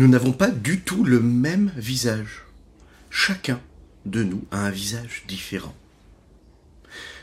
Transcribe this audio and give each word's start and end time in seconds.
nous 0.00 0.08
n'avons 0.08 0.32
pas 0.32 0.50
du 0.50 0.80
tout 0.80 1.04
le 1.04 1.20
même 1.20 1.72
visage. 1.76 2.46
Chacun 3.10 3.60
de 4.06 4.24
nous 4.24 4.46
a 4.50 4.60
un 4.60 4.70
visage 4.70 5.24
différent. 5.28 5.74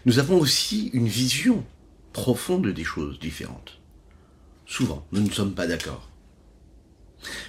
Nous 0.05 0.19
avons 0.19 0.37
aussi 0.37 0.91
une 0.93 1.07
vision 1.07 1.65
profonde 2.13 2.67
des 2.67 2.83
choses 2.83 3.17
différentes. 3.17 3.79
Souvent, 4.67 5.03
nous 5.11 5.21
ne 5.21 5.31
sommes 5.31 5.55
pas 5.55 5.65
d'accord. 5.65 6.07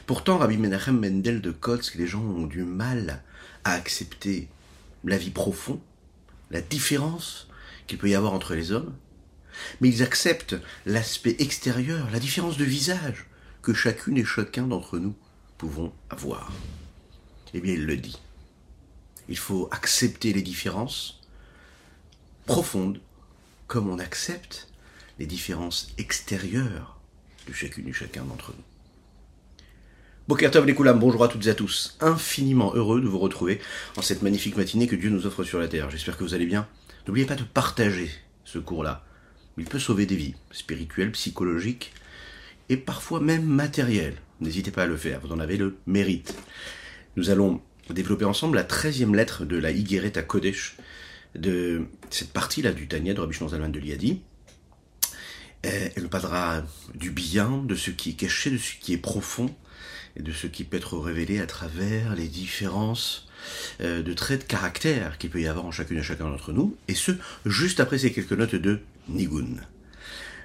Pourtant, 0.06 0.38
Rabbi 0.38 0.56
Menachem 0.56 0.98
Mendel 0.98 1.42
de 1.42 1.50
Kotsk, 1.50 1.96
les 1.96 2.06
gens 2.06 2.22
ont 2.22 2.46
du 2.46 2.62
mal 2.62 3.22
à 3.64 3.72
accepter 3.72 4.48
la 5.04 5.18
vie 5.18 5.28
profonde, 5.28 5.80
la 6.50 6.62
différence 6.62 7.48
qu'il 7.86 7.98
peut 7.98 8.08
y 8.08 8.14
avoir 8.14 8.32
entre 8.32 8.54
les 8.54 8.72
hommes, 8.72 8.94
mais 9.82 9.90
ils 9.90 10.02
acceptent 10.02 10.56
l'aspect 10.86 11.36
extérieur, 11.38 12.08
la 12.12 12.18
différence 12.18 12.56
de 12.56 12.64
visage 12.64 13.27
chacune 13.74 14.18
et 14.18 14.24
chacun 14.24 14.66
d'entre 14.66 14.98
nous 14.98 15.14
pouvons 15.56 15.92
avoir. 16.10 16.52
Eh 17.54 17.60
bien, 17.60 17.74
il 17.74 17.86
le 17.86 17.96
dit. 17.96 18.18
Il 19.28 19.38
faut 19.38 19.68
accepter 19.70 20.32
les 20.32 20.42
différences 20.42 21.20
profondes, 22.46 23.00
comme 23.66 23.90
on 23.90 23.98
accepte 23.98 24.68
les 25.18 25.26
différences 25.26 25.88
extérieures 25.98 26.98
de 27.46 27.52
chacune 27.52 27.88
et 27.88 27.92
chacun 27.92 28.24
d'entre 28.24 28.52
nous. 28.52 28.64
Bokertov 30.28 30.66
les 30.66 30.74
bonjour 30.74 31.24
à 31.24 31.28
toutes 31.28 31.46
et 31.46 31.50
à 31.50 31.54
tous. 31.54 31.96
Infiniment 32.00 32.74
heureux 32.74 33.00
de 33.00 33.08
vous 33.08 33.18
retrouver 33.18 33.60
en 33.96 34.02
cette 34.02 34.20
magnifique 34.20 34.56
matinée 34.56 34.86
que 34.86 34.96
Dieu 34.96 35.08
nous 35.08 35.26
offre 35.26 35.42
sur 35.42 35.58
la 35.58 35.68
terre. 35.68 35.90
J'espère 35.90 36.18
que 36.18 36.24
vous 36.24 36.34
allez 36.34 36.44
bien. 36.44 36.68
N'oubliez 37.06 37.26
pas 37.26 37.34
de 37.34 37.44
partager 37.44 38.10
ce 38.44 38.58
cours-là. 38.58 39.06
Il 39.56 39.64
peut 39.64 39.78
sauver 39.78 40.04
des 40.04 40.16
vies, 40.16 40.34
spirituelles, 40.50 41.12
psychologiques 41.12 41.92
et 42.68 42.76
parfois 42.76 43.20
même 43.20 43.44
matérielles. 43.44 44.16
N'hésitez 44.40 44.70
pas 44.70 44.84
à 44.84 44.86
le 44.86 44.96
faire, 44.96 45.20
vous 45.20 45.32
en 45.32 45.40
avez 45.40 45.56
le 45.56 45.76
mérite. 45.86 46.34
Nous 47.16 47.30
allons 47.30 47.60
développer 47.90 48.24
ensemble 48.24 48.56
la 48.56 48.64
treizième 48.64 49.14
lettre 49.14 49.44
de 49.44 49.56
la 49.56 49.70
à 49.70 50.22
Kodesh, 50.22 50.76
de 51.34 51.86
cette 52.10 52.32
partie-là 52.32 52.72
du 52.72 52.88
Tania 52.88 53.14
de 53.14 53.20
Rabbi 53.20 53.36
Zalman 53.36 53.70
de 53.70 53.78
Liadi. 53.78 54.20
Euh, 55.66 55.88
elle 55.96 56.08
parlera 56.08 56.62
du 56.94 57.10
bien, 57.10 57.62
de 57.64 57.74
ce 57.74 57.90
qui 57.90 58.10
est 58.10 58.14
caché, 58.14 58.50
de 58.50 58.58
ce 58.58 58.74
qui 58.80 58.92
est 58.92 58.98
profond, 58.98 59.54
et 60.16 60.22
de 60.22 60.32
ce 60.32 60.46
qui 60.46 60.64
peut 60.64 60.76
être 60.76 60.98
révélé 60.98 61.40
à 61.40 61.46
travers 61.46 62.14
les 62.14 62.28
différences 62.28 63.28
euh, 63.80 64.02
de 64.02 64.12
traits 64.12 64.42
de 64.42 64.46
caractère 64.46 65.18
qu'il 65.18 65.30
peut 65.30 65.40
y 65.40 65.46
avoir 65.46 65.66
en 65.66 65.72
chacune 65.72 65.98
et 65.98 66.02
chacun 66.02 66.28
d'entre 66.28 66.52
nous, 66.52 66.76
et 66.86 66.94
ce, 66.94 67.12
juste 67.46 67.80
après 67.80 67.98
ces 67.98 68.12
quelques 68.12 68.32
notes 68.32 68.54
de 68.54 68.80
Nigun. 69.08 69.56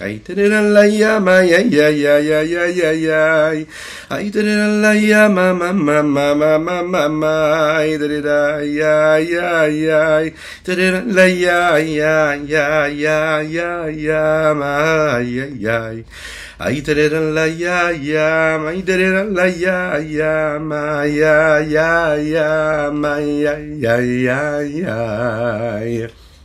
Aïe, 0.00 0.20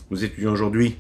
Nous 0.10 0.24
étudions 0.24 0.52
aujourd'hui 0.54 0.98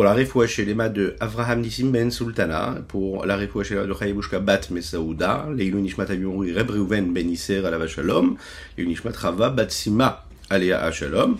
pour 0.00 0.06
la 0.06 0.14
Refoua 0.14 0.46
les 0.56 0.74
de 0.88 1.14
Avraham 1.20 1.60
Nissim 1.60 1.90
Ben 1.90 2.10
Sultana, 2.10 2.78
pour 2.88 3.26
la 3.26 3.36
Refoua 3.36 3.64
de 3.64 3.92
Chayibushka 3.92 4.40
Bat 4.40 4.70
Mesaouda, 4.70 5.48
les 5.54 5.70
Nishmat 5.70 6.04
Abiyouri 6.04 6.54
Reb 6.54 6.70
Ben 6.88 7.30
Isser 7.30 7.58
Alava 7.66 7.86
Shalom, 7.86 8.34
les 8.78 8.86
Nishmat 8.86 9.14
Rava 9.14 9.50
Bat 9.50 9.68
Sima 9.68 10.24
Alea 10.48 10.90
Shalom. 10.90 11.36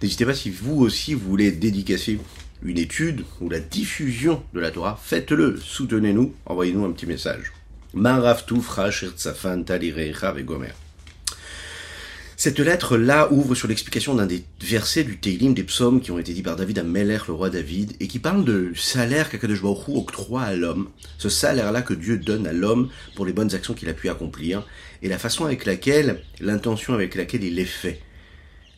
N'hésitez 0.00 0.24
pas 0.24 0.32
si 0.32 0.48
vous 0.48 0.80
aussi 0.80 1.12
vous 1.12 1.28
voulez 1.28 1.52
dédicacer 1.52 2.18
une 2.62 2.78
étude 2.78 3.24
ou 3.42 3.50
la 3.50 3.60
diffusion 3.60 4.42
de 4.54 4.60
la 4.60 4.70
Torah, 4.70 4.98
faites-le, 4.98 5.58
soutenez-nous, 5.58 6.34
envoyez-nous 6.46 6.86
un 6.86 6.92
petit 6.92 7.04
message. 7.04 7.52
Cette 12.40 12.60
lettre-là 12.60 13.32
ouvre 13.32 13.56
sur 13.56 13.66
l'explication 13.66 14.14
d'un 14.14 14.26
des 14.26 14.44
versets 14.60 15.02
du 15.02 15.18
Teilim 15.18 15.54
des 15.54 15.64
psaumes 15.64 16.00
qui 16.00 16.12
ont 16.12 16.20
été 16.20 16.32
dits 16.32 16.44
par 16.44 16.54
David 16.54 16.78
à 16.78 16.84
Meller, 16.84 17.18
le 17.26 17.34
roi 17.34 17.50
David, 17.50 17.96
et 17.98 18.06
qui 18.06 18.20
parle 18.20 18.44
de 18.44 18.70
salaire 18.76 19.28
qu'Akadosh 19.28 19.64
octroie 19.64 20.42
à 20.42 20.54
l'homme, 20.54 20.88
ce 21.18 21.28
salaire-là 21.28 21.82
que 21.82 21.94
Dieu 21.94 22.16
donne 22.16 22.46
à 22.46 22.52
l'homme 22.52 22.90
pour 23.16 23.26
les 23.26 23.32
bonnes 23.32 23.56
actions 23.56 23.74
qu'il 23.74 23.88
a 23.88 23.92
pu 23.92 24.08
accomplir, 24.08 24.64
et 25.02 25.08
la 25.08 25.18
façon 25.18 25.46
avec 25.46 25.64
laquelle, 25.64 26.22
l'intention 26.38 26.94
avec 26.94 27.16
laquelle 27.16 27.42
il 27.42 27.56
les 27.56 27.64
fait. 27.64 28.00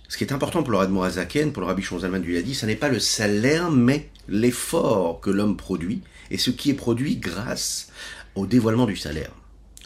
Ce 0.09 0.17
qui 0.17 0.25
est 0.25 0.33
important 0.33 0.63
pour 0.63 0.73
le 0.73 0.79
Radmorazaken, 0.79 1.53
pour 1.53 1.61
le 1.61 1.67
Rabbi 1.67 1.83
Shonzalman 1.83 2.23
du 2.23 2.37
Yadi, 2.37 2.55
ce 2.55 2.65
n'est 2.65 2.77
pas 2.77 2.89
le 2.89 2.99
salaire, 2.99 3.71
mais 3.71 4.09
l'effort 4.27 5.21
que 5.21 5.29
l'homme 5.29 5.59
produit, 5.59 6.01
et 6.31 6.39
ce 6.39 6.51
qui 6.51 6.71
est 6.71 6.75
produit 6.75 7.17
grâce 7.17 7.93
au 8.37 8.47
dévoilement 8.47 8.87
du 8.87 8.97
salaire. 8.97 9.33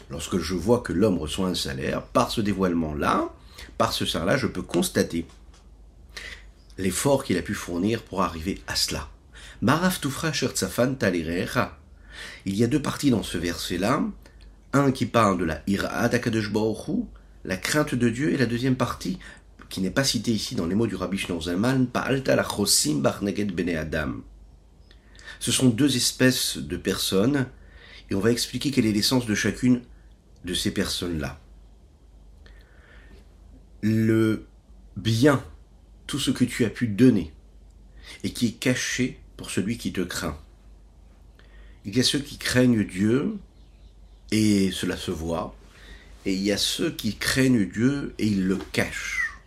Lorsque 0.09 0.37
je 0.37 0.53
vois 0.53 0.79
que 0.79 0.93
l'homme 0.93 1.17
reçoit 1.17 1.49
un 1.49 1.55
salaire, 1.55 2.03
par 2.03 2.31
ce 2.31 2.39
dévoilement-là, 2.39 3.33
par 3.77 3.93
ce 3.93 4.05
salaire-là, 4.05 4.37
je 4.37 4.47
peux 4.47 4.61
constater 4.61 5.25
l'effort 6.77 7.23
qu'il 7.23 7.37
a 7.37 7.41
pu 7.41 7.53
fournir 7.53 8.01
pour 8.01 8.21
arriver 8.21 8.61
à 8.67 8.75
cela. 8.75 9.09
Maraf 9.61 10.01
Il 12.45 12.55
y 12.55 12.63
a 12.63 12.67
deux 12.67 12.81
parties 12.81 13.11
dans 13.11 13.23
ce 13.23 13.37
verset-là. 13.37 14.03
Un 14.73 14.91
qui 14.91 15.05
parle 15.05 15.37
de 15.37 15.45
la 15.45 15.61
ira 15.67 16.09
la 17.45 17.57
crainte 17.57 17.95
de 17.95 18.09
Dieu, 18.09 18.33
et 18.33 18.37
la 18.37 18.47
deuxième 18.47 18.75
partie, 18.75 19.19
qui 19.69 19.79
n'est 19.79 19.91
pas 19.91 20.03
cité 20.03 20.31
ici 20.31 20.55
dans 20.55 20.65
les 20.65 20.75
mots 20.75 20.87
du 20.87 20.95
Rabbi 20.95 21.19
Zalman, 21.41 21.85
Pa'alta 21.85 22.35
lachosim 22.35 23.01
barneged 23.01 23.53
bene 23.53 23.77
Adam. 23.77 24.21
Ce 25.39 25.51
sont 25.51 25.69
deux 25.69 25.95
espèces 25.95 26.57
de 26.57 26.77
personnes, 26.77 27.47
et 28.09 28.15
on 28.15 28.19
va 28.19 28.31
expliquer 28.31 28.71
quelle 28.71 28.85
est 28.85 28.91
l'essence 28.91 29.25
de 29.25 29.35
chacune 29.35 29.81
de 30.43 30.53
ces 30.53 30.71
personnes-là. 30.71 31.39
Le 33.87 34.47
bien, 34.97 35.45
tout 36.07 36.17
ce 36.17 36.31
que 36.31 36.43
tu 36.43 36.65
as 36.65 36.71
pu 36.71 36.87
donner, 36.87 37.31
et 38.23 38.33
qui 38.33 38.47
est 38.47 38.59
caché 38.59 39.19
pour 39.37 39.51
celui 39.51 39.77
qui 39.77 39.93
te 39.93 40.01
craint. 40.01 40.39
Il 41.85 41.95
y 41.95 41.99
a 41.99 42.03
ceux 42.03 42.17
qui 42.17 42.39
craignent 42.39 42.83
Dieu, 42.83 43.37
et 44.31 44.71
cela 44.71 44.97
se 44.97 45.11
voit, 45.11 45.55
et 46.25 46.33
il 46.33 46.41
y 46.41 46.51
a 46.51 46.57
ceux 46.57 46.89
qui 46.89 47.15
craignent 47.15 47.69
Dieu 47.69 48.15
et 48.17 48.25
ils 48.25 48.47
le 48.47 48.55
cachent. 48.55 49.37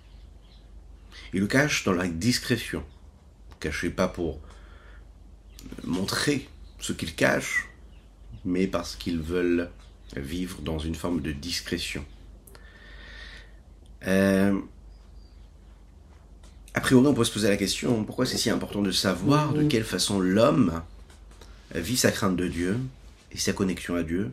Ils 1.34 1.41
le 1.41 1.48
cachent 1.48 1.82
dans 1.82 1.93
la 1.93 2.06
discrétion. 2.06 2.84
Cachez 3.59 3.91
pas 3.91 4.06
pour 4.06 4.38
montrer 5.82 6.48
ce 6.78 6.93
qu'ils 6.93 7.16
cachent, 7.16 7.66
mais 8.44 8.69
parce 8.69 8.94
qu'ils 8.94 9.19
veulent 9.19 9.69
vivre 10.15 10.62
dans 10.62 10.78
une 10.78 10.94
forme 10.94 11.22
de 11.22 11.32
discrétion. 11.32 12.06
Euh, 14.06 14.59
a 16.75 16.81
priori, 16.81 17.06
on 17.06 17.14
peut 17.14 17.25
se 17.25 17.33
poser 17.33 17.48
la 17.48 17.56
question 17.56 18.04
pourquoi 18.04 18.27
c'est 18.27 18.39
si 18.39 18.50
important 18.50 18.83
de 18.83 18.92
savoir 18.92 19.53
de 19.53 19.65
quelle 19.65 19.84
façon 19.84 20.21
l'homme 20.21 20.83
vit 21.74 21.97
sa 21.97 22.12
crainte 22.12 22.36
de 22.36 22.47
Dieu 22.47 22.78
et 23.33 23.39
sa 23.39 23.53
connexion 23.53 23.97
à 23.97 24.03
Dieu? 24.03 24.30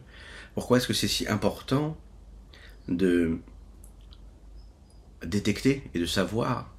Pourquoi 0.53 0.77
est-ce 0.77 0.88
que 0.88 0.94
c'est 0.94 1.07
si 1.07 1.27
important 1.27 1.97
de 2.88 3.39
détecter 5.25 5.83
et 5.94 6.00
de 6.00 6.06
savoir 6.06 6.71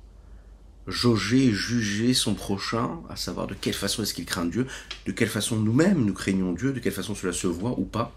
jauger, 0.86 1.50
juger 1.50 2.14
son 2.14 2.34
prochain, 2.34 3.00
à 3.10 3.16
savoir 3.16 3.46
de 3.46 3.54
quelle 3.54 3.74
façon 3.74 4.02
est-ce 4.02 4.14
qu'il 4.14 4.24
craint 4.24 4.46
Dieu, 4.46 4.66
de 5.04 5.12
quelle 5.12 5.28
façon 5.28 5.56
nous-mêmes 5.56 6.04
nous 6.04 6.14
craignons 6.14 6.52
Dieu, 6.52 6.72
de 6.72 6.78
quelle 6.78 6.92
façon 6.92 7.14
cela 7.14 7.32
se 7.32 7.48
voit 7.48 7.78
ou 7.78 7.84
pas? 7.84 8.16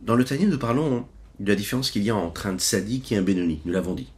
Dans 0.00 0.14
le 0.14 0.24
Tania, 0.24 0.46
nous 0.46 0.58
parlons 0.58 1.08
de 1.40 1.48
la 1.48 1.56
différence 1.56 1.90
qu'il 1.90 2.02
y 2.02 2.10
a 2.10 2.16
entre 2.16 2.46
un 2.46 2.58
sadique 2.58 3.12
et 3.12 3.16
un 3.16 3.22
bénoni, 3.22 3.60
nous 3.64 3.72
l'avons 3.72 3.94
dit. 3.94 4.08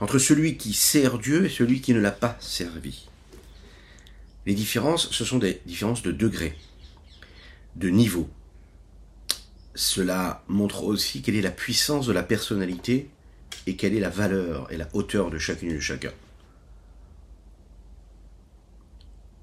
Entre 0.00 0.18
celui 0.18 0.56
qui 0.56 0.72
sert 0.72 1.18
Dieu 1.18 1.46
et 1.46 1.48
celui 1.48 1.80
qui 1.80 1.94
ne 1.94 2.00
l'a 2.00 2.10
pas 2.10 2.36
servi. 2.40 3.08
Les 4.44 4.54
différences, 4.54 5.10
ce 5.10 5.24
sont 5.24 5.38
des 5.38 5.60
différences 5.66 6.02
de 6.02 6.12
degré, 6.12 6.56
de 7.74 7.88
niveau. 7.88 8.28
Cela 9.74 10.44
montre 10.48 10.84
aussi 10.84 11.22
quelle 11.22 11.36
est 11.36 11.42
la 11.42 11.50
puissance 11.50 12.06
de 12.06 12.12
la 12.12 12.22
personnalité 12.22 13.08
et 13.66 13.76
quelle 13.76 13.94
est 13.94 14.00
la 14.00 14.10
valeur 14.10 14.70
et 14.70 14.76
la 14.76 14.88
hauteur 14.92 15.30
de 15.30 15.38
chacune 15.38 15.70
et 15.70 15.74
de 15.74 15.80
chacun. 15.80 16.12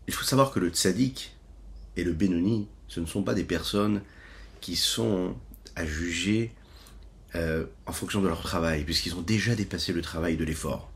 Il 0.07 0.13
faut 0.13 0.23
savoir 0.23 0.51
que 0.51 0.59
le 0.59 0.69
tzaddik 0.69 1.35
et 1.97 2.03
le 2.03 2.13
Benoni, 2.13 2.67
ce 2.87 2.99
ne 2.99 3.05
sont 3.05 3.23
pas 3.23 3.33
des 3.33 3.43
personnes 3.43 4.01
qui 4.61 4.75
sont 4.75 5.35
à 5.75 5.85
juger 5.85 6.53
euh, 7.35 7.65
en 7.85 7.93
fonction 7.93 8.21
de 8.21 8.27
leur 8.27 8.41
travail, 8.41 8.83
puisqu'ils 8.83 9.15
ont 9.15 9.21
déjà 9.21 9.55
dépassé 9.55 9.93
le 9.93 10.01
travail 10.01 10.37
de 10.37 10.43
l'effort. 10.43 10.89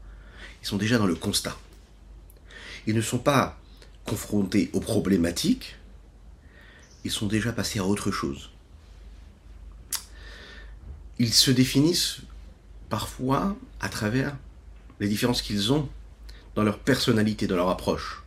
Ils 0.62 0.68
sont 0.68 0.78
déjà 0.78 0.98
dans 0.98 1.06
le 1.06 1.16
constat. 1.16 1.57
Ils 2.86 2.95
ne 2.95 3.01
sont 3.01 3.18
pas 3.18 3.60
confrontés 4.06 4.69
aux 4.74 4.80
problématiques, 4.80 5.75
ils 7.04 7.12
sont 7.12 7.28
déjà 7.28 7.51
passés 7.51 7.80
à 7.80 7.86
autre 7.86 8.12
chose. 8.12 8.51
Ils 11.19 11.34
se 11.34 11.51
définissent 11.51 12.19
parfois 12.89 13.57
à 13.80 13.89
travers 13.89 14.36
les 15.00 15.07
différences 15.07 15.42
qu'ils 15.42 15.74
ont 15.74 15.89
dans 16.56 16.63
leur 16.63 16.80
personnalité, 16.80 17.48
dans 17.48 17.56
leur 17.56 17.69
approche 17.69 18.24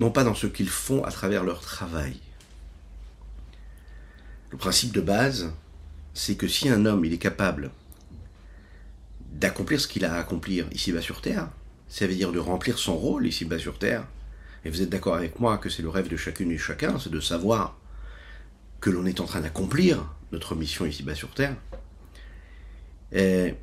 non 0.00 0.10
pas 0.10 0.24
dans 0.24 0.34
ce 0.34 0.46
qu'ils 0.46 0.68
font 0.68 1.04
à 1.04 1.10
travers 1.10 1.44
leur 1.44 1.60
travail. 1.60 2.16
Le 4.50 4.58
principe 4.58 4.92
de 4.92 5.00
base, 5.00 5.52
c'est 6.14 6.36
que 6.36 6.48
si 6.48 6.68
un 6.68 6.86
homme 6.86 7.04
il 7.04 7.12
est 7.12 7.18
capable 7.18 7.70
d'accomplir 9.32 9.80
ce 9.80 9.88
qu'il 9.88 10.04
a 10.04 10.14
à 10.14 10.18
accomplir 10.18 10.66
ici-bas 10.72 11.00
sur 11.00 11.20
Terre, 11.20 11.48
ça 11.88 12.06
veut 12.06 12.14
dire 12.14 12.32
de 12.32 12.38
remplir 12.38 12.78
son 12.78 12.96
rôle 12.96 13.26
ici-bas 13.26 13.58
sur 13.58 13.78
Terre, 13.78 14.06
et 14.64 14.70
vous 14.70 14.80
êtes 14.80 14.88
d'accord 14.88 15.16
avec 15.16 15.40
moi 15.40 15.58
que 15.58 15.68
c'est 15.68 15.82
le 15.82 15.88
rêve 15.90 16.08
de 16.08 16.16
chacune 16.16 16.50
et 16.50 16.58
chacun, 16.58 16.98
c'est 16.98 17.10
de 17.10 17.20
savoir 17.20 17.76
que 18.80 18.90
l'on 18.90 19.06
est 19.06 19.20
en 19.20 19.26
train 19.26 19.40
d'accomplir 19.40 20.14
notre 20.32 20.54
mission 20.54 20.86
ici-bas 20.86 21.14
sur 21.14 21.30
Terre. 21.34 21.56
mais 23.12 23.54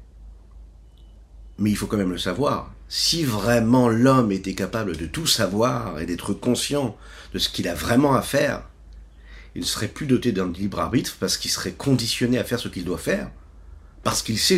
il 1.58 1.76
faut 1.76 1.88
quand 1.88 1.98
même 1.98 2.12
le 2.12 2.18
savoir, 2.18 2.74
si 2.90 3.24
vraiment 3.24 3.88
l'homme 3.88 4.32
était 4.32 4.56
capable 4.56 4.98
de 4.98 5.06
tout 5.06 5.28
savoir 5.28 6.00
et 6.00 6.06
d'être 6.06 6.34
conscient 6.34 6.98
de 7.34 7.40
ce 7.40 7.50
qu'il 7.50 7.68
a 7.68 7.74
vraiment 7.74 8.16
à 8.16 8.22
faire, 8.22 8.68
il 9.56 9.62
ne 9.62 9.66
serait 9.66 9.88
plus 9.88 10.08
doté 10.08 10.32
d'un 10.32 10.52
libre 10.52 10.80
arbitre 10.80 11.18
parce 11.20 11.38
qu'il 11.38 11.52
serait 11.52 11.74
conditionné 11.74 12.38
à 12.38 12.44
faire 12.44 12.60
ce 12.60 12.70
qu'il 12.70 12.86
doit 12.86 12.98
faire, 12.98 13.30
parce 14.04 14.22
qu'il 14.22 14.40
sait 14.40 14.58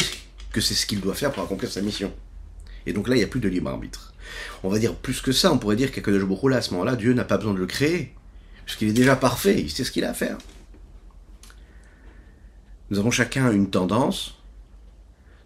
que 0.51 0.61
c'est 0.61 0.75
ce 0.75 0.85
qu'il 0.85 1.01
doit 1.01 1.15
faire 1.15 1.31
pour 1.31 1.43
accomplir 1.43 1.71
sa 1.71 1.81
mission. 1.81 2.13
Et 2.85 2.93
donc 2.93 3.07
là, 3.07 3.15
il 3.15 3.19
n'y 3.19 3.23
a 3.23 3.27
plus 3.27 3.39
de 3.39 3.49
libre 3.49 3.69
arbitre. 3.69 4.13
On 4.63 4.69
va 4.69 4.79
dire 4.79 4.95
plus 4.95 5.21
que 5.21 5.31
ça, 5.31 5.51
on 5.51 5.57
pourrait 5.57 5.75
dire 5.75 5.91
qu'Akadosh 5.91 6.25
Baruch 6.25 6.53
à 6.53 6.61
ce 6.61 6.71
moment-là, 6.71 6.95
Dieu 6.95 7.13
n'a 7.13 7.23
pas 7.23 7.37
besoin 7.37 7.53
de 7.53 7.59
le 7.59 7.65
créer, 7.65 8.13
puisqu'il 8.65 8.89
est 8.89 8.93
déjà 8.93 9.15
parfait, 9.15 9.59
il 9.59 9.71
sait 9.71 9.83
ce 9.83 9.91
qu'il 9.91 10.03
a 10.03 10.11
à 10.11 10.13
faire. 10.13 10.37
Nous 12.89 12.99
avons 12.99 13.11
chacun 13.11 13.51
une 13.51 13.69
tendance, 13.69 14.35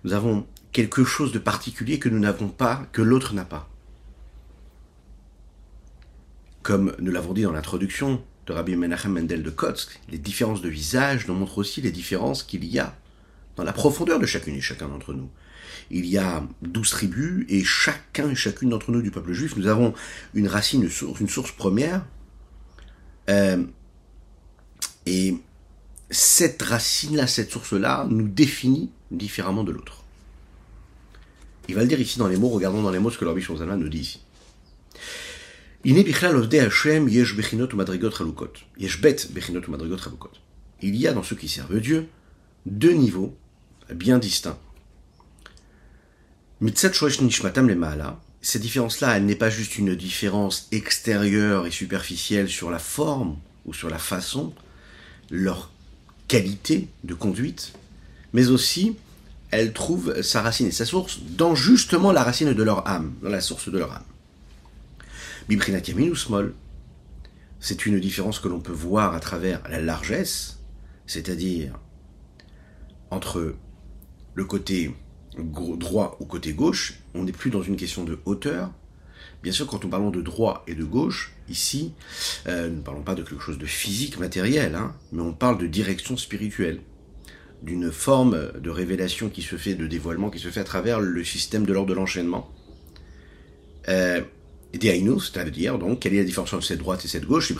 nous 0.03 0.13
avons 0.13 0.45
quelque 0.71 1.03
chose 1.05 1.31
de 1.31 1.39
particulier 1.39 1.99
que 1.99 2.09
nous 2.09 2.19
n'avons 2.19 2.49
pas, 2.49 2.85
que 2.91 3.01
l'autre 3.01 3.33
n'a 3.33 3.45
pas. 3.45 3.69
Comme 6.63 6.93
nous 6.99 7.11
l'avons 7.11 7.33
dit 7.33 7.43
dans 7.43 7.53
l'introduction 7.53 8.21
de 8.47 8.53
Rabbi 8.53 8.75
Menachem 8.75 9.11
Mendel 9.11 9.43
de 9.43 9.49
Kotsk, 9.49 9.99
les 10.09 10.17
différences 10.17 10.61
de 10.61 10.69
visage 10.69 11.27
nous 11.27 11.33
montrent 11.33 11.57
aussi 11.57 11.81
les 11.81 11.91
différences 11.91 12.43
qu'il 12.43 12.63
y 12.63 12.79
a 12.79 12.97
dans 13.57 13.63
la 13.63 13.73
profondeur 13.73 14.19
de 14.19 14.25
chacune 14.25 14.55
et 14.55 14.61
chacun 14.61 14.87
d'entre 14.87 15.13
nous. 15.13 15.29
Il 15.91 16.05
y 16.05 16.17
a 16.17 16.43
douze 16.61 16.89
tribus 16.89 17.45
et 17.49 17.63
chacun 17.63 18.29
et 18.29 18.35
chacune 18.35 18.69
d'entre 18.69 18.91
nous 18.91 19.01
du 19.01 19.11
peuple 19.11 19.33
juif, 19.33 19.57
nous 19.57 19.67
avons 19.67 19.93
une 20.33 20.47
racine, 20.47 20.89
une 21.19 21.29
source, 21.29 21.51
première. 21.51 22.05
Euh, 23.29 23.63
et 25.05 25.35
cette 26.09 26.61
racine-là, 26.61 27.27
cette 27.27 27.51
source-là, 27.51 28.07
nous 28.09 28.27
définit 28.27 28.89
différemment 29.11 29.63
de 29.63 29.73
l'autre. 29.73 30.03
Il 31.67 31.75
va 31.75 31.81
le 31.81 31.87
dire 31.87 31.99
ici 31.99 32.17
dans 32.17 32.27
les 32.27 32.37
mots, 32.37 32.49
regardons 32.49 32.81
dans 32.81 32.91
les 32.91 32.99
mots 32.99 33.09
ce 33.09 33.17
que 33.17 33.25
le 33.25 33.31
Rabbi 33.31 33.45
nous 33.77 33.89
dit 33.89 33.99
ici. 33.99 34.21
Il 40.81 40.95
y 40.95 41.07
a 41.07 41.13
dans 41.13 41.23
ceux 41.23 41.35
qui 41.35 41.47
servent 41.47 41.79
Dieu 41.79 42.07
deux 42.65 42.93
niveaux 42.93 43.37
bien 43.93 44.19
distincts. 44.19 44.59
Cette 48.41 48.61
différence-là, 48.61 49.17
elle 49.17 49.25
n'est 49.25 49.35
pas 49.35 49.49
juste 49.49 49.77
une 49.77 49.95
différence 49.95 50.67
extérieure 50.71 51.67
et 51.67 51.71
superficielle 51.71 52.49
sur 52.49 52.69
la 52.69 52.79
forme 52.79 53.37
ou 53.65 53.73
sur 53.73 53.89
la 53.89 53.99
façon, 53.99 54.53
leur 55.29 55.71
qualité 56.27 56.87
de 57.03 57.13
conduite, 57.13 57.73
mais 58.33 58.49
aussi 58.49 58.95
elle 59.51 59.71
trouve 59.71 60.21
sa 60.21 60.41
racine 60.41 60.67
et 60.67 60.71
sa 60.71 60.85
source 60.85 61.19
dans 61.21 61.55
justement 61.55 62.11
la 62.11 62.23
racine 62.23 62.53
de 62.53 62.63
leur 62.63 62.87
âme, 62.87 63.13
dans 63.21 63.29
la 63.29 63.41
source 63.41 63.69
de 63.69 63.77
leur 63.77 63.93
âme. 63.93 64.03
Bibrinat 65.47 65.81
ou 66.11 66.15
small, 66.15 66.53
c'est 67.59 67.85
une 67.85 67.99
différence 67.99 68.39
que 68.39 68.47
l'on 68.47 68.59
peut 68.59 68.73
voir 68.73 69.13
à 69.13 69.19
travers 69.19 69.61
la 69.69 69.81
largesse, 69.81 70.59
c'est-à-dire 71.05 71.79
entre 73.09 73.55
le 74.35 74.45
côté 74.45 74.93
droit 75.37 76.17
ou 76.19 76.25
côté 76.25 76.53
gauche, 76.53 76.99
on 77.13 77.23
n'est 77.23 77.31
plus 77.31 77.49
dans 77.49 77.61
une 77.61 77.75
question 77.75 78.03
de 78.03 78.19
hauteur. 78.25 78.71
Bien 79.43 79.51
sûr, 79.51 79.67
quand 79.67 79.83
nous 79.83 79.89
parlons 79.89 80.09
de 80.09 80.21
droit 80.21 80.63
et 80.67 80.75
de 80.75 80.83
gauche, 80.83 81.33
ici, 81.47 81.93
euh, 82.47 82.69
nous 82.69 82.77
ne 82.77 82.81
parlons 82.81 83.03
pas 83.03 83.15
de 83.15 83.21
quelque 83.21 83.41
chose 83.41 83.57
de 83.57 83.65
physique, 83.65 84.19
matériel, 84.19 84.75
hein, 84.75 84.95
mais 85.11 85.21
on 85.21 85.33
parle 85.33 85.57
de 85.57 85.67
direction 85.67 86.17
spirituelle 86.17 86.81
d'une 87.63 87.91
forme 87.91 88.51
de 88.59 88.69
révélation 88.69 89.29
qui 89.29 89.41
se 89.41 89.55
fait, 89.55 89.75
de 89.75 89.87
dévoilement 89.87 90.29
qui 90.29 90.39
se 90.39 90.49
fait 90.49 90.59
à 90.59 90.63
travers 90.63 90.99
le 90.99 91.23
système 91.23 91.65
de 91.65 91.73
l'ordre 91.73 91.89
de 91.89 91.95
l'enchaînement. 91.95 92.51
Euh, 93.89 94.21
c'est-à-dire 94.79 95.77
donc 95.77 95.99
quelle 95.99 96.13
est 96.13 96.19
la 96.19 96.23
différence 96.23 96.53
entre 96.53 96.65
cette 96.65 96.79
droite 96.79 97.03
et 97.05 97.07
cette 97.07 97.25
gauche? 97.25 97.53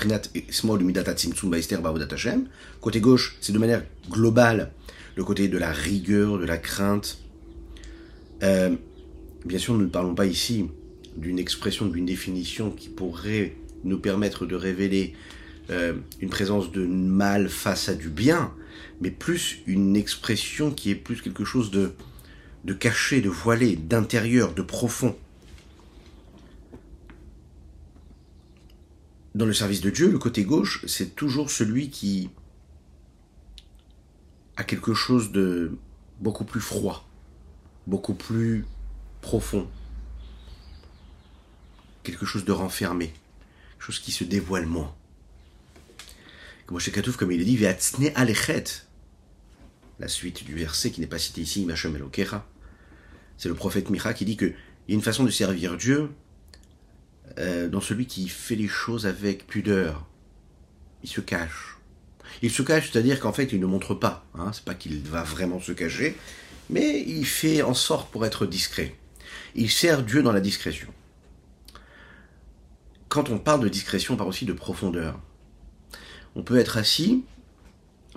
Côté 2.81 2.99
gauche, 3.01 3.37
c'est 3.41 3.53
de 3.53 3.59
manière 3.59 3.83
globale 4.09 4.71
le 5.15 5.23
côté 5.23 5.47
de 5.47 5.57
la 5.57 5.71
rigueur, 5.71 6.37
de 6.37 6.45
la 6.45 6.57
crainte. 6.57 7.19
Euh, 8.43 8.75
bien 9.45 9.57
sûr, 9.57 9.73
nous 9.73 9.81
ne 9.81 9.89
parlons 9.89 10.13
pas 10.13 10.27
ici 10.27 10.67
d'une 11.15 11.39
expression, 11.39 11.87
d'une 11.87 12.05
définition 12.05 12.69
qui 12.69 12.89
pourrait 12.89 13.55
nous 13.83 13.97
permettre 13.99 14.45
de 14.45 14.55
révéler 14.55 15.13
euh, 15.71 15.93
une 16.21 16.29
présence 16.29 16.71
de 16.71 16.85
mal 16.85 17.49
face 17.49 17.89
à 17.89 17.95
du 17.95 18.09
bien, 18.09 18.53
mais 19.01 19.09
plus 19.09 19.59
une 19.65 19.95
expression 19.95 20.71
qui 20.71 20.91
est 20.91 20.95
plus 20.95 21.21
quelque 21.21 21.45
chose 21.45 21.71
de 21.71 21.93
caché, 22.73 23.21
de 23.21 23.29
voilé, 23.29 23.75
d'intérieur, 23.75 24.53
de 24.53 24.61
profond. 24.61 25.15
Dans 29.37 29.45
le 29.45 29.53
service 29.53 29.81
de 29.81 29.91
Dieu, 29.91 30.09
le 30.09 30.17
côté 30.17 30.43
gauche, 30.43 30.83
c'est 30.87 31.15
toujours 31.15 31.51
celui 31.51 31.91
qui 31.91 32.31
a 34.55 34.63
quelque 34.63 34.95
chose 34.95 35.31
de 35.31 35.77
beaucoup 36.19 36.43
plus 36.43 36.59
froid, 36.59 37.07
beaucoup 37.85 38.15
plus 38.15 38.65
profond, 39.21 39.69
quelque 42.01 42.25
chose 42.25 42.45
de 42.45 42.51
renfermé, 42.51 43.13
quelque 43.73 43.85
chose 43.85 43.99
qui 43.99 44.11
se 44.11 44.23
dévoile 44.23 44.65
moins. 44.65 44.95
Comme 46.65 46.79
Katouf, 46.79 47.15
comme 47.15 47.31
il 47.31 47.39
est 47.39 47.45
dit, 47.45 47.63
alechet, 48.15 48.63
la 49.99 50.07
suite 50.07 50.45
du 50.45 50.55
verset 50.55 50.89
qui 50.89 50.99
n'est 50.99 51.05
pas 51.05 51.19
cité 51.19 51.41
ici, 51.41 51.67
c'est 53.37 53.49
le 53.49 53.53
prophète 53.53 53.91
Micha 53.91 54.15
qui 54.15 54.25
dit 54.25 54.35
qu'il 54.35 54.55
y 54.87 54.93
a 54.93 54.95
une 54.95 55.03
façon 55.03 55.23
de 55.23 55.29
servir 55.29 55.77
Dieu 55.77 56.09
euh, 57.39 57.67
dans 57.67 57.81
celui 57.81 58.05
qui 58.05 58.27
fait 58.27 58.55
les 58.55 58.67
choses 58.67 59.05
avec 59.05 59.47
pudeur. 59.47 60.05
Il 61.03 61.09
se 61.09 61.21
cache. 61.21 61.77
Il 62.41 62.51
se 62.51 62.61
cache, 62.61 62.91
c'est-à-dire 62.91 63.19
qu'en 63.19 63.33
fait, 63.33 63.51
il 63.51 63.59
ne 63.59 63.65
montre 63.65 63.93
pas. 63.93 64.25
Hein, 64.35 64.51
c'est 64.53 64.63
pas 64.63 64.73
qu'il 64.73 65.01
va 65.01 65.23
vraiment 65.23 65.59
se 65.59 65.71
cacher, 65.71 66.15
mais 66.69 67.03
il 67.07 67.25
fait 67.25 67.61
en 67.61 67.73
sorte 67.73 68.11
pour 68.11 68.25
être 68.25 68.45
discret. 68.45 68.95
Il 69.55 69.71
sert 69.71 70.03
Dieu 70.03 70.21
dans 70.21 70.31
la 70.31 70.41
discrétion. 70.41 70.87
Quand 73.09 73.29
on 73.29 73.39
parle 73.39 73.61
de 73.61 73.69
discrétion, 73.69 74.13
on 74.15 74.17
parle 74.17 74.29
aussi 74.29 74.45
de 74.45 74.53
profondeur. 74.53 75.19
On 76.35 76.43
peut 76.43 76.57
être 76.57 76.77
assis, 76.77 77.23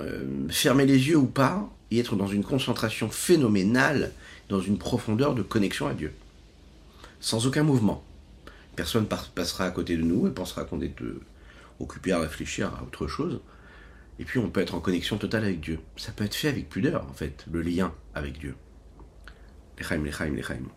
euh, 0.01 0.49
fermer 0.51 0.85
les 0.85 1.09
yeux 1.09 1.17
ou 1.17 1.27
pas, 1.27 1.71
et 1.91 1.99
être 1.99 2.17
dans 2.17 2.27
une 2.27 2.45
concentration 2.45 3.09
phénoménale, 3.09 4.13
dans 4.49 4.61
une 4.61 4.79
profondeur 4.79 5.35
de 5.35 5.43
connexion 5.43 5.87
à 5.87 5.95
Dieu. 5.95 6.13
Sans 7.21 7.47
aucun 7.47 7.63
mouvement. 7.63 8.05
Personne 8.77 9.07
passera 9.07 9.65
à 9.65 9.71
côté 9.71 9.97
de 9.97 10.03
nous 10.03 10.27
et 10.27 10.31
pensera 10.31 10.65
qu'on 10.65 10.81
est 10.81 11.01
euh, 11.03 11.21
occupé 11.81 12.13
à 12.13 12.21
réfléchir 12.21 12.75
à 12.75 12.83
autre 12.83 13.07
chose. 13.07 13.41
Et 14.19 14.25
puis 14.25 14.39
on 14.39 14.51
peut 14.51 14.61
être 14.61 14.75
en 14.75 14.81
connexion 14.81 15.19
totale 15.19 15.45
avec 15.45 15.61
Dieu. 15.61 15.81
Ça 15.97 16.13
peut 16.13 16.25
être 16.25 16.35
fait 16.35 16.49
avec 16.49 16.69
pudeur, 16.69 17.07
en 17.09 17.13
fait, 17.13 17.45
le 17.51 17.63
lien 17.63 17.93
avec 18.15 18.39
Dieu. 18.39 18.55
Lechaim, 19.79 20.05
lechaim, 20.05 20.35
lechaim. 20.35 20.69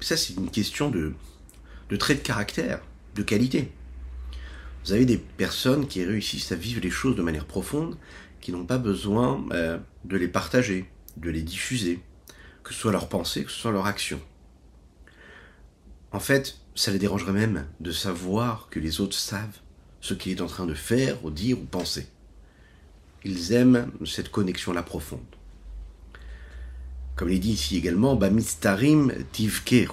Ça, 0.00 0.16
c'est 0.16 0.34
une 0.34 0.50
question 0.50 0.90
de, 0.90 1.12
trait 1.98 2.14
de 2.14 2.20
caractère 2.20 2.80
de 3.14 3.22
qualité. 3.22 3.70
Vous 4.84 4.92
avez 4.92 5.04
des 5.04 5.18
personnes 5.18 5.86
qui 5.86 6.02
réussissent 6.04 6.52
à 6.52 6.54
vivre 6.54 6.80
les 6.80 6.90
choses 6.90 7.16
de 7.16 7.22
manière 7.22 7.44
profonde, 7.44 7.98
qui 8.40 8.52
n'ont 8.52 8.64
pas 8.64 8.78
besoin 8.78 9.44
euh, 9.52 9.76
de 10.04 10.16
les 10.16 10.28
partager, 10.28 10.88
de 11.18 11.28
les 11.28 11.42
diffuser, 11.42 12.00
que 12.68 12.74
ce 12.74 12.80
soit 12.80 12.92
leur 12.92 13.08
pensée, 13.08 13.44
que 13.44 13.50
ce 13.50 13.58
soit 13.58 13.72
leur 13.72 13.86
action. 13.86 14.20
En 16.12 16.20
fait, 16.20 16.58
ça 16.74 16.90
les 16.90 16.98
dérangerait 16.98 17.32
même 17.32 17.66
de 17.80 17.92
savoir 17.92 18.68
que 18.70 18.78
les 18.78 19.00
autres 19.00 19.16
savent 19.16 19.58
ce 20.02 20.12
qu'il 20.12 20.32
est 20.32 20.42
en 20.42 20.46
train 20.46 20.66
de 20.66 20.74
faire, 20.74 21.24
ou 21.24 21.30
dire, 21.30 21.58
ou 21.58 21.64
penser. 21.64 22.06
Ils 23.24 23.52
aiment 23.54 23.90
cette 24.04 24.30
connexion-là 24.30 24.82
profonde. 24.82 25.20
Comme 27.16 27.30
il 27.30 27.36
est 27.36 27.40
dit 27.40 27.52
ici 27.52 27.78
également, 27.78 28.16
Bamistarim 28.16 29.12
tivke 29.32 29.88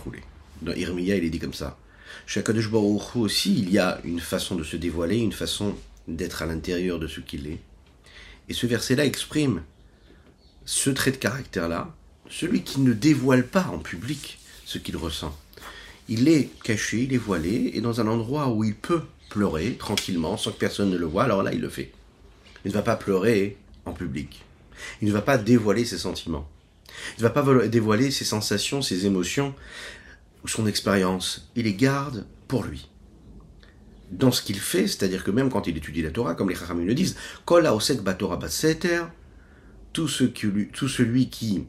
Dans 0.61 0.73
Irmiya, 0.73 1.15
il 1.15 1.23
est 1.23 1.29
dit 1.29 1.39
comme 1.39 1.53
ça. 1.53 1.77
Chez 2.27 2.41
Akadosh 2.41 2.69
aussi, 3.15 3.57
il 3.57 3.71
y 3.71 3.79
a 3.79 4.01
une 4.03 4.19
façon 4.19 4.55
de 4.55 4.63
se 4.63 4.75
dévoiler, 4.75 5.17
une 5.17 5.31
façon 5.31 5.75
d'être 6.09 6.41
à 6.41 6.45
l'intérieur 6.45 6.99
de 6.99 7.07
ce 7.07 7.21
qu'il 7.21 7.47
est. 7.47 7.61
Et 8.49 8.53
ce 8.53 8.67
verset-là 8.67 9.05
exprime 9.05 9.63
ce 10.65 10.89
trait 10.89 11.11
de 11.11 11.17
caractère-là, 11.17 11.95
celui 12.29 12.63
qui 12.63 12.81
ne 12.81 12.93
dévoile 12.93 13.45
pas 13.45 13.67
en 13.71 13.79
public 13.79 14.39
ce 14.65 14.77
qu'il 14.77 14.97
ressent. 14.97 15.37
Il 16.07 16.27
est 16.27 16.49
caché, 16.63 17.03
il 17.03 17.13
est 17.13 17.17
voilé, 17.17 17.71
et 17.73 17.81
dans 17.81 18.01
un 18.01 18.07
endroit 18.07 18.49
où 18.49 18.63
il 18.63 18.75
peut 18.75 19.01
pleurer 19.29 19.73
tranquillement, 19.73 20.37
sans 20.37 20.51
que 20.51 20.57
personne 20.57 20.89
ne 20.89 20.97
le 20.97 21.05
voie, 21.05 21.23
alors 21.23 21.43
là, 21.43 21.53
il 21.53 21.61
le 21.61 21.69
fait. 21.69 21.91
Il 22.63 22.69
ne 22.69 22.73
va 22.73 22.81
pas 22.81 22.95
pleurer 22.95 23.57
en 23.85 23.93
public. 23.93 24.43
Il 25.01 25.07
ne 25.07 25.13
va 25.13 25.21
pas 25.21 25.37
dévoiler 25.37 25.85
ses 25.85 25.97
sentiments. 25.97 26.47
Il 27.17 27.23
ne 27.23 27.27
va 27.27 27.29
pas 27.29 27.67
dévoiler 27.67 28.11
ses 28.11 28.25
sensations, 28.25 28.81
ses 28.81 29.05
émotions 29.05 29.53
ou 30.43 30.47
son 30.47 30.67
expérience. 30.67 31.49
Il 31.55 31.63
les 31.63 31.73
garde 31.73 32.25
pour 32.47 32.63
lui. 32.63 32.89
Dans 34.11 34.31
ce 34.31 34.41
qu'il 34.41 34.59
fait, 34.59 34.87
c'est-à-dire 34.87 35.23
que 35.23 35.31
même 35.31 35.49
quand 35.49 35.67
il 35.67 35.77
étudie 35.77 36.01
la 36.01 36.11
Torah, 36.11 36.35
comme 36.35 36.49
les 36.49 36.55
Chachamim 36.55 36.85
le 36.85 36.93
disent, 36.93 37.15
Kol 37.45 37.65
osek 37.65 38.01
batora 38.01 38.39
tout, 39.93 40.07
ce 40.07 40.23
tout 40.25 40.87
celui 40.89 41.29
qui, 41.29 41.65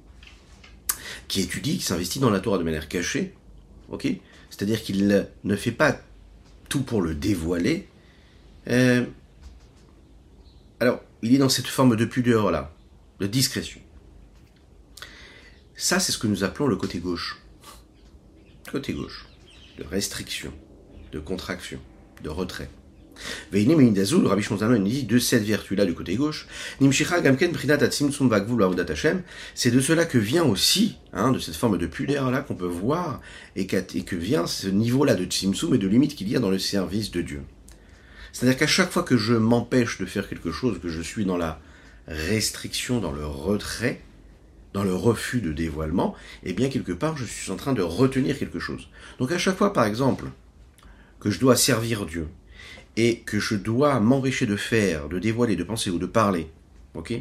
qui 1.28 1.40
étudie, 1.40 1.78
qui 1.78 1.84
s'investit 1.84 2.18
dans 2.18 2.30
la 2.30 2.40
Torah 2.40 2.58
de 2.58 2.62
manière 2.62 2.88
cachée, 2.88 3.34
ok? 3.88 4.06
C'est-à-dire 4.50 4.82
qu'il 4.82 5.26
ne 5.44 5.56
fait 5.56 5.72
pas 5.72 6.00
tout 6.68 6.82
pour 6.82 7.02
le 7.02 7.14
dévoiler. 7.14 7.88
Euh, 8.68 9.04
alors, 10.80 11.00
il 11.22 11.34
est 11.34 11.38
dans 11.38 11.48
cette 11.48 11.66
forme 11.66 11.96
de 11.96 12.04
pudeur-là, 12.04 12.72
de 13.20 13.26
discrétion. 13.26 13.80
Ça, 15.76 16.00
c'est 16.00 16.12
ce 16.12 16.18
que 16.18 16.26
nous 16.26 16.44
appelons 16.44 16.66
le 16.66 16.76
côté 16.76 16.98
gauche. 16.98 17.38
Côté 18.70 18.94
gauche. 18.94 19.26
De 19.78 19.84
restriction, 19.84 20.52
de 21.12 21.18
contraction, 21.18 21.80
de 22.22 22.30
retrait. 22.30 22.70
Rabbi 23.52 24.42
Shonzano 24.42 24.78
dit 24.78 25.04
de 25.04 25.18
cette 25.18 25.44
vertu-là 25.44 25.84
du 25.84 25.94
côté 25.94 26.16
gauche, 26.16 26.46
c'est 29.54 29.70
de 29.70 29.80
cela 29.80 30.04
que 30.04 30.18
vient 30.18 30.44
aussi, 30.44 30.98
hein, 31.12 31.32
de 31.32 31.38
cette 31.38 31.56
forme 31.56 31.78
de 31.78 31.86
pudeur-là 31.86 32.40
qu'on 32.40 32.54
peut 32.54 32.66
voir, 32.66 33.20
et, 33.54 33.66
que 33.66 34.16
vient 34.16 34.46
ce 34.46 34.68
niveau-là 34.68 35.14
de 35.14 35.24
Tzimtzum 35.24 35.74
et 35.74 35.78
de 35.78 35.88
limite 35.88 36.14
qu'il 36.14 36.28
y 36.28 36.36
a 36.36 36.40
dans 36.40 36.50
le 36.50 36.58
service 36.58 37.10
de 37.10 37.22
Dieu. 37.22 37.42
C'est-à-dire 38.32 38.58
qu'à 38.58 38.66
chaque 38.66 38.90
fois 38.90 39.02
que 39.02 39.16
je 39.16 39.34
m'empêche 39.34 39.98
de 39.98 40.04
faire 40.04 40.28
quelque 40.28 40.52
chose, 40.52 40.78
que 40.82 40.88
je 40.88 41.00
suis 41.00 41.24
dans 41.24 41.38
la 41.38 41.58
restriction, 42.06 43.00
dans 43.00 43.12
le 43.12 43.26
retrait, 43.26 44.02
dans 44.72 44.84
le 44.84 44.94
refus 44.94 45.40
de 45.40 45.52
dévoilement, 45.52 46.14
eh 46.44 46.52
bien 46.52 46.68
quelque 46.68 46.92
part 46.92 47.16
je 47.16 47.24
suis 47.24 47.50
en 47.50 47.56
train 47.56 47.72
de 47.72 47.80
retenir 47.80 48.38
quelque 48.38 48.58
chose. 48.58 48.88
Donc 49.18 49.32
à 49.32 49.38
chaque 49.38 49.56
fois 49.56 49.72
par 49.72 49.86
exemple 49.86 50.26
que 51.18 51.30
je 51.30 51.40
dois 51.40 51.56
servir 51.56 52.04
Dieu 52.04 52.28
et 52.96 53.20
que 53.20 53.38
je 53.38 53.54
dois 53.54 54.00
m'empêcher 54.00 54.46
de 54.46 54.56
faire, 54.56 55.08
de 55.08 55.18
dévoiler, 55.18 55.56
de 55.56 55.64
penser 55.64 55.90
ou 55.90 55.98
de 55.98 56.06
parler, 56.06 56.48
ok? 56.94 57.14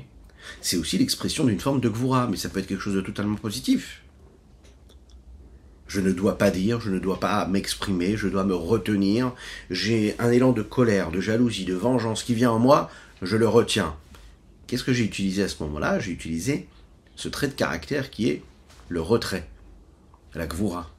C'est 0.62 0.78
aussi 0.78 0.98
l'expression 0.98 1.44
d'une 1.46 1.60
forme 1.60 1.82
de 1.82 1.90
gvoura, 1.90 2.28
mais 2.28 2.38
ça 2.38 2.50
peut 2.50 2.60
être 2.60 2.68
quelque 2.68 2.82
chose 2.82 2.96
de 2.96 3.02
totalement 3.02 3.36
positif. 3.36 4.02
Je 5.88 6.00
ne 6.00 6.12
dois 6.12 6.38
pas 6.38 6.52
dire, 6.52 6.80
je 6.82 6.90
ne 6.90 7.00
dois 7.00 7.20
pas 7.20 7.46
m'exprimer, 7.48 8.18
je 8.18 8.28
dois 8.28 8.44
me 8.44 8.56
retenir. 8.56 9.34
J'ai 9.70 10.16
un 10.20 10.32
élan 10.32 10.52
de 10.52 10.62
colère, 10.62 11.12
de 11.12 11.22
jalousie, 11.22 11.66
de 11.66 11.76
vengeance 11.76 12.24
qui 12.24 12.34
vient 12.34 12.52
en 12.52 12.60
moi, 12.60 12.90
je 13.22 13.38
le 13.38 13.48
retiens. 13.48 13.96
Qu'est-ce 14.68 14.84
que 14.84 14.94
j'ai 14.94 15.04
utilisé 15.04 15.44
à 15.44 15.48
ce 15.48 15.62
moment-là? 15.64 16.00
J'ai 16.00 16.12
utilisé 16.12 16.68
ce 17.16 17.30
trait 17.30 17.48
de 17.48 17.54
caractère 17.54 18.10
qui 18.10 18.30
est 18.30 18.42
le 18.90 19.02
retrait, 19.02 19.48
la 20.34 20.48
gvoura. 20.48 20.92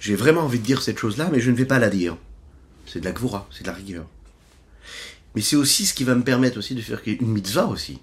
J'ai 0.00 0.16
vraiment 0.16 0.42
envie 0.42 0.58
de 0.58 0.64
dire 0.64 0.82
cette 0.82 0.98
chose-là, 0.98 1.30
mais 1.32 1.40
je 1.40 1.50
ne 1.50 1.56
vais 1.56 1.64
pas 1.64 1.78
la 1.78 1.88
dire. 1.88 2.16
C'est 2.92 3.00
de 3.00 3.06
la 3.06 3.12
gvoura, 3.12 3.48
c'est 3.50 3.62
de 3.62 3.68
la 3.68 3.72
rigueur. 3.72 4.06
Mais 5.34 5.40
c'est 5.40 5.56
aussi 5.56 5.86
ce 5.86 5.94
qui 5.94 6.04
va 6.04 6.14
me 6.14 6.22
permettre 6.22 6.58
aussi 6.58 6.74
de 6.74 6.82
faire 6.82 7.00
une 7.06 7.28
mitzvah 7.28 7.64
aussi. 7.64 8.00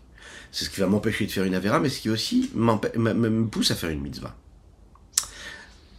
C'est 0.52 0.66
ce 0.66 0.72
qui 0.72 0.80
va 0.80 0.88
m'empêcher 0.88 1.28
de 1.28 1.32
faire 1.32 1.44
une 1.44 1.54
avéra, 1.54 1.80
mais 1.80 1.90
ce 1.90 2.00
qui 2.00 2.10
aussi 2.10 2.50
me 2.56 3.46
pousse 3.46 3.70
à 3.70 3.76
faire 3.76 3.92
une 3.92 4.02
mitzvah. 4.02 4.36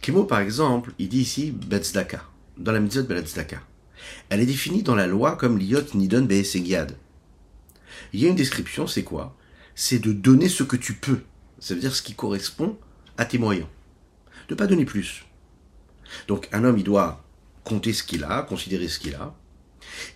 Kemo, 0.01 0.25
par 0.25 0.41
exemple, 0.41 0.91
il 0.99 1.07
dit 1.07 1.21
ici 1.21 1.51
Betzdaka, 1.51 2.25
dans 2.57 2.73
la 2.73 2.81
mitzvah 2.81 3.03
de. 3.03 3.23
Elle 4.29 4.41
est 4.41 4.45
définie 4.45 4.83
dans 4.83 4.95
la 4.95 5.07
loi 5.07 5.37
comme 5.37 5.57
l'iot 5.57 5.93
nidon 5.93 6.23
be'esegiad. 6.23 6.97
Il 8.11 8.19
y 8.19 8.25
a 8.25 8.29
une 8.29 8.35
description, 8.35 8.87
c'est 8.87 9.03
quoi? 9.03 9.37
C'est 9.73 9.99
de 9.99 10.11
donner 10.11 10.49
ce 10.49 10.63
que 10.63 10.75
tu 10.75 10.95
peux. 10.95 11.21
Ça 11.59 11.75
veut 11.75 11.79
dire 11.79 11.95
ce 11.95 12.01
qui 12.01 12.13
correspond 12.13 12.77
à 13.17 13.23
tes 13.23 13.37
moyens. 13.37 13.67
De 14.49 14.55
pas 14.55 14.67
donner 14.67 14.83
plus. 14.83 15.23
Donc 16.27 16.49
un 16.51 16.65
homme, 16.65 16.77
il 16.77 16.83
doit 16.83 17.23
compter 17.63 17.93
ce 17.93 18.03
qu'il 18.03 18.23
a, 18.23 18.41
considérer 18.43 18.87
ce 18.87 18.99
qu'il 18.99 19.15
a, 19.15 19.35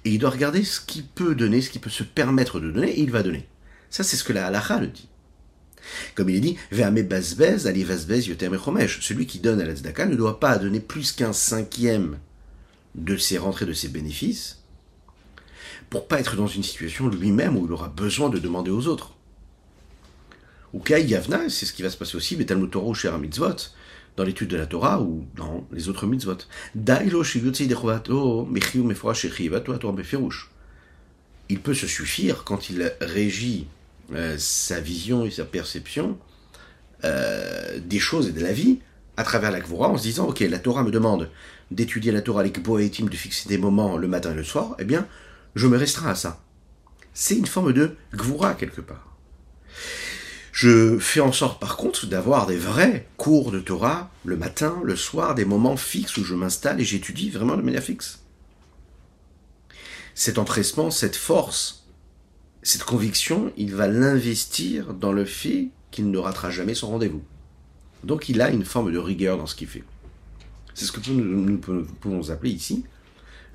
et 0.03 0.11
il 0.11 0.19
doit 0.19 0.29
regarder 0.29 0.63
ce 0.63 0.79
qu'il 0.81 1.05
peut 1.05 1.35
donner, 1.35 1.61
ce 1.61 1.69
qu'il 1.69 1.81
peut 1.81 1.89
se 1.89 2.03
permettre 2.03 2.59
de 2.59 2.71
donner, 2.71 2.91
et 2.91 3.01
il 3.01 3.11
va 3.11 3.23
donner. 3.23 3.47
Ça, 3.89 4.03
c'est 4.03 4.17
ce 4.17 4.23
que 4.23 4.33
la 4.33 4.47
halakha 4.47 4.79
le 4.79 4.87
dit. 4.87 5.09
Comme 6.15 6.29
il 6.29 6.37
est 6.37 6.39
dit, 6.39 6.57
Celui 9.01 9.27
qui 9.27 9.39
donne 9.39 9.61
à 9.61 9.65
la 9.65 10.05
ne 10.05 10.15
doit 10.15 10.39
pas 10.39 10.57
donner 10.57 10.79
plus 10.79 11.11
qu'un 11.11 11.33
cinquième 11.33 12.17
de 12.95 13.17
ses 13.17 13.37
rentrées, 13.37 13.65
de 13.65 13.73
ses 13.73 13.89
bénéfices, 13.89 14.61
pour 15.89 16.07
pas 16.07 16.19
être 16.19 16.35
dans 16.35 16.47
une 16.47 16.63
situation 16.63 17.07
lui-même 17.07 17.55
où 17.57 17.65
il 17.65 17.71
aura 17.71 17.89
besoin 17.89 18.29
de 18.29 18.39
demander 18.39 18.71
aux 18.71 18.87
autres. 18.87 19.13
Ou 20.73 20.79
Kai 20.79 21.05
Yavna, 21.05 21.49
c'est 21.49 21.65
ce 21.65 21.73
qui 21.73 21.83
va 21.83 21.89
se 21.89 21.97
passer 21.97 22.17
aussi, 22.17 22.35
ou 22.35 23.19
Mitzvot, 23.19 23.55
dans 24.17 24.23
l'étude 24.23 24.49
de 24.49 24.57
la 24.57 24.65
Torah 24.65 25.01
ou 25.01 25.25
dans 25.35 25.67
les 25.71 25.89
autres 25.89 26.05
mitzvot. 26.05 26.37
Il 31.49 31.59
peut 31.59 31.73
se 31.73 31.87
suffire 31.87 32.43
quand 32.43 32.69
il 32.69 32.93
régit 33.01 33.67
euh, 34.13 34.35
sa 34.37 34.79
vision 34.79 35.25
et 35.25 35.31
sa 35.31 35.45
perception 35.45 36.17
euh, 37.03 37.79
des 37.79 37.99
choses 37.99 38.29
et 38.29 38.31
de 38.31 38.41
la 38.41 38.53
vie 38.53 38.79
à 39.17 39.23
travers 39.23 39.51
la 39.51 39.59
Gvora 39.59 39.89
en 39.89 39.97
se 39.97 40.03
disant 40.03 40.27
Ok, 40.27 40.39
la 40.39 40.59
Torah 40.59 40.83
me 40.83 40.91
demande 40.91 41.29
d'étudier 41.71 42.11
la 42.11 42.21
Torah, 42.21 42.43
les 42.43 42.51
Boétim, 42.51 43.05
de 43.05 43.15
fixer 43.15 43.49
des 43.49 43.57
moments 43.57 43.97
le 43.97 44.07
matin 44.07 44.31
et 44.31 44.35
le 44.35 44.43
soir, 44.43 44.75
eh 44.79 44.85
bien, 44.85 45.07
je 45.55 45.67
me 45.67 45.77
restreins 45.77 46.11
à 46.11 46.15
ça. 46.15 46.41
C'est 47.13 47.35
une 47.35 47.47
forme 47.47 47.73
de 47.73 47.95
Gvora 48.13 48.53
quelque 48.53 48.81
part. 48.81 49.15
Je 50.55 50.97
fais 50.99 51.19
en 51.19 51.33
sorte 51.33 51.59
par 51.59 51.75
contre 51.75 52.05
d'avoir 52.05 52.45
des 52.45 52.55
vrais 52.55 53.09
cours 53.17 53.51
de 53.51 53.59
Torah 53.59 54.09
le 54.23 54.37
matin, 54.37 54.79
le 54.85 54.95
soir, 54.95 55.35
des 55.35 55.43
moments 55.43 55.75
fixes 55.75 56.15
où 56.15 56.23
je 56.23 56.33
m'installe 56.33 56.79
et 56.79 56.85
j'étudie 56.85 57.29
vraiment 57.29 57.57
de 57.57 57.61
manière 57.61 57.83
fixe. 57.83 58.21
Cet 60.13 60.37
empressement, 60.37 60.91
cette 60.91 61.17
force, 61.17 61.83
cette 62.63 62.85
conviction, 62.85 63.51
il 63.57 63.75
va 63.75 63.89
l'investir 63.89 64.93
dans 64.93 65.11
le 65.11 65.25
fait 65.25 65.71
qu'il 65.91 66.09
ne 66.09 66.17
ratera 66.17 66.51
jamais 66.51 66.73
son 66.73 66.87
rendez-vous. 66.87 67.25
Donc 68.05 68.29
il 68.29 68.39
a 68.39 68.49
une 68.49 68.63
forme 68.63 68.93
de 68.93 68.97
rigueur 68.97 69.37
dans 69.37 69.47
ce 69.47 69.55
qu'il 69.55 69.67
fait. 69.67 69.83
C'est 70.73 70.85
ce 70.85 70.93
que 70.93 71.01
nous 71.11 71.57
pouvons 71.57 72.29
appeler 72.29 72.51
ici 72.51 72.85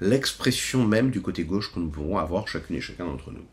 l'expression 0.03 0.87
même 0.87 1.11
du 1.11 1.23
côté 1.23 1.45
gauche 1.45 1.73
que 1.73 1.81
nous 1.81 1.89
pourrons 1.89 2.19
avoir 2.19 2.47
chacune 2.47 2.77
et 2.77 2.83
chacun 2.83 3.07
d'entre 3.07 3.31
nous. 3.31 3.47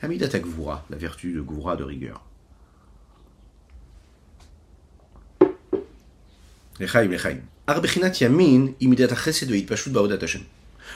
Amidat 0.00 0.38
Gvura, 0.38 0.86
la 0.90 0.96
vertu 0.96 1.32
de 1.32 1.40
Gvura 1.40 1.74
de 1.74 1.82
rigueur. 1.82 2.27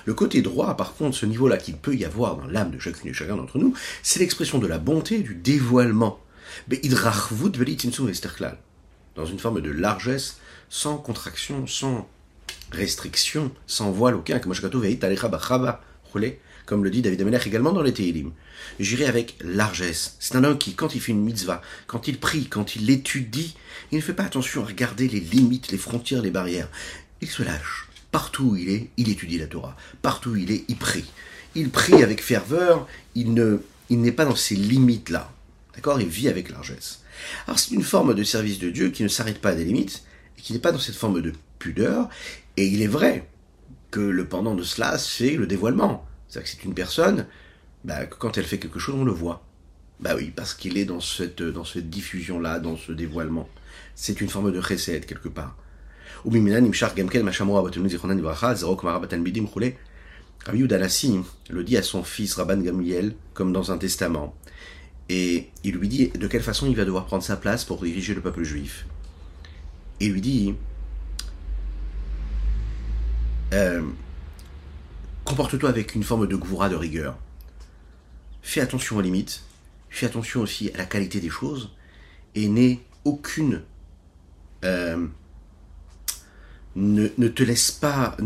Le 0.04 0.14
côté 0.14 0.42
droit, 0.42 0.76
par 0.76 0.94
contre, 0.94 1.16
ce 1.16 1.26
niveau-là 1.26 1.56
qu'il 1.56 1.76
peut 1.76 1.94
y 1.94 2.04
avoir 2.04 2.36
dans 2.36 2.46
l'âme 2.46 2.70
de 2.70 2.78
chacune 2.78 3.10
et 3.10 3.12
chacun 3.12 3.36
d'entre 3.36 3.58
nous, 3.58 3.74
c'est 4.02 4.20
l'expression 4.20 4.58
de 4.58 4.66
la 4.66 4.78
bonté, 4.78 5.18
du 5.18 5.34
dévoilement. 5.34 6.18
Dans 9.14 9.26
une 9.26 9.38
forme 9.38 9.60
de 9.60 9.70
largesse, 9.70 10.38
sans 10.68 10.96
contraction, 10.96 11.66
sans 11.66 12.08
restriction, 12.70 13.52
sans 13.66 13.90
voile 13.90 14.14
aucun, 14.14 14.38
comme 16.66 16.84
le 16.84 16.90
dit 16.90 17.02
David 17.02 17.22
Amelech 17.22 17.46
également 17.46 17.72
dans 17.72 17.82
les 17.82 17.92
Tehillim. 17.92 18.32
J'irai 18.80 19.06
avec 19.06 19.36
largesse. 19.44 20.16
C'est 20.18 20.36
un 20.36 20.44
homme 20.44 20.58
qui, 20.58 20.74
quand 20.74 20.94
il 20.94 21.00
fait 21.00 21.12
une 21.12 21.22
mitzvah, 21.22 21.62
quand 21.86 22.08
il 22.08 22.18
prie, 22.18 22.46
quand 22.46 22.76
il 22.76 22.88
étudie, 22.90 23.56
il 23.90 23.96
ne 23.96 24.02
fait 24.02 24.14
pas 24.14 24.24
attention 24.24 24.62
à 24.62 24.66
regarder 24.66 25.08
les 25.08 25.20
limites, 25.20 25.70
les 25.70 25.78
frontières, 25.78 26.22
les 26.22 26.30
barrières. 26.30 26.68
Il 27.20 27.28
se 27.28 27.42
lâche. 27.42 27.88
Partout 28.10 28.50
où 28.50 28.56
il 28.56 28.68
est, 28.68 28.90
il 28.96 29.08
étudie 29.08 29.38
la 29.38 29.46
Torah. 29.46 29.76
Partout 30.02 30.30
où 30.30 30.36
il 30.36 30.50
est, 30.50 30.64
il 30.68 30.76
prie. 30.76 31.04
Il 31.54 31.70
prie 31.70 32.02
avec 32.02 32.22
ferveur, 32.22 32.86
il 33.14 33.34
ne, 33.34 33.58
il 33.90 34.00
n'est 34.00 34.12
pas 34.12 34.24
dans 34.24 34.36
ces 34.36 34.54
limites-là. 34.54 35.32
D'accord? 35.74 36.00
Il 36.00 36.08
vit 36.08 36.28
avec 36.28 36.50
largesse. 36.50 37.02
Alors 37.46 37.58
c'est 37.58 37.74
une 37.74 37.82
forme 37.82 38.14
de 38.14 38.24
service 38.24 38.58
de 38.58 38.70
Dieu 38.70 38.90
qui 38.90 39.02
ne 39.02 39.08
s'arrête 39.08 39.40
pas 39.40 39.50
à 39.50 39.54
des 39.54 39.64
limites, 39.64 40.04
et 40.38 40.42
qui 40.42 40.52
n'est 40.52 40.58
pas 40.58 40.72
dans 40.72 40.78
cette 40.78 40.94
forme 40.94 41.20
de 41.20 41.32
pudeur, 41.58 42.08
et 42.56 42.66
il 42.66 42.82
est 42.82 42.86
vrai 42.86 43.28
que 43.90 44.00
le 44.00 44.26
pendant 44.26 44.54
de 44.54 44.62
cela, 44.62 44.98
c'est 44.98 45.36
le 45.36 45.46
dévoilement. 45.46 46.06
C'est-à-dire 46.32 46.50
que 46.50 46.56
c'est 46.56 46.64
une 46.64 46.72
personne, 46.72 47.26
bah, 47.84 48.06
quand 48.06 48.38
elle 48.38 48.46
fait 48.46 48.58
quelque 48.58 48.78
chose, 48.78 48.94
on 48.94 49.04
le 49.04 49.12
voit. 49.12 49.44
Bah 50.00 50.14
oui, 50.16 50.32
parce 50.34 50.54
qu'il 50.54 50.78
est 50.78 50.86
dans 50.86 51.00
cette, 51.00 51.42
dans 51.42 51.66
cette 51.66 51.90
diffusion-là, 51.90 52.58
dans 52.58 52.78
ce 52.78 52.90
dévoilement. 52.90 53.50
C'est 53.94 54.18
une 54.18 54.30
forme 54.30 54.50
de 54.50 54.58
recette, 54.58 55.04
quelque 55.04 55.28
part. 55.28 55.54
Rabbi 56.24 56.38
Yudanassi 60.58 61.20
le 61.50 61.64
dit 61.64 61.76
à 61.76 61.82
son 61.82 62.02
fils 62.02 62.32
Rabban 62.32 62.62
Gamliel, 62.62 63.14
comme 63.34 63.52
dans 63.52 63.70
un 63.70 63.76
testament. 63.76 64.34
Et 65.10 65.50
il 65.64 65.74
lui 65.74 65.88
dit 65.88 66.08
de 66.08 66.26
quelle 66.28 66.42
façon 66.42 66.66
il 66.66 66.76
va 66.76 66.86
devoir 66.86 67.04
prendre 67.04 67.22
sa 67.22 67.36
place 67.36 67.66
pour 67.66 67.82
diriger 67.82 68.14
le 68.14 68.22
peuple 68.22 68.42
juif? 68.42 68.86
Il 70.00 70.14
lui 70.14 70.22
dit 70.22 70.54
euh, 73.52 73.82
comporte-toi 75.24 75.68
avec 75.68 75.94
une 75.94 76.02
forme 76.02 76.26
de 76.26 76.36
gvoura 76.36 76.68
de 76.68 76.76
rigueur. 76.76 77.18
Fais 78.42 78.60
attention 78.60 78.96
aux 78.96 79.00
limites, 79.00 79.42
fais 79.90 80.06
attention 80.06 80.40
aussi 80.40 80.70
à 80.74 80.78
la 80.78 80.84
qualité 80.84 81.20
des 81.20 81.30
choses, 81.30 81.70
et 82.34 82.48
n'aie 82.48 82.80
aucune 83.04 83.62
euh, 84.64 85.06
ne 86.74 87.28
te 87.28 87.42
laisse 87.42 87.70
pas 87.70 88.16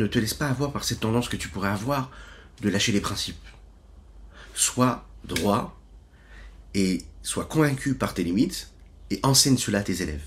avoir 0.40 0.72
par 0.72 0.84
cette 0.84 1.00
tendance 1.00 1.28
que 1.28 1.36
tu 1.36 1.48
pourrais 1.48 1.70
avoir 1.70 2.10
de 2.60 2.68
lâcher 2.68 2.92
les 2.92 3.00
principes. 3.00 3.36
Sois 4.54 5.06
droit 5.24 5.78
et 6.74 7.02
sois 7.22 7.44
convaincu 7.44 7.94
par 7.94 8.14
tes 8.14 8.22
limites 8.22 8.70
et 9.10 9.20
enseigne 9.22 9.58
cela 9.58 9.78
à 9.78 9.82
tes 9.82 10.02
élèves. 10.02 10.22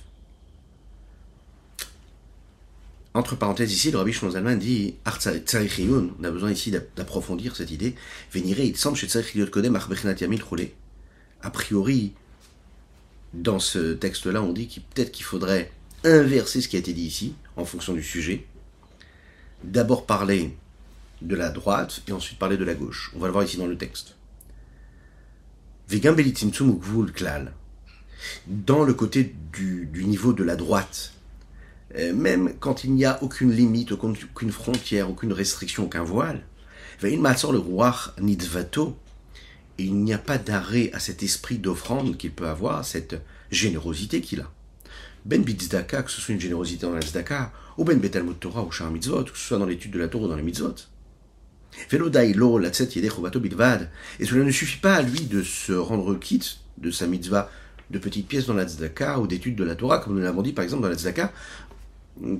Entre 3.14 3.36
parenthèses 3.36 3.74
ici, 3.74 3.92
le 3.92 3.98
rabbi 3.98 4.14
Shlomo 4.14 4.56
dit 4.56 4.96
on 5.06 6.24
a 6.24 6.32
besoin 6.32 6.52
ici 6.52 6.72
d'approfondir 6.72 7.56
cette 7.56 7.72
idée. 7.72 7.96
Véniré, 8.32 8.66
il 8.66 8.78
semble 8.78 8.98
chez 8.98 9.08
Kodem 9.48 9.78
A 11.42 11.50
priori, 11.50 12.14
dans 13.34 13.60
ce 13.60 13.94
texte-là, 13.94 14.44
on 14.44 14.54
dit 14.54 14.68
qu'il 14.68 14.84
peut-être 14.84 15.12
qu'il 15.12 15.26
faudrait 15.26 15.72
inverser 16.04 16.62
ce 16.62 16.68
qui 16.68 16.76
a 16.76 16.80
été 16.80 16.94
dit 16.94 17.06
ici, 17.06 17.34
en 17.56 17.66
fonction 17.66 17.94
du 17.94 18.04
sujet. 18.04 18.46
D'abord 19.64 20.06
parler 20.06 20.56
de 21.22 21.36
la 21.36 21.50
droite 21.50 22.02
et 22.08 22.12
ensuite 22.12 22.40
parler 22.40 22.58
de 22.58 22.64
la 22.64 22.74
gauche. 22.74 23.12
On 23.16 23.20
va 23.20 23.28
le 23.28 23.34
voir 23.34 23.44
ici 23.44 23.58
dans 23.58 23.68
le 23.68 23.78
texte. 23.78 24.16
Dans 28.48 28.84
le 28.84 28.94
côté 28.94 29.36
du, 29.52 30.06
niveau 30.06 30.34
de 30.34 30.44
la 30.44 30.56
droite, 30.56 31.14
même 31.96 32.54
quand 32.60 32.84
il 32.84 32.94
n'y 32.94 33.06
a 33.06 33.22
aucune 33.24 33.52
limite, 33.52 33.92
aucune 33.92 34.52
frontière, 34.52 35.10
aucune 35.10 35.34
restriction, 35.34 35.86
aucun 35.86 36.04
voile, 36.04 36.44
il 39.82 39.96
n'y 39.96 40.14
a 40.14 40.18
pas 40.18 40.38
d'arrêt 40.38 40.92
à 40.94 41.00
cet 41.00 41.24
esprit 41.24 41.58
d'offrande 41.58 42.18
qu'il 42.18 42.32
peut 42.32 42.48
avoir, 42.48 42.86
cette 42.86 43.22
générosité 43.52 44.22
qu'il 44.22 44.42
a. 44.42 44.52
Ben 45.26 45.44
bitzdaka, 45.44 46.04
que 46.04 46.12
ce 46.12 46.22
soit 46.22 46.34
une 46.34 46.40
générosité 46.40 46.86
dans 46.86 46.94
la 46.94 47.02
zdaka, 47.02 47.52
ou 47.78 47.84
ben 47.84 48.00
betalmud 48.00 48.40
Torah 48.40 48.64
ou 48.64 48.72
shar 48.72 48.92
mitzvot, 48.92 49.26
que 49.26 49.38
ce 49.38 49.48
soit 49.48 49.58
dans 49.58 49.66
l'étude 49.66 49.92
de 49.92 50.00
la 50.00 50.08
Torah 50.08 50.26
ou 50.26 50.30
dans 50.30 50.36
les 50.36 50.44
mitzvot. 50.44 50.76
Et 51.92 51.98
cela 54.26 54.44
ne 54.44 54.52
suffit 54.52 54.80
pas 54.80 54.96
à 54.96 55.02
lui 55.02 55.22
de 55.22 55.44
se 55.44 55.74
rendre 55.74 56.16
quitte 56.16 56.60
de 56.78 56.92
sa 56.92 57.08
mitzvah 57.08 57.50
de 57.90 58.00
petites 58.00 58.28
pièces 58.28 58.46
dans 58.46 58.54
la 58.54 58.68
tzedaka 58.68 59.20
ou 59.20 59.28
d'études 59.28 59.56
de 59.56 59.64
la 59.64 59.76
Torah, 59.76 60.00
comme 60.00 60.16
nous 60.16 60.22
l'avons 60.22 60.42
dit 60.42 60.54
par 60.54 60.64
exemple 60.64 60.84
dans 60.84 60.90
la 60.90 60.96
tzedaka, 60.96 61.32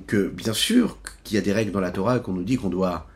que 0.06 0.28
bien 0.28 0.52
sûr 0.52 0.98
qu'il 1.24 1.36
y 1.36 1.38
a 1.38 1.42
des 1.42 1.52
règles 1.52 1.72
dans 1.72 1.80
la 1.80 1.90
Torah 1.90 2.18
qu'on 2.18 2.32
nous 2.32 2.42
dit 2.42 2.56
qu'on 2.56 2.68
doit 2.68 3.08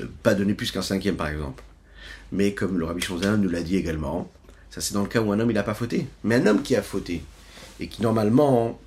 euh, 0.00 0.06
pas 0.22 0.34
donner 0.34 0.54
plus 0.54 0.70
qu'un 0.70 0.82
cinquième 0.82 1.16
par 1.16 1.28
exemple. 1.28 1.62
Mais 2.32 2.54
comme 2.54 2.78
le 2.78 2.84
Rabbi 2.84 3.02
Shonzan 3.02 3.36
nous 3.36 3.48
l'a 3.48 3.62
dit 3.62 3.76
également, 3.76 4.30
ça 4.70 4.80
c'est 4.80 4.94
dans 4.94 5.02
le 5.02 5.08
cas 5.08 5.20
où 5.20 5.32
un 5.32 5.40
homme 5.40 5.50
il 5.50 5.54
n'a 5.54 5.62
pas 5.62 5.74
fauté. 5.74 6.06
Mais 6.24 6.36
un 6.36 6.46
homme 6.46 6.62
qui 6.62 6.74
a 6.76 6.82
fauté, 6.82 7.22
et 7.80 7.88
qui 7.88 8.02
normalement, 8.02 8.80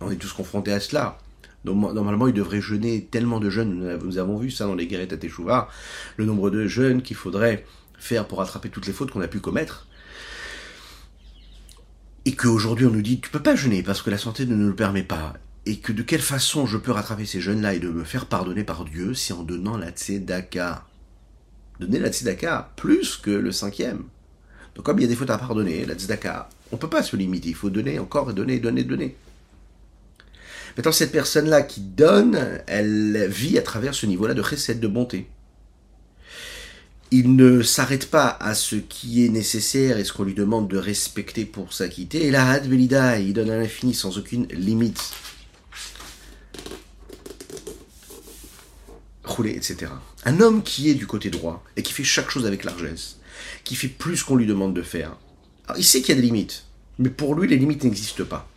on 0.00 0.10
est 0.10 0.16
tous 0.16 0.32
confrontés 0.32 0.72
à 0.72 0.80
cela, 0.80 1.18
Normalement, 1.64 2.26
il 2.26 2.34
devrait 2.34 2.60
jeûner 2.60 3.04
tellement 3.04 3.38
de 3.38 3.48
jeûnes. 3.48 3.98
Nous 4.02 4.18
avons 4.18 4.36
vu 4.36 4.50
ça 4.50 4.66
dans 4.66 4.74
les 4.74 4.86
guerres 4.88 5.06
à 5.12 5.16
Teshuvah, 5.16 5.68
le 6.16 6.24
nombre 6.24 6.50
de 6.50 6.66
jeûnes 6.66 7.02
qu'il 7.02 7.16
faudrait 7.16 7.64
faire 7.98 8.26
pour 8.26 8.38
rattraper 8.38 8.68
toutes 8.68 8.86
les 8.86 8.92
fautes 8.92 9.12
qu'on 9.12 9.20
a 9.20 9.28
pu 9.28 9.38
commettre. 9.38 9.86
Et 12.24 12.34
qu'aujourd'hui 12.34 12.86
on 12.86 12.90
nous 12.90 13.02
dit 13.02 13.20
tu 13.20 13.30
peux 13.30 13.42
pas 13.42 13.54
jeûner 13.54 13.82
parce 13.82 14.02
que 14.02 14.10
la 14.10 14.18
santé 14.18 14.46
ne 14.46 14.56
nous 14.56 14.68
le 14.68 14.74
permet 14.74 15.02
pas. 15.02 15.34
Et 15.64 15.78
que 15.78 15.92
de 15.92 16.02
quelle 16.02 16.20
façon 16.20 16.66
je 16.66 16.76
peux 16.76 16.90
rattraper 16.90 17.24
ces 17.24 17.40
jeûnes-là 17.40 17.74
et 17.74 17.78
de 17.78 17.88
me 17.88 18.04
faire 18.04 18.26
pardonner 18.26 18.64
par 18.64 18.84
Dieu, 18.84 19.14
c'est 19.14 19.32
en 19.32 19.42
donnant 19.42 19.76
la 19.76 19.90
tzedaka? 19.90 20.86
Donner 21.78 22.00
la 22.00 22.10
tzedaka 22.10 22.72
plus 22.76 23.16
que 23.16 23.30
le 23.30 23.52
cinquième. 23.52 24.04
Donc 24.74 24.84
comme 24.84 24.98
il 24.98 25.02
y 25.02 25.04
a 25.04 25.08
des 25.08 25.16
fautes 25.16 25.30
à 25.30 25.38
pardonner, 25.38 25.84
la 25.86 25.94
tzedaka, 25.94 26.48
on 26.72 26.76
peut 26.76 26.88
pas 26.88 27.02
se 27.02 27.14
limiter, 27.16 27.50
il 27.50 27.54
faut 27.54 27.70
donner 27.70 27.98
encore 27.98 28.30
et 28.30 28.34
donner, 28.34 28.58
donner, 28.58 28.82
donner. 28.82 29.16
Maintenant, 30.76 30.92
cette 30.92 31.12
personne-là 31.12 31.62
qui 31.62 31.80
donne, 31.80 32.62
elle 32.66 33.26
vit 33.28 33.58
à 33.58 33.62
travers 33.62 33.94
ce 33.94 34.06
niveau-là 34.06 34.34
de 34.34 34.42
chesed, 34.42 34.80
de 34.80 34.88
bonté. 34.88 35.28
Il 37.10 37.36
ne 37.36 37.60
s'arrête 37.62 38.08
pas 38.10 38.38
à 38.40 38.54
ce 38.54 38.76
qui 38.76 39.26
est 39.26 39.28
nécessaire 39.28 39.98
et 39.98 40.04
ce 40.04 40.14
qu'on 40.14 40.24
lui 40.24 40.32
demande 40.32 40.68
de 40.68 40.78
respecter 40.78 41.44
pour 41.44 41.74
s'acquitter. 41.74 42.24
Et 42.26 42.30
la 42.30 42.48
had 42.48 42.66
il 42.72 43.32
donne 43.34 43.50
à 43.50 43.58
l'infini 43.58 43.92
sans 43.92 44.16
aucune 44.16 44.46
limite. 44.46 45.12
Un 50.24 50.40
homme 50.40 50.62
qui 50.62 50.90
est 50.90 50.94
du 50.94 51.06
côté 51.06 51.30
droit 51.30 51.64
et 51.76 51.82
qui 51.82 51.92
fait 51.92 52.04
chaque 52.04 52.30
chose 52.30 52.46
avec 52.46 52.64
largesse, 52.64 53.18
qui 53.64 53.76
fait 53.76 53.88
plus 53.88 54.22
qu'on 54.22 54.36
lui 54.36 54.46
demande 54.46 54.74
de 54.74 54.82
faire. 54.82 55.16
Il 55.76 55.84
sait 55.84 56.00
qu'il 56.00 56.14
y 56.14 56.18
a 56.18 56.20
des 56.20 56.26
limites, 56.26 56.64
mais 56.98 57.10
pour 57.10 57.34
lui, 57.34 57.48
les 57.48 57.56
limites 57.56 57.84
n'existent 57.84 58.24
pas. 58.24 58.48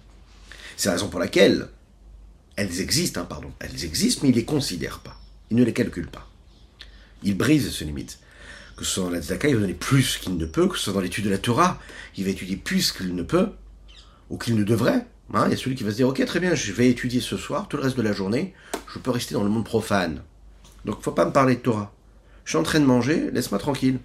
C'est 0.77 0.89
la 0.89 0.93
raison 0.93 1.07
pour 1.07 1.19
laquelle 1.19 1.69
elles 2.55 2.81
existent, 2.81 3.21
hein, 3.21 3.25
pardon. 3.25 3.51
Elles 3.59 3.85
existent, 3.85 4.21
mais 4.23 4.29
il 4.29 4.35
les 4.35 4.45
considère 4.45 4.99
pas. 4.99 5.17
Il 5.49 5.57
ne 5.57 5.63
les 5.63 5.73
calcule 5.73 6.07
pas. 6.07 6.29
Il 7.23 7.37
brise 7.37 7.73
ces 7.73 7.85
limites. 7.85 8.19
Que 8.77 8.83
ce 8.83 8.91
soit 8.91 9.03
dans 9.05 9.09
la 9.09 9.21
Tzedaka, 9.21 9.47
il 9.47 9.55
va 9.55 9.61
donner 9.61 9.73
plus 9.73 10.17
qu'il 10.17 10.35
ne 10.35 10.45
peut, 10.45 10.67
que 10.67 10.77
ce 10.77 10.85
soit 10.85 10.93
dans 10.93 10.99
l'étude 10.99 11.25
de 11.25 11.29
la 11.29 11.37
Torah, 11.37 11.79
il 12.17 12.25
va 12.25 12.31
étudier 12.31 12.57
plus 12.57 12.91
qu'il 12.91 13.15
ne 13.15 13.23
peut, 13.23 13.49
ou 14.29 14.37
qu'il 14.37 14.55
ne 14.55 14.63
devrait. 14.63 15.05
Hein. 15.33 15.45
il 15.47 15.51
y 15.51 15.53
a 15.53 15.57
celui 15.57 15.75
qui 15.75 15.83
va 15.83 15.91
se 15.91 15.95
dire, 15.95 16.07
ok, 16.07 16.23
très 16.25 16.39
bien, 16.39 16.55
je 16.55 16.71
vais 16.73 16.89
étudier 16.89 17.21
ce 17.21 17.37
soir, 17.37 17.67
tout 17.67 17.77
le 17.77 17.83
reste 17.83 17.97
de 17.97 18.01
la 18.01 18.11
journée, 18.11 18.53
je 18.93 18.99
peux 18.99 19.11
rester 19.11 19.33
dans 19.33 19.43
le 19.43 19.49
monde 19.49 19.65
profane. 19.65 20.21
Donc, 20.85 21.01
faut 21.01 21.11
pas 21.11 21.25
me 21.25 21.31
parler 21.31 21.55
de 21.55 21.61
Torah. 21.61 21.91
Je 22.45 22.51
suis 22.51 22.57
en 22.57 22.63
train 22.63 22.79
de 22.79 22.85
manger, 22.85 23.29
laisse-moi 23.31 23.59
tranquille. 23.59 23.99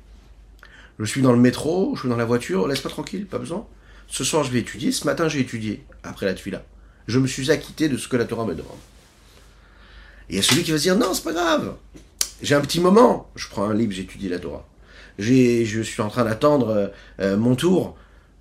Je 0.99 1.05
suis 1.05 1.23
dans 1.23 1.33
le 1.33 1.38
métro, 1.38 1.93
je 1.95 2.01
suis 2.01 2.09
dans 2.09 2.16
la 2.16 2.25
voiture, 2.25 2.66
laisse-moi 2.66 2.90
tranquille, 2.90 3.27
pas 3.27 3.38
besoin. 3.38 3.66
Ce 4.09 4.25
soir, 4.25 4.45
je 4.45 4.51
vais 4.51 4.59
étudier, 4.59 4.93
ce 4.93 5.07
matin, 5.07 5.29
j'ai 5.29 5.40
étudié, 5.40 5.85
après 6.03 6.27
la 6.27 6.35
tuila 6.35 6.62
je 7.11 7.19
me 7.19 7.27
suis 7.27 7.51
acquitté 7.51 7.88
de 7.88 7.97
ce 7.97 8.09
que 8.09 8.16
la 8.16 8.25
Torah 8.25 8.47
me 8.47 8.55
demande. 8.55 8.79
Il 10.29 10.37
y 10.37 10.38
a 10.38 10.43
celui 10.43 10.62
qui 10.62 10.71
va 10.71 10.79
se 10.79 10.85
dire, 10.85 10.97
non, 10.97 11.12
c'est 11.12 11.25
pas 11.25 11.33
grave. 11.33 11.75
J'ai 12.40 12.55
un 12.55 12.61
petit 12.61 12.81
moment. 12.81 13.31
Je 13.35 13.49
prends 13.49 13.64
un 13.64 13.75
livre, 13.75 13.93
j'étudie 13.93 14.29
la 14.29 14.38
Torah. 14.38 14.66
Je 15.19 15.83
suis 15.83 16.03
en 16.03 16.09
train 16.09 16.25
d'attendre 16.25 16.69
euh, 16.69 16.87
euh, 17.21 17.37
mon 17.37 17.57
tour 17.57 17.97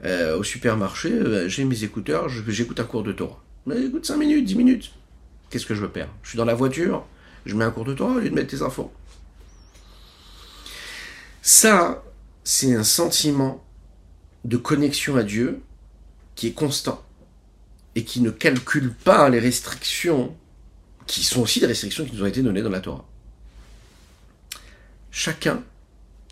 euh, 0.06 0.38
au 0.38 0.44
supermarché. 0.44 1.12
J'ai 1.48 1.66
mes 1.66 1.84
écouteurs, 1.84 2.30
j'écoute 2.30 2.80
un 2.80 2.84
cours 2.84 3.04
de 3.04 3.12
Torah. 3.12 3.44
Mais 3.66 3.86
écoute 3.86 4.06
5 4.06 4.18
minutes, 4.18 4.46
10 4.46 4.56
minutes. 4.56 4.92
Qu'est-ce 5.50 5.66
que 5.66 5.76
je 5.76 5.82
veux 5.82 5.90
perdre 5.90 6.14
Je 6.24 6.30
suis 6.30 6.38
dans 6.38 6.46
la 6.46 6.54
voiture, 6.54 7.06
je 7.46 7.56
mets 7.56 7.66
un 7.66 7.72
cours 7.72 7.86
de 7.86 7.94
Torah 7.94 8.14
au 8.14 8.20
lieu 8.20 8.30
de 8.30 8.36
mettre 8.36 8.50
tes 8.50 8.62
infos. 8.62 8.92
Ça, 11.42 12.04
c'est 12.44 12.76
un 12.76 12.84
sentiment 12.84 13.64
de 14.46 14.58
connexion 14.58 15.16
à 15.16 15.24
Dieu 15.24 15.62
qui 16.36 16.48
est 16.48 16.54
constant 16.54 17.04
et 17.96 18.04
qui 18.04 18.22
ne 18.22 18.30
calculent 18.30 18.94
pas 18.94 19.30
les 19.30 19.40
restrictions, 19.40 20.36
qui 21.08 21.24
sont 21.24 21.42
aussi 21.42 21.60
des 21.60 21.66
restrictions 21.66 22.06
qui 22.06 22.16
nous 22.16 22.24
ont 22.24 22.28
été 22.28 22.42
données 22.42 22.62
dans 22.62 22.70
la 22.70 22.80
Torah. 22.80 23.06
Chacun 25.12 25.64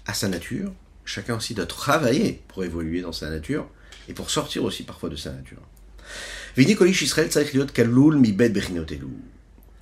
a 0.06 0.14
sa 0.14 0.28
nature, 0.28 0.72
chacun 1.04 1.36
aussi 1.36 1.54
doit 1.54 1.66
travailler 1.66 2.42
pour 2.48 2.64
évoluer 2.64 3.02
dans 3.02 3.12
sa 3.12 3.30
nature 3.30 3.68
et 4.08 4.14
pour 4.14 4.30
sortir 4.30 4.64
aussi 4.64 4.84
parfois 4.84 5.10
de 5.10 5.16
sa 5.16 5.32
nature. 5.32 5.62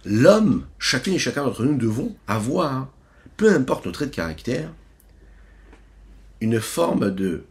L'homme, 0.06 0.66
chacune 0.78 1.16
et 1.16 1.20
chacun 1.20 1.44
d'entre 1.44 1.64
nous 1.64 1.78
devons 1.78 2.16
avoir, 2.28 2.90
peu 3.38 3.52
importe 3.52 3.86
nos 3.86 3.92
traits 3.92 4.12
de 4.12 4.16
caractère, 4.16 4.70
une 6.42 6.62
forme 6.62 7.12
de 7.12 7.44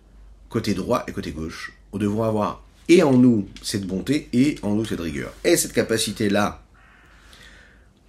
côté 0.49 0.75
droit 0.75 1.05
et 1.09 1.13
côté 1.13 1.33
gauche. 1.33 1.73
Nous 1.93 1.99
devons 1.99 2.23
avoir 2.23 2.63
et 2.89 3.03
en 3.03 3.13
nous 3.13 3.49
cette 3.63 3.87
bonté 3.87 4.29
et 4.33 4.57
en 4.63 4.75
nous 4.75 4.85
cette 4.85 5.01
rigueur. 5.01 5.33
Et 5.43 5.57
cette 5.57 5.73
capacité-là, 5.73 6.63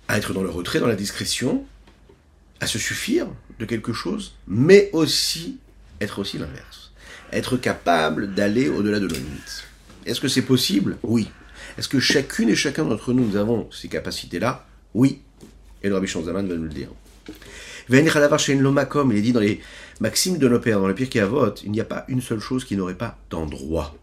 à 0.08 0.18
être 0.18 0.34
dans 0.34 0.44
le 0.44 0.50
retrait, 0.50 0.80
dans 0.80 0.88
la 0.88 0.96
discrétion, 0.96 1.66
à 2.60 2.68
se 2.68 2.78
suffire 2.78 3.28
de 3.60 3.66
quelque 3.66 3.94
chose, 3.94 4.36
mais 4.48 4.90
aussi 4.94 5.58
être 6.02 6.20
aussi 6.20 6.38
l'inverse. 6.38 6.92
Être 7.32 7.58
capable 7.58 8.36
d'aller 8.36 8.70
au-delà 8.70 9.00
de 9.00 9.08
nos 9.08 9.16
limites. 9.16 9.64
Est-ce 10.06 10.22
que 10.22 10.28
c'est 10.28 10.44
possible? 10.44 10.98
Oui. 11.02 11.30
Est-ce 11.78 11.90
que 11.90 12.00
chacune 12.00 12.50
et 12.50 12.56
chacun 12.56 12.86
d'entre 12.86 13.14
nous, 13.14 13.26
nous 13.26 13.36
avons 13.36 13.70
ces 13.72 13.88
capacités-là 13.88 14.66
Oui. 14.94 15.22
Et 15.84 15.90
le 15.90 15.96
Rabbi 15.96 16.08
Shanzaman 16.08 16.48
va 16.48 16.56
nous 16.56 16.64
le 16.64 16.70
dire. 16.70 16.90
Il 17.90 17.96
est 17.96 19.22
dit 19.22 19.34
dans 19.34 19.40
les 19.40 19.62
Maximes 20.00 20.38
de 20.38 20.50
nos 20.50 20.60
pères, 20.60 20.80
dans 20.80 20.88
le 20.88 20.96
Pirkei 20.96 21.20
Avot, 21.20 21.54
il 21.64 21.72
n'y 21.72 21.80
a 21.80 21.86
pas 21.86 22.06
une 22.08 22.22
seule 22.22 22.40
chose 22.40 22.66
qui 22.66 22.76
n'aurait 22.76 22.98
pas 22.98 23.18
d'endroit. 23.30 23.96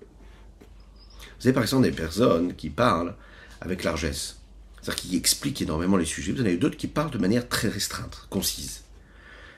Vous 1.41 1.49
avez 1.49 1.53
par 1.53 1.65
exemple 1.65 1.83
des 1.83 1.91
personnes 1.91 2.55
qui 2.55 2.71
parlent 2.71 3.15
avec 3.61 3.85
largesse, 3.85 4.39
c'est-à-dire 4.81 5.03
qui 5.03 5.17
expliquent 5.17 5.63
énormément 5.63 5.97
les 5.97 6.05
sujets. 6.05 6.33
Vous 6.33 6.41
en 6.41 6.47
avez 6.47 6.57
d'autres 6.57 6.77
qui 6.77 6.87
parlent 6.87 7.11
de 7.11 7.19
manière 7.19 7.49
très 7.49 7.69
restreinte, 7.69 8.27
concise. 8.31 8.85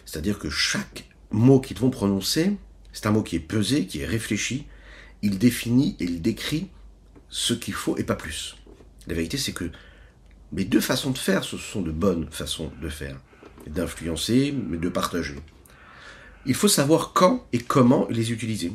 C'est-à-dire 0.06 0.38
que 0.38 0.50
chaque 0.50 1.04
mot 1.30 1.60
qu'ils 1.60 1.78
vont 1.78 1.90
prononcer, 1.90 2.56
c'est 2.92 3.06
un 3.06 3.10
mot 3.10 3.22
qui 3.22 3.36
est 3.36 3.40
pesé, 3.40 3.86
qui 3.86 4.00
est 4.00 4.06
réfléchi. 4.06 4.66
Il 5.22 5.38
définit 5.38 5.96
et 6.00 6.04
il 6.04 6.22
décrit 6.22 6.68
ce 7.34 7.52
qu'il 7.52 7.74
faut 7.74 7.96
et 7.96 8.04
pas 8.04 8.14
plus. 8.14 8.54
La 9.08 9.14
vérité, 9.14 9.38
c'est 9.38 9.50
que 9.50 9.68
mes 10.52 10.64
deux 10.64 10.80
façons 10.80 11.10
de 11.10 11.18
faire, 11.18 11.42
ce 11.42 11.58
sont 11.58 11.82
de 11.82 11.90
bonnes 11.90 12.28
façons 12.30 12.70
de 12.80 12.88
faire. 12.88 13.16
D'influencer, 13.66 14.54
mais 14.68 14.76
de 14.76 14.88
partager. 14.88 15.34
Il 16.46 16.54
faut 16.54 16.68
savoir 16.68 17.12
quand 17.12 17.44
et 17.52 17.58
comment 17.58 18.06
les 18.08 18.30
utiliser. 18.30 18.72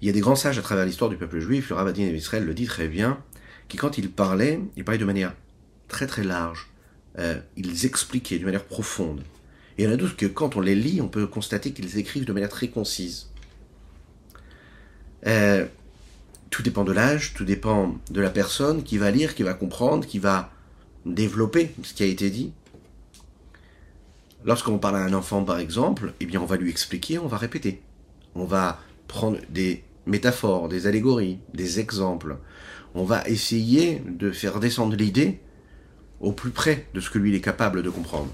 Il 0.00 0.06
y 0.06 0.08
a 0.08 0.14
des 0.14 0.20
grands 0.20 0.34
sages 0.34 0.58
à 0.58 0.62
travers 0.62 0.86
l'histoire 0.86 1.10
du 1.10 1.18
peuple 1.18 1.40
juif, 1.40 1.68
le 1.68 1.76
Ravadin 1.76 2.04
Israël 2.04 2.46
le 2.46 2.54
dit 2.54 2.64
très 2.64 2.88
bien, 2.88 3.22
qui 3.68 3.76
quand 3.76 3.98
ils 3.98 4.10
parlaient, 4.10 4.58
ils 4.74 4.82
parlaient 4.82 4.98
de 4.98 5.04
manière 5.04 5.34
très 5.88 6.06
très 6.06 6.24
large. 6.24 6.70
Euh, 7.18 7.38
ils 7.58 7.84
expliquaient 7.84 8.38
de 8.38 8.46
manière 8.46 8.64
profonde. 8.64 9.20
Et 9.76 9.82
il 9.82 9.84
y 9.84 9.88
en 9.90 9.92
a 9.92 9.98
d'autres 9.98 10.16
que 10.16 10.24
quand 10.24 10.56
on 10.56 10.62
les 10.62 10.74
lit, 10.74 11.02
on 11.02 11.08
peut 11.08 11.26
constater 11.26 11.74
qu'ils 11.74 11.98
écrivent 11.98 12.24
de 12.24 12.32
manière 12.32 12.48
très 12.48 12.68
concise. 12.68 13.30
Euh, 15.26 15.66
tout 16.54 16.62
dépend 16.62 16.84
de 16.84 16.92
l'âge, 16.92 17.34
tout 17.34 17.44
dépend 17.44 17.96
de 18.12 18.20
la 18.20 18.30
personne 18.30 18.84
qui 18.84 18.96
va 18.96 19.10
lire, 19.10 19.34
qui 19.34 19.42
va 19.42 19.54
comprendre, 19.54 20.06
qui 20.06 20.20
va 20.20 20.52
développer 21.04 21.74
ce 21.82 21.92
qui 21.92 22.04
a 22.04 22.06
été 22.06 22.30
dit. 22.30 22.52
Lorsqu'on 24.44 24.78
parle 24.78 24.98
à 24.98 25.02
un 25.02 25.14
enfant, 25.14 25.42
par 25.42 25.58
exemple, 25.58 26.12
eh 26.20 26.26
bien, 26.26 26.40
on 26.40 26.46
va 26.46 26.56
lui 26.56 26.70
expliquer, 26.70 27.18
on 27.18 27.26
va 27.26 27.38
répéter. 27.38 27.82
On 28.36 28.44
va 28.44 28.78
prendre 29.08 29.38
des 29.50 29.82
métaphores, 30.06 30.68
des 30.68 30.86
allégories, 30.86 31.40
des 31.54 31.80
exemples. 31.80 32.36
On 32.94 33.02
va 33.02 33.26
essayer 33.26 34.00
de 34.06 34.30
faire 34.30 34.60
descendre 34.60 34.94
l'idée 34.94 35.40
au 36.20 36.30
plus 36.30 36.50
près 36.50 36.86
de 36.94 37.00
ce 37.00 37.10
que 37.10 37.18
lui 37.18 37.34
est 37.34 37.40
capable 37.40 37.82
de 37.82 37.90
comprendre. 37.90 38.30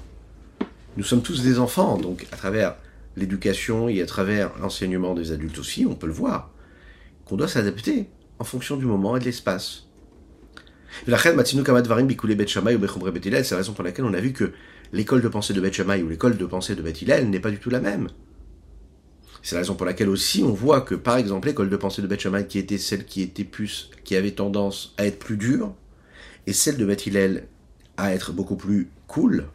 Nous 0.98 1.04
sommes 1.04 1.22
tous 1.22 1.42
des 1.42 1.59
enfants, 1.59 1.96
donc 1.96 2.26
à 2.33 2.37
travers 2.37 2.76
l'éducation 3.16 3.88
et 3.88 4.02
à 4.02 4.06
travers 4.06 4.50
l'enseignement 4.59 5.14
des 5.14 5.33
adultes 5.33 5.59
aussi, 5.59 5.87
on 5.87 5.94
peut 5.94 6.06
le 6.06 6.12
voir, 6.12 6.50
qu'on 7.30 7.36
doit 7.36 7.48
s'adapter 7.48 8.08
en 8.40 8.44
fonction 8.44 8.76
du 8.76 8.86
moment 8.86 9.16
et 9.16 9.20
de 9.20 9.24
l'espace. 9.24 9.86
C'est 11.04 11.12
la 11.12 11.16
raison 11.16 11.36
pour 13.72 13.84
laquelle 13.84 14.04
on 14.04 14.14
a 14.14 14.20
vu 14.20 14.32
que 14.32 14.50
l'école 14.92 15.22
de 15.22 15.28
pensée 15.28 15.54
de 15.54 15.60
Beth 15.60 15.72
Shammai 15.72 16.02
ou 16.02 16.08
l'école 16.08 16.36
de 16.36 16.44
pensée 16.44 16.74
de 16.74 16.82
Beth 16.82 17.00
n'est 17.06 17.38
pas 17.38 17.52
du 17.52 17.58
tout 17.58 17.70
la 17.70 17.78
même. 17.78 18.08
C'est 19.42 19.54
la 19.54 19.60
raison 19.60 19.76
pour 19.76 19.86
laquelle 19.86 20.08
aussi 20.08 20.42
on 20.42 20.52
voit 20.52 20.80
que, 20.80 20.96
par 20.96 21.18
exemple, 21.18 21.46
l'école 21.46 21.70
de 21.70 21.76
pensée 21.76 22.02
de 22.02 22.08
Beth 22.08 22.18
Shammai, 22.18 22.48
qui 22.48 22.58
était 22.58 22.78
celle 22.78 23.04
qui 23.04 23.22
était 23.22 23.44
plus, 23.44 23.92
qui 24.02 24.16
avait 24.16 24.32
tendance 24.32 24.92
à 24.98 25.06
être 25.06 25.20
plus 25.20 25.36
dure, 25.36 25.72
et 26.48 26.52
celle 26.52 26.78
de 26.78 26.84
Beth 26.84 27.08
à 27.96 28.12
être 28.12 28.32
beaucoup 28.32 28.56
plus 28.56 28.88
cool, 29.06 29.46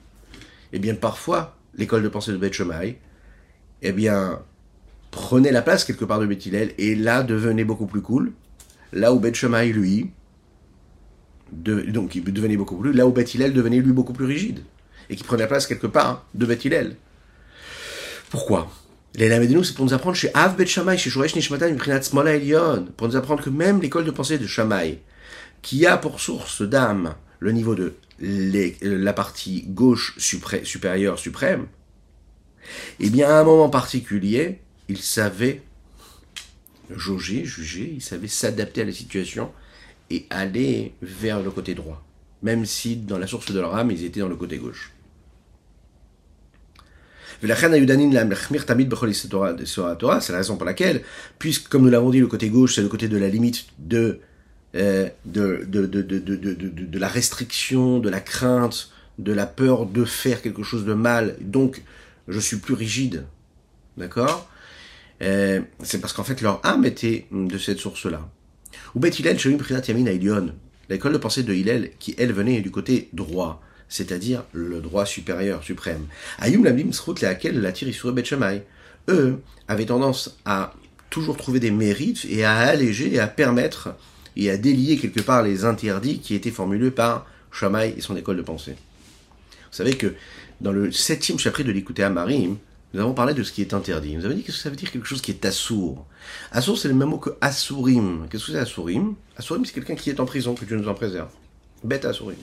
eh 0.72 0.80
bien 0.80 0.96
parfois, 0.96 1.58
l'école 1.76 2.04
de 2.04 2.08
pensée 2.08 2.32
de 2.32 2.38
Beth 2.38 2.54
Shammai, 2.54 3.00
eh 3.82 3.92
bien, 3.92 4.40
prenait 5.16 5.52
la 5.52 5.62
place 5.62 5.86
quelque 5.86 6.04
part 6.04 6.20
de 6.20 6.26
Beth 6.26 6.46
Hillel, 6.46 6.74
et 6.78 6.94
là 6.94 7.24
devenait 7.24 7.64
beaucoup 7.64 7.88
plus 7.88 8.02
cool, 8.02 8.34
là 8.92 9.14
où 9.14 9.20
Beth 9.20 9.42
lui, 9.42 10.12
donc 11.52 12.16
il 12.16 12.24
devenait 12.24 12.58
beaucoup 12.58 12.76
plus, 12.76 12.92
là 12.92 13.08
où 13.08 13.12
Beth 13.12 13.38
devenait 13.38 13.80
lui 13.80 13.94
beaucoup 13.94 14.14
plus 14.14 14.26
rigide 14.26 14.60
et 15.10 15.16
qui 15.16 15.24
prenait 15.24 15.44
la 15.44 15.48
place 15.48 15.68
quelque 15.68 15.88
part 15.88 16.26
de 16.34 16.46
Beth. 16.46 16.98
Pourquoi? 18.30 18.70
Les 19.16 19.48
nous, 19.48 19.64
c'est 19.64 19.74
pour 19.74 19.86
nous 19.86 19.94
apprendre 19.94 20.18
chez 20.18 20.30
Av 20.34 20.58
Bet 20.58 20.66
Shammai, 20.66 20.98
chez 20.98 21.10
Shoresh 21.10 21.36
Nishmatan, 21.36 21.78
Smola 22.02 22.36
Elion, 22.36 22.88
pour 22.98 23.08
nous 23.08 23.16
apprendre 23.16 23.42
que 23.42 23.50
même 23.50 23.80
l'école 23.82 24.04
de 24.04 24.12
pensée 24.12 24.38
de 24.38 24.46
Shammai, 24.46 25.02
qui 25.62 25.86
a 25.86 25.96
pour 25.98 26.20
source 26.20 26.62
d'âme 26.62 27.16
le 27.40 27.54
niveau 27.54 27.76
de 27.76 27.94
la 28.20 29.14
partie 29.14 29.64
gauche 29.70 30.18
supérieure 30.18 31.18
suprême, 31.18 31.68
eh 33.00 33.10
bien 33.10 33.30
à 33.30 33.40
un 33.40 33.44
moment 33.46 33.70
particulier, 33.70 34.60
il 34.90 34.98
savait 34.98 35.62
jauger, 36.96 37.46
juger, 37.46 37.92
il 37.96 38.02
savait 38.02 38.28
s'adapter 38.28 38.82
à 38.82 38.86
la 38.86 38.92
situation 38.92 39.52
et 40.10 40.26
aller 40.30 40.94
vers 41.02 41.42
le 41.42 41.52
côté 41.52 41.74
droit, 41.74 42.04
même 42.44 42.66
si 42.66 42.96
dans 42.96 43.18
la 43.18 43.28
source 43.28 43.52
de 43.52 43.60
leur 43.60 43.76
âme, 43.76 43.92
ils 43.92 44.04
étaient 44.04 44.20
dans 44.20 44.28
le 44.28 44.36
côté 44.36 44.58
gauche. 44.58 44.92
C'est 47.42 47.48
la 50.32 50.38
raison 50.38 50.56
pour 50.56 50.66
laquelle, 50.66 51.04
puisque 51.38 51.68
comme 51.68 51.84
nous 51.84 51.90
l'avons 51.90 52.10
dit, 52.10 52.20
le 52.20 52.28
côté 52.28 52.50
gauche, 52.50 52.76
c'est 52.76 52.82
le 52.82 52.88
côté 52.88 53.08
de 53.08 53.18
la 53.18 53.28
limite 53.28 53.66
de, 53.80 54.20
euh, 54.76 55.10
de, 55.26 55.66
de, 55.68 55.86
de, 55.86 56.02
de, 56.02 57.00
la 57.00 57.08
restriction, 57.08 58.00
de 58.00 58.10
la 58.10 58.22
crainte, 58.22 58.90
de 59.20 59.34
la 59.34 59.46
peur 59.46 59.86
de 59.86 60.06
faire 60.06 60.42
quelque 60.42 60.64
chose 60.64 60.86
de 60.86 60.94
mal, 60.94 61.36
donc 61.42 61.84
je 62.28 62.40
suis 62.40 62.58
plus 62.58 62.74
rigide. 62.74 63.26
D'accord? 63.98 64.50
Euh, 65.22 65.62
C'est 65.84 66.00
parce 66.00 66.14
qu'en 66.14 66.24
fait 66.24 66.42
leur 66.42 66.66
âme 66.66 66.86
était 66.86 67.28
de 67.32 67.58
cette 67.58 67.80
source-là. 67.80 68.30
Ou 68.94 69.00
Bet 69.00 69.10
Hillel, 69.10 69.38
Yamin 69.88 70.54
l'école 70.90 71.14
de 71.14 71.18
pensée 71.18 71.44
de 71.44 71.54
Hillel, 71.54 71.92
qui 72.00 72.16
elle 72.18 72.32
venait 72.32 72.62
du 72.62 72.72
côté 72.72 73.10
droit 73.14 73.62
c'est-à-dire 73.88 74.44
le 74.54 74.82
droit 74.82 75.06
supérieur, 75.06 75.64
suprême. 75.64 76.08
Ayum 76.40 76.92
Srout 76.92 77.22
laquelle 77.22 77.62
la 77.62 77.74
sur 77.74 78.14
Bet 78.14 78.24
Eux 79.10 79.42
avaient 79.68 79.86
tendance 79.86 80.38
à 80.46 80.74
toujours 81.10 81.38
trouver 81.38 81.60
des 81.60 81.72
mérites 81.72 82.26
et 82.30 82.44
à 82.44 82.58
alléger 82.58 83.14
et 83.14 83.20
à 83.20 83.28
permettre 83.28 83.96
et 84.36 84.50
à 84.50 84.58
délier 84.58 84.98
quelque 84.98 85.22
part 85.22 85.44
les 85.44 85.64
interdits 85.64 86.20
qui 86.20 86.36
étaient 86.36 86.52
formulés 86.52 86.92
par 86.92 87.26
Shammai 87.52 87.94
et 87.98 88.02
son 88.02 88.18
école 88.18 88.38
de 88.38 88.42
pensée. 88.42 88.76
Vous 89.52 89.78
savez 89.78 89.96
que 89.96 90.14
dans 90.62 90.72
le 90.72 90.92
septième 90.92 91.40
chapitre 91.40 91.68
de 91.68 91.74
l'écouté 91.74 92.04
à 92.04 92.10
Marim, 92.10 92.58
nous 92.96 93.02
avons 93.02 93.14
parlé 93.14 93.34
de 93.34 93.44
ce 93.44 93.52
qui 93.52 93.60
est 93.60 93.74
interdit. 93.74 94.16
Nous 94.16 94.24
avons 94.24 94.36
dit 94.36 94.44
que 94.44 94.54
ça 94.54 94.70
veut 94.70 94.78
dire 94.78 94.90
quelque 94.90 95.06
chose 95.06 95.22
qui 95.22 95.32
est 95.32 95.44
assour. 95.44 96.08
Assour, 96.54 96.78
c'est 96.78 96.88
le 96.88 96.94
même 96.94 97.10
mot 97.10 97.18
que 97.18 97.32
asurim. 97.42 98.26
Qu'est-ce 98.30 98.46
que 98.46 98.52
c'est 98.54 98.58
asurim 98.58 99.16
Asurim, 99.36 99.66
c'est 99.66 99.74
quelqu'un 99.74 99.96
qui 99.96 100.10
est 100.10 100.20
en 100.22 100.26
prison, 100.26 100.56
que 100.56 100.64
Dieu 100.64 100.78
nous 100.78 100.88
en 100.88 100.94
préserve. 100.94 101.28
Bête 101.84 102.06
asurim. 102.06 102.38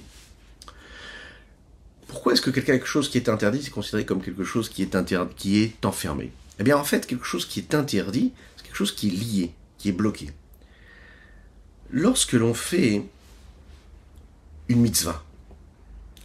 Pourquoi 2.07 2.35
est-ce 2.35 2.43
que 2.43 2.51
quelque 2.51 2.85
chose 2.85 3.09
qui 3.09 3.17
est 3.17 3.31
interdit, 3.31 3.63
c'est 3.63 3.71
considéré 3.71 4.05
comme 4.05 4.21
quelque 4.21 4.45
chose 4.45 4.69
qui 4.69 4.83
est, 4.83 4.95
interdit, 4.95 5.35
qui 5.37 5.63
est 5.63 5.87
enfermé? 5.87 6.31
Eh 6.59 6.65
bien, 6.65 6.77
en 6.77 6.85
fait, 6.85 7.07
quelque 7.07 7.25
chose 7.25 7.47
qui 7.47 7.61
est 7.61 7.75
interdit, 7.75 8.35
c'est 8.59 8.65
quelque 8.65 8.77
chose 8.77 8.93
qui 8.95 9.09
est 9.09 9.11
lié, 9.11 9.55
qui 9.79 9.89
est 9.89 9.93
bloqué. 9.93 10.33
Lorsque 11.91 12.35
l'on 12.35 12.53
fait 12.53 13.07
une 14.69 14.81
mitzvah 14.83 15.25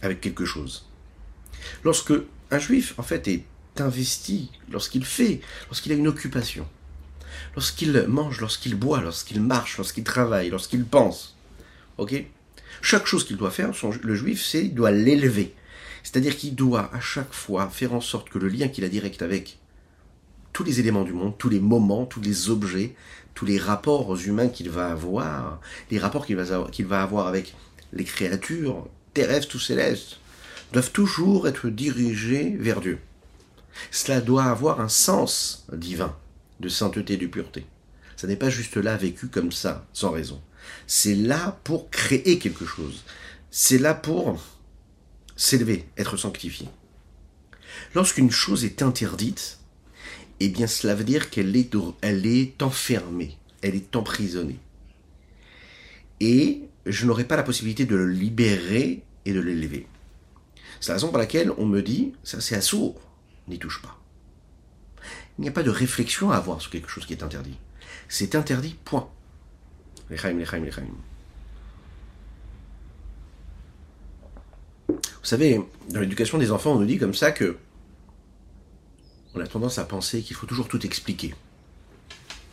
avec 0.02 0.20
quelque 0.20 0.44
chose, 0.44 0.86
lorsque 1.82 2.12
un 2.50 2.58
juif, 2.58 2.92
en 2.98 3.02
fait, 3.02 3.26
est 3.26 3.44
investi, 3.80 4.50
lorsqu'il 4.70 5.04
fait, 5.04 5.40
lorsqu'il 5.68 5.92
a 5.92 5.96
une 5.96 6.08
occupation, 6.08 6.66
lorsqu'il 7.54 8.04
mange, 8.08 8.40
lorsqu'il 8.40 8.74
boit, 8.74 9.00
lorsqu'il 9.00 9.40
marche, 9.40 9.76
lorsqu'il 9.78 10.04
travaille, 10.04 10.50
lorsqu'il 10.50 10.84
pense, 10.84 11.36
ok? 11.98 12.24
Chaque 12.80 13.06
chose 13.06 13.24
qu'il 13.24 13.36
doit 13.36 13.50
faire, 13.50 13.72
le 14.02 14.14
juif, 14.14 14.44
c'est 14.44 14.66
il 14.66 14.74
doit 14.74 14.90
l'élever. 14.90 15.54
C'est-à-dire 16.02 16.36
qu'il 16.36 16.54
doit 16.54 16.90
à 16.94 17.00
chaque 17.00 17.32
fois 17.32 17.68
faire 17.68 17.92
en 17.92 18.00
sorte 18.00 18.30
que 18.30 18.38
le 18.38 18.48
lien 18.48 18.68
qu'il 18.68 18.84
a 18.84 18.88
direct 18.88 19.22
avec 19.22 19.58
tous 20.52 20.64
les 20.64 20.80
éléments 20.80 21.04
du 21.04 21.12
monde, 21.12 21.36
tous 21.38 21.48
les 21.48 21.60
moments, 21.60 22.06
tous 22.06 22.20
les 22.20 22.50
objets, 22.50 22.94
tous 23.34 23.44
les 23.44 23.58
rapports 23.58 24.16
humains 24.16 24.48
qu'il 24.48 24.70
va 24.70 24.90
avoir, 24.90 25.60
les 25.90 25.98
rapports 25.98 26.26
qu'il 26.26 26.36
va, 26.36 26.68
qu'il 26.70 26.86
va 26.86 27.02
avoir 27.02 27.26
avec 27.26 27.54
les 27.92 28.04
créatures 28.04 28.88
terrestres 29.14 29.56
ou 29.56 29.58
célestes, 29.58 30.18
doivent 30.72 30.92
toujours 30.92 31.48
être 31.48 31.68
dirigés 31.68 32.56
vers 32.58 32.80
Dieu. 32.80 32.98
Cela 33.90 34.20
doit 34.20 34.44
avoir 34.44 34.80
un 34.80 34.88
sens 34.88 35.66
divin, 35.72 36.16
de 36.60 36.68
sainteté, 36.68 37.16
de 37.16 37.26
pureté. 37.26 37.66
Ça 38.16 38.26
n'est 38.26 38.36
pas 38.36 38.50
juste 38.50 38.76
là 38.76 38.96
vécu 38.96 39.28
comme 39.28 39.52
ça, 39.52 39.86
sans 39.92 40.10
raison. 40.10 40.40
C'est 40.86 41.14
là 41.14 41.58
pour 41.64 41.90
créer 41.90 42.38
quelque 42.38 42.66
chose. 42.66 43.04
C'est 43.50 43.78
là 43.78 43.94
pour 43.94 44.42
s'élever, 45.36 45.86
être 45.96 46.16
sanctifié. 46.16 46.68
Lorsqu'une 47.94 48.30
chose 48.30 48.64
est 48.64 48.82
interdite, 48.82 49.58
eh 50.40 50.48
bien 50.48 50.66
cela 50.66 50.94
veut 50.94 51.04
dire 51.04 51.30
qu'elle 51.30 51.56
est, 51.56 51.74
elle 52.02 52.26
est 52.26 52.62
enfermée, 52.62 53.36
elle 53.62 53.74
est 53.74 53.96
emprisonnée. 53.96 54.58
Et 56.20 56.62
je 56.86 57.06
n'aurai 57.06 57.24
pas 57.24 57.36
la 57.36 57.42
possibilité 57.42 57.86
de 57.86 57.94
le 57.94 58.08
libérer 58.08 59.02
et 59.24 59.32
de 59.32 59.40
l'élever. 59.40 59.86
C'est 60.80 60.88
la 60.88 60.94
raison 60.94 61.08
pour 61.08 61.18
laquelle 61.18 61.52
on 61.58 61.66
me 61.66 61.82
dit, 61.82 62.12
ça 62.22 62.40
c'est 62.40 62.56
assourd, 62.56 63.00
n'y 63.50 63.58
touche 63.58 63.82
pas. 63.82 63.98
Il 65.38 65.42
n'y 65.42 65.48
a 65.48 65.52
pas 65.52 65.62
de 65.62 65.70
réflexion 65.70 66.30
à 66.30 66.36
avoir 66.36 66.60
sur 66.60 66.70
quelque 66.70 66.88
chose 66.88 67.06
qui 67.06 67.12
est 67.12 67.22
interdit. 67.22 67.58
C'est 68.08 68.34
interdit, 68.34 68.76
point. 68.84 69.08
Lechaim, 70.10 70.34
lechaim, 70.34 70.64
lechaim. 70.64 70.86
Vous 74.88 74.94
savez, 75.22 75.60
dans 75.90 76.00
l'éducation 76.00 76.38
des 76.38 76.50
enfants, 76.50 76.72
on 76.72 76.80
nous 76.80 76.86
dit 76.86 76.98
comme 76.98 77.14
ça 77.14 77.32
que 77.32 77.58
on 79.34 79.40
a 79.40 79.46
tendance 79.46 79.78
à 79.78 79.84
penser 79.84 80.22
qu'il 80.22 80.34
faut 80.34 80.46
toujours 80.46 80.68
tout 80.68 80.84
expliquer. 80.86 81.34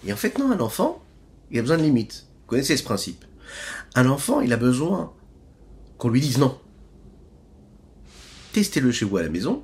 Et 0.05 0.13
en 0.13 0.17
fait, 0.17 0.37
non, 0.37 0.51
un 0.51 0.59
enfant, 0.59 1.01
il 1.49 1.57
a 1.57 1.61
besoin 1.61 1.77
de 1.77 1.83
limites. 1.83 2.27
Vous 2.41 2.47
connaissez 2.47 2.77
ce 2.77 2.83
principe. 2.83 3.23
Un 3.95 4.07
enfant, 4.09 4.41
il 4.41 4.51
a 4.53 4.57
besoin 4.57 5.13
qu'on 5.97 6.09
lui 6.09 6.19
dise 6.19 6.37
non. 6.37 6.59
Testez-le 8.51 8.91
chez 8.91 9.05
vous 9.05 9.17
à 9.17 9.23
la 9.23 9.29
maison. 9.29 9.63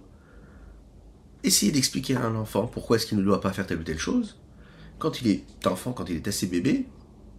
Essayez 1.44 1.72
d'expliquer 1.72 2.16
à 2.16 2.26
un 2.26 2.36
enfant 2.36 2.68
pourquoi 2.68 2.98
est-ce 2.98 3.06
qu'il 3.06 3.18
ne 3.18 3.24
doit 3.24 3.42
pas 3.42 3.54
faire 3.54 3.66
telle 3.66 3.80
ou 3.80 3.84
telle 3.84 3.98
chose. 3.98 4.38
Quand 5.00 5.22
il 5.22 5.28
est 5.28 5.44
enfant, 5.66 5.94
quand 5.94 6.10
il 6.10 6.18
est 6.18 6.28
assez 6.28 6.48
bébé, 6.48 6.86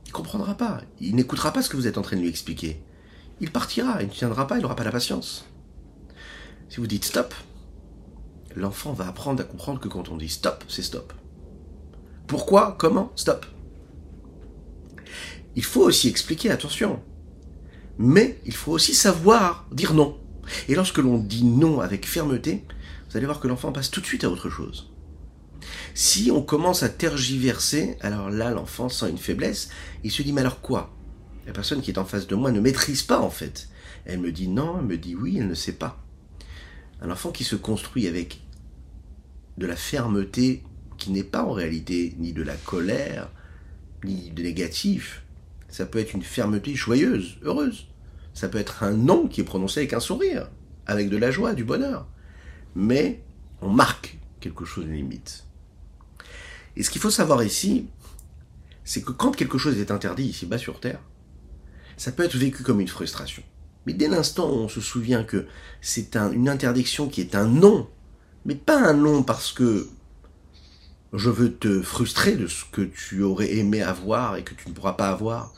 il 0.06 0.12
comprendra 0.12 0.56
pas. 0.56 0.80
Il 1.00 1.14
n'écoutera 1.14 1.52
pas 1.52 1.62
ce 1.62 1.68
que 1.68 1.76
vous 1.76 1.86
êtes 1.86 1.98
en 1.98 2.02
train 2.02 2.16
de 2.16 2.22
lui 2.22 2.28
expliquer. 2.28 2.82
Il 3.40 3.50
partira, 3.50 4.02
il 4.02 4.08
ne 4.08 4.12
tiendra 4.12 4.46
pas, 4.46 4.58
il 4.58 4.62
n'aura 4.62 4.76
pas 4.76 4.84
la 4.84 4.90
patience. 4.90 5.46
Si 6.68 6.78
vous 6.78 6.86
dites 6.86 7.04
stop, 7.04 7.34
l'enfant 8.56 8.92
va 8.92 9.06
apprendre 9.06 9.40
à 9.40 9.44
comprendre 9.44 9.80
que 9.80 9.88
quand 9.88 10.08
on 10.08 10.16
dit 10.16 10.28
stop, 10.28 10.64
c'est 10.68 10.82
stop. 10.82 11.12
Pourquoi 12.26 12.76
Comment 12.78 13.12
Stop? 13.14 13.46
Il 15.54 15.64
faut 15.64 15.82
aussi 15.82 16.08
expliquer, 16.08 16.50
attention. 16.50 17.02
Mais 17.98 18.40
il 18.46 18.54
faut 18.54 18.72
aussi 18.72 18.94
savoir 18.94 19.66
dire 19.70 19.92
non. 19.92 20.18
Et 20.68 20.74
lorsque 20.74 20.98
l'on 20.98 21.18
dit 21.18 21.44
non 21.44 21.80
avec 21.80 22.06
fermeté, 22.06 22.64
vous 23.12 23.18
allez 23.18 23.26
voir 23.26 23.40
que 23.40 23.48
l'enfant 23.48 23.72
passe 23.72 23.90
tout 23.90 24.00
de 24.00 24.06
suite 24.06 24.24
à 24.24 24.30
autre 24.30 24.48
chose. 24.48 24.90
Si 25.92 26.30
on 26.30 26.40
commence 26.40 26.82
à 26.82 26.88
tergiverser, 26.88 27.98
alors 28.00 28.30
là, 28.30 28.50
l'enfant 28.50 28.88
sent 28.88 29.10
une 29.10 29.18
faiblesse. 29.18 29.68
Il 30.02 30.10
se 30.10 30.22
dit, 30.22 30.32
mais 30.32 30.40
alors 30.40 30.62
quoi? 30.62 30.96
La 31.46 31.52
personne 31.52 31.82
qui 31.82 31.90
est 31.90 31.98
en 31.98 32.06
face 32.06 32.26
de 32.26 32.34
moi 32.34 32.52
ne 32.52 32.60
maîtrise 32.60 33.02
pas, 33.02 33.20
en 33.20 33.28
fait. 33.28 33.68
Elle 34.06 34.20
me 34.20 34.32
dit 34.32 34.48
non, 34.48 34.78
elle 34.78 34.86
me 34.86 34.96
dit 34.96 35.14
oui, 35.14 35.36
elle 35.38 35.46
ne 35.46 35.54
sait 35.54 35.74
pas. 35.74 36.02
Un 37.02 37.10
enfant 37.10 37.32
qui 37.32 37.44
se 37.44 37.54
construit 37.54 38.08
avec 38.08 38.40
de 39.58 39.66
la 39.66 39.76
fermeté 39.76 40.62
qui 40.96 41.10
n'est 41.10 41.22
pas 41.22 41.44
en 41.44 41.52
réalité 41.52 42.14
ni 42.18 42.32
de 42.32 42.42
la 42.42 42.54
colère, 42.54 43.30
ni 44.04 44.30
de 44.30 44.42
négatif. 44.42 45.22
Ça 45.68 45.84
peut 45.84 45.98
être 45.98 46.14
une 46.14 46.22
fermeté 46.22 46.74
joyeuse, 46.74 47.36
heureuse. 47.42 47.88
Ça 48.32 48.48
peut 48.48 48.58
être 48.58 48.82
un 48.82 48.92
non 48.92 49.28
qui 49.28 49.42
est 49.42 49.44
prononcé 49.44 49.80
avec 49.80 49.92
un 49.92 50.00
sourire, 50.00 50.48
avec 50.86 51.10
de 51.10 51.18
la 51.18 51.30
joie, 51.30 51.52
du 51.52 51.64
bonheur. 51.64 52.08
Mais 52.74 53.22
on 53.60 53.70
marque 53.70 54.18
quelque 54.40 54.64
chose 54.64 54.86
de 54.86 54.92
limite. 54.92 55.44
Et 56.76 56.82
ce 56.82 56.90
qu'il 56.90 57.00
faut 57.00 57.10
savoir 57.10 57.42
ici, 57.42 57.86
c'est 58.84 59.02
que 59.02 59.12
quand 59.12 59.32
quelque 59.32 59.58
chose 59.58 59.78
est 59.78 59.90
interdit 59.90 60.24
ici 60.24 60.46
bas 60.46 60.58
sur 60.58 60.80
Terre, 60.80 61.00
ça 61.96 62.12
peut 62.12 62.24
être 62.24 62.36
vécu 62.36 62.62
comme 62.62 62.80
une 62.80 62.88
frustration. 62.88 63.42
Mais 63.86 63.92
dès 63.92 64.08
l'instant 64.08 64.50
où 64.50 64.54
on 64.54 64.68
se 64.68 64.80
souvient 64.80 65.24
que 65.24 65.46
c'est 65.80 66.16
une 66.16 66.48
interdiction 66.48 67.08
qui 67.08 67.20
est 67.20 67.34
un 67.34 67.46
non, 67.46 67.88
mais 68.44 68.54
pas 68.54 68.80
un 68.80 68.94
non 68.94 69.22
parce 69.22 69.52
que 69.52 69.88
je 71.12 71.30
veux 71.30 71.52
te 71.52 71.82
frustrer 71.82 72.36
de 72.36 72.46
ce 72.46 72.64
que 72.70 72.82
tu 72.82 73.22
aurais 73.22 73.54
aimé 73.56 73.82
avoir 73.82 74.36
et 74.36 74.44
que 74.44 74.54
tu 74.54 74.68
ne 74.68 74.74
pourras 74.74 74.94
pas 74.94 75.10
avoir. 75.10 75.52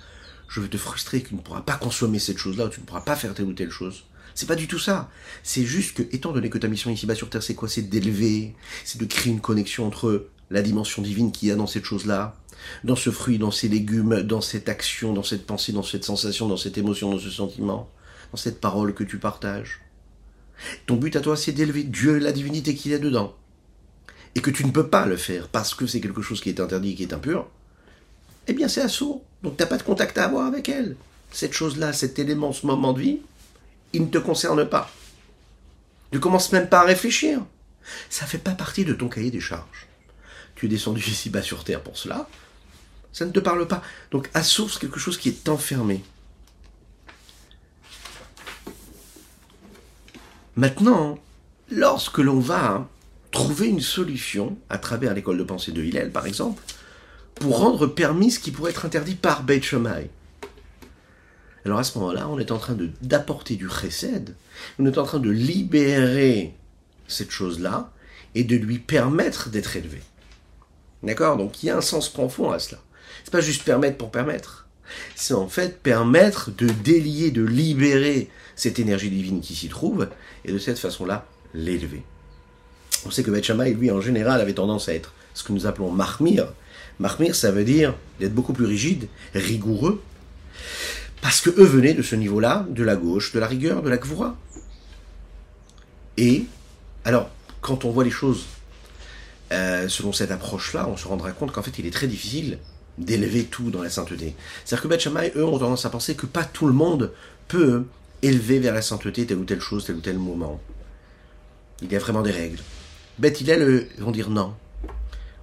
Je 0.49 0.61
veux 0.61 0.69
te 0.69 0.77
frustrer 0.77 1.23
que 1.23 1.29
tu 1.29 1.35
ne 1.35 1.41
pourras 1.41 1.63
pas 1.63 1.77
consommer 1.77 2.19
cette 2.19 2.39
chose-là 2.39 2.67
ou 2.67 2.69
tu 2.69 2.81
ne 2.81 2.87
pourras 2.87 3.03
pas 3.03 3.17
faire 3.17 3.35
telle 3.35 3.47
ou 3.47 3.53
telle 3.53 3.71
chose. 3.71 4.05
C'est 4.35 4.47
pas 4.47 4.57
du 4.57 4.67
tout 4.67 4.79
ça. 4.79 5.11
C'est 5.43 5.65
juste 5.65 5.97
que, 5.97 6.03
étant 6.15 6.33
donné 6.33 6.51
que 6.51 6.59
ta 6.59 6.69
mission 6.69 6.91
ici-bas 6.91 7.15
sur 7.15 7.31
Terre, 7.31 7.43
c'est 7.43 7.55
quoi? 7.55 7.69
C'est 7.69 7.83
d'élever, 7.83 8.55
c'est 8.85 9.01
de 9.01 9.05
créer 9.05 9.33
une 9.33 9.41
connexion 9.41 9.87
entre 9.87 10.29
la 10.51 10.63
dimension 10.63 11.03
divine 11.03 11.33
qu'il 11.33 11.49
y 11.49 11.53
a 11.53 11.57
dans 11.57 11.67
cette 11.67 11.85
chose-là, 11.85 12.37
dans 12.83 12.97
ce 12.97 13.11
fruit, 13.11 13.39
dans 13.39 13.51
ces 13.51 13.69
légumes, 13.69 14.23
dans 14.23 14.41
cette 14.41 14.69
action, 14.69 15.13
dans 15.13 15.23
cette 15.23 15.47
pensée, 15.47 15.73
dans 15.73 15.83
cette 15.83 16.05
sensation, 16.05 16.49
dans 16.49 16.57
cette 16.57 16.79
émotion, 16.79 17.11
dans 17.11 17.19
ce 17.19 17.31
sentiment, 17.31 17.89
dans 18.33 18.37
cette 18.37 18.61
parole 18.61 18.95
que 18.95 19.05
tu 19.05 19.19
partages. 19.19 19.81
Ton 20.87 20.97
but 20.97 21.15
à 21.17 21.21
toi, 21.21 21.37
c'est 21.37 21.53
d'élever 21.53 21.83
Dieu, 21.85 22.19
la 22.19 22.33
divinité 22.33 22.75
qu'il 22.75 22.93
y 22.93 22.95
a 22.95 22.99
dedans 22.99 23.35
et 24.35 24.41
que 24.41 24.51
tu 24.51 24.65
ne 24.65 24.71
peux 24.73 24.89
pas 24.89 25.07
le 25.07 25.17
faire 25.17 25.49
parce 25.49 25.75
que 25.75 25.87
c'est 25.87 26.01
quelque 26.01 26.23
chose 26.23 26.41
qui 26.41 26.49
est 26.49 26.61
interdit 26.61 26.93
et 26.93 26.95
qui 26.95 27.03
est 27.05 27.13
impur, 27.13 27.49
eh 28.47 28.53
bien 28.53 28.69
c'est 28.69 28.81
assourd. 28.81 29.23
Donc 29.43 29.57
tu 29.57 29.63
n'as 29.63 29.69
pas 29.69 29.79
de 29.79 29.83
contact 29.83 30.19
à 30.19 30.25
avoir 30.25 30.47
avec 30.47 30.69
elle. 30.69 30.97
Cette 31.31 31.53
chose-là, 31.53 31.93
cet 31.93 32.19
élément, 32.19 32.53
ce 32.53 32.67
moment 32.67 32.93
de 32.93 33.01
vie, 33.01 33.19
il 33.95 34.03
ne 34.03 34.09
te 34.09 34.19
concerne 34.19 34.69
pas. 34.69 34.91
Tu 36.13 36.21
commences 36.21 36.53
même 36.53 36.69
pas 36.69 36.81
à 36.81 36.85
réfléchir. 36.85 37.41
Ça 38.11 38.25
ne 38.25 38.31
fait 38.31 38.39
pas 38.39 38.53
partie 38.53 38.85
de 38.85 38.93
ton 38.93 39.09
cahier 39.09 39.31
des 39.31 39.41
charges. 39.41 39.87
Tu 40.55 40.67
es 40.67 40.69
descendu 40.69 41.01
ici 41.09 41.31
bas 41.31 41.43
sur 41.43 41.65
terre 41.65 41.81
pour 41.81 41.97
cela. 41.97 42.29
Ça 43.13 43.25
ne 43.25 43.31
te 43.31 43.41
parle 43.41 43.67
pas. 43.67 43.83
Donc 44.11 44.29
à 44.35 44.43
source 44.43 44.79
quelque 44.79 44.99
chose 44.99 45.17
qui 45.17 45.29
est 45.29 45.49
enfermé. 45.49 46.05
Maintenant, 50.57 51.19
lorsque 51.71 52.19
l'on 52.19 52.39
va 52.39 52.89
trouver 53.31 53.69
une 53.69 53.81
solution, 53.81 54.57
à 54.69 54.79
travers 54.79 55.15
l'école 55.15 55.39
de 55.39 55.43
pensée 55.43 55.73
de 55.73 55.83
Hillel 55.83 56.13
par 56.13 56.27
exemple, 56.27 56.63
pour 57.35 57.59
rendre 57.59 57.87
permis 57.87 58.31
ce 58.31 58.39
qui 58.39 58.53
pourrait 58.53 58.71
être 58.71 58.87
interdit 58.87 59.17
par 59.17 59.43
Beit. 59.43 59.63
Alors 61.65 61.79
à 61.79 61.85
ce 61.85 61.99
moment-là, 61.99 62.29
on 62.29 62.39
est 62.39 62.51
en 62.51 62.59
train 62.59 62.77
d'apporter 63.03 63.57
du 63.57 63.69
chesed, 63.69 64.35
on 64.79 64.87
est 64.87 64.99
en 64.99 65.05
train 65.05 65.19
de 65.19 65.31
libérer 65.31 66.55
cette 67.09 67.31
chose-là 67.31 67.91
et 68.35 68.45
de 68.45 68.57
lui 68.57 68.79
permettre 68.79 69.49
d'être 69.49 69.77
élevé. 69.77 70.01
D'accord? 71.03 71.37
Donc 71.37 71.63
il 71.63 71.67
y 71.67 71.71
a 71.71 71.77
un 71.77 71.83
sens 71.83 72.09
profond 72.09 72.51
à 72.51 72.59
cela. 72.59 72.81
C'est 73.25 73.33
pas 73.33 73.41
juste 73.41 73.65
permettre 73.65 73.97
pour 73.97 74.11
permettre. 74.11 74.67
C'est 75.15 75.35
en 75.35 75.49
fait 75.49 75.83
permettre 75.83 76.51
de 76.51 76.69
délier, 76.69 77.31
de 77.31 77.43
libérer 77.43 78.29
cette 78.57 78.79
énergie 78.79 79.11
divine 79.11 79.41
qui 79.41 79.55
s'y 79.55 79.69
trouve 79.69 80.09
et 80.45 80.53
de 80.53 80.59
cette 80.59 80.79
façon-là 80.79 81.27
l'élever. 81.55 82.03
On 83.07 83.11
sait 83.11 83.23
que 83.23 83.31
Beth 83.31 83.49
lui, 83.49 83.91
en 83.91 84.01
général, 84.01 84.41
avait 84.41 84.55
tendance 84.55 84.89
à 84.89 84.95
être 84.95 85.13
ce 85.35 85.43
que 85.43 85.53
nous 85.53 85.67
appelons 85.67 85.91
marmir. 85.91 86.53
Marmir, 86.99 87.35
ça 87.35 87.51
veut 87.51 87.65
dire 87.65 87.95
d'être 88.21 88.35
beaucoup 88.35 88.53
plus 88.53 88.67
rigide, 88.67 89.09
rigoureux, 89.35 90.03
parce 91.25 91.41
que 91.41 91.49
eux 91.49 91.65
venaient 91.65 91.95
de 91.95 92.03
ce 92.03 92.17
niveau-là, 92.17 92.67
de 92.69 92.83
la 92.83 92.97
gauche, 92.97 93.33
de 93.33 93.39
la 93.39 93.47
rigueur, 93.47 93.81
de 93.81 93.89
la 93.89 93.97
gvoura. 93.97 94.37
Et, 96.19 96.45
alors, 97.07 97.31
quand 97.63 97.87
on 97.87 97.91
voit 97.91 98.05
les 98.05 98.11
choses 98.11 98.45
euh, 99.51 99.89
selon 99.89 100.13
cette 100.13 100.31
approche-là, 100.31 100.87
on 100.87 100.99
se 100.99 101.09
rendra 101.09 101.33
compte 101.33 101.51
qu'en 101.51 101.63
fait, 101.63 101.79
il 101.79 101.87
est 101.87 101.91
très 101.91 102.09
difficile 102.09 102.59
d'élever 102.99 103.45
tout 103.45 103.71
dans 103.71 103.83
la 103.83 103.89
sainteté. 103.89 104.37
C'est-à-dire 104.67 104.83
que 104.83 104.89
Beth 104.89 105.35
eux, 105.37 105.45
ont 105.47 105.59
tendance 105.59 105.87
à 105.87 105.89
penser 105.89 106.15
que 106.15 106.27
pas 106.27 106.45
tout 106.45 106.67
le 106.67 106.75
monde 106.75 107.11
peut 107.49 107.87
élever 108.21 108.59
vers 108.59 108.75
la 108.75 108.83
sainteté 108.83 109.25
telle 109.25 109.39
ou 109.39 109.47
telle 109.47 109.61
chose, 109.61 109.87
tel 109.87 109.97
ou 109.97 110.01
tel 110.03 110.19
moment. 110.19 110.61
Il 111.81 111.91
y 111.91 111.97
a 111.97 112.01
vraiment 112.01 112.21
des 112.21 112.33
règles. 112.33 112.61
Beth 113.19 113.41
Hillel 113.41 113.89
vont 113.97 114.11
dire 114.11 114.29
non. 114.29 114.55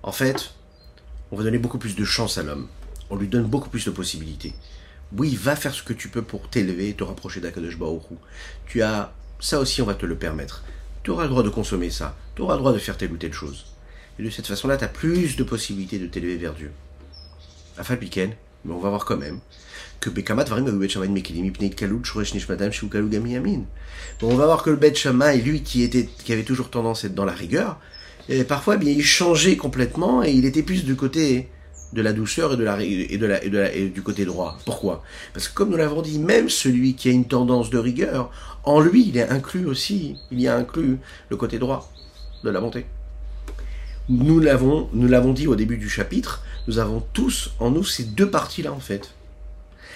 En 0.04 0.12
fait, 0.12 0.54
on 1.32 1.38
va 1.38 1.44
donner 1.44 1.58
beaucoup 1.58 1.80
plus 1.80 1.96
de 1.96 2.06
chance 2.06 2.38
à 2.38 2.44
l'homme. 2.44 2.68
On 3.10 3.16
lui 3.16 3.28
donne 3.28 3.46
beaucoup 3.46 3.70
plus 3.70 3.86
de 3.86 3.92
possibilités. 3.92 4.54
Oui, 5.18 5.36
va 5.36 5.56
faire 5.56 5.74
ce 5.74 5.84
que 5.84 5.94
tu 5.94 6.10
peux 6.10 6.22
pour 6.22 6.50
t'élever, 6.50 6.94
te 6.94 7.04
rapprocher 7.04 7.42
d'Akadosh 7.42 7.78
Tu 8.66 8.82
as 8.82 9.14
ça 9.40 9.60
aussi, 9.60 9.82
on 9.82 9.86
va 9.86 9.96
te 9.96 10.06
le 10.06 10.16
permettre. 10.16 10.64
Tu 11.04 11.12
auras 11.12 11.24
le 11.24 11.30
droit 11.30 11.44
de 11.44 11.50
consommer 11.50 11.90
ça. 11.90 12.16
Tu 12.36 12.44
auras 12.44 12.54
le 12.54 12.60
droit 12.60 12.74
de 12.74 12.78
faire 12.78 12.96
telle 12.96 13.12
ou 13.12 13.18
telle 13.18 13.34
chose. 13.34 13.66
Et 14.20 14.24
de 14.24 14.30
cette 14.30 14.48
façon-là, 14.48 14.78
tu 14.78 14.84
as 14.84 14.88
plus 14.88 15.36
de 15.36 15.44
possibilités 15.44 15.98
de 15.98 16.06
t'élever 16.06 16.38
vers 16.38 16.54
Dieu. 16.54 16.72
Afin 17.78 17.96
Piken, 17.96 18.36
mais 18.66 18.74
on 18.74 18.80
va 18.80 18.90
voir 18.90 19.06
quand 19.06 19.18
même 19.18 19.40
que 20.00 20.10
Bekamat 20.10 20.46
Varim 20.46 20.66
Bon, 24.20 24.30
on 24.30 24.36
va 24.36 24.46
voir 24.46 24.64
que 24.64 24.70
le 24.70 24.76
Bet 24.76 24.94
lui 25.44 25.64
qui 25.64 25.84
était, 25.84 26.10
qui 26.24 26.34
avait 26.34 26.44
toujours 26.44 26.70
tendance 26.70 27.04
à 27.04 27.08
être 27.08 27.16
dans 27.16 27.26
la 27.26 27.34
rigueur, 27.34 27.80
et 28.30 28.44
parfois, 28.44 28.76
eh 28.76 28.78
bien, 28.78 28.92
il 28.92 29.04
changeait 29.04 29.58
complètement 29.58 30.24
et 30.24 30.32
il 30.32 30.46
était 30.46 30.64
plus 30.64 30.86
du 30.86 30.96
côté 30.96 31.50
de 31.94 32.02
la 32.02 32.14
douceur 32.14 32.54
et 32.54 32.58
de 32.58 32.64
la 32.64 32.82
et 32.82 33.18
de 33.18 33.26
la 33.26 33.44
et, 33.44 33.50
de 33.50 33.88
du 33.88 34.02
côté 34.02 34.26
droit. 34.26 34.58
Pourquoi? 34.66 35.04
Parce 35.34 35.48
que 35.48 35.54
comme 35.54 35.70
nous 35.70 35.78
l'avons 35.78 36.02
dit, 36.02 36.20
même 36.20 36.50
celui 36.50 36.96
qui 36.96 37.10
a 37.10 37.12
une 37.12 37.26
tendance 37.26 37.70
de 37.70 37.78
rigueur, 37.78 38.32
en 38.64 38.80
lui, 38.80 39.08
il 39.08 39.18
est 39.18 39.30
inclus 39.30 39.66
aussi, 39.66 40.18
il 40.32 40.42
y 40.42 40.48
a 40.48 40.56
inclus 40.56 41.00
le 41.30 41.38
côté 41.38 41.60
droit 41.60 41.92
de 42.44 42.50
la 42.50 42.60
bonté. 42.60 42.86
Nous 44.10 44.40
l'avons, 44.40 44.90
nous 44.94 45.08
l'avons 45.08 45.34
dit 45.34 45.48
au 45.48 45.56
début 45.56 45.78
du 45.78 45.90
chapitre, 45.90 46.44
nous 46.68 46.80
avons 46.80 47.04
tous 47.14 47.52
en 47.60 47.72
nous 47.72 47.84
ces 47.84 48.04
deux 48.04 48.30
parties-là 48.30 48.74
en 48.74 48.80
fait. 48.80 49.12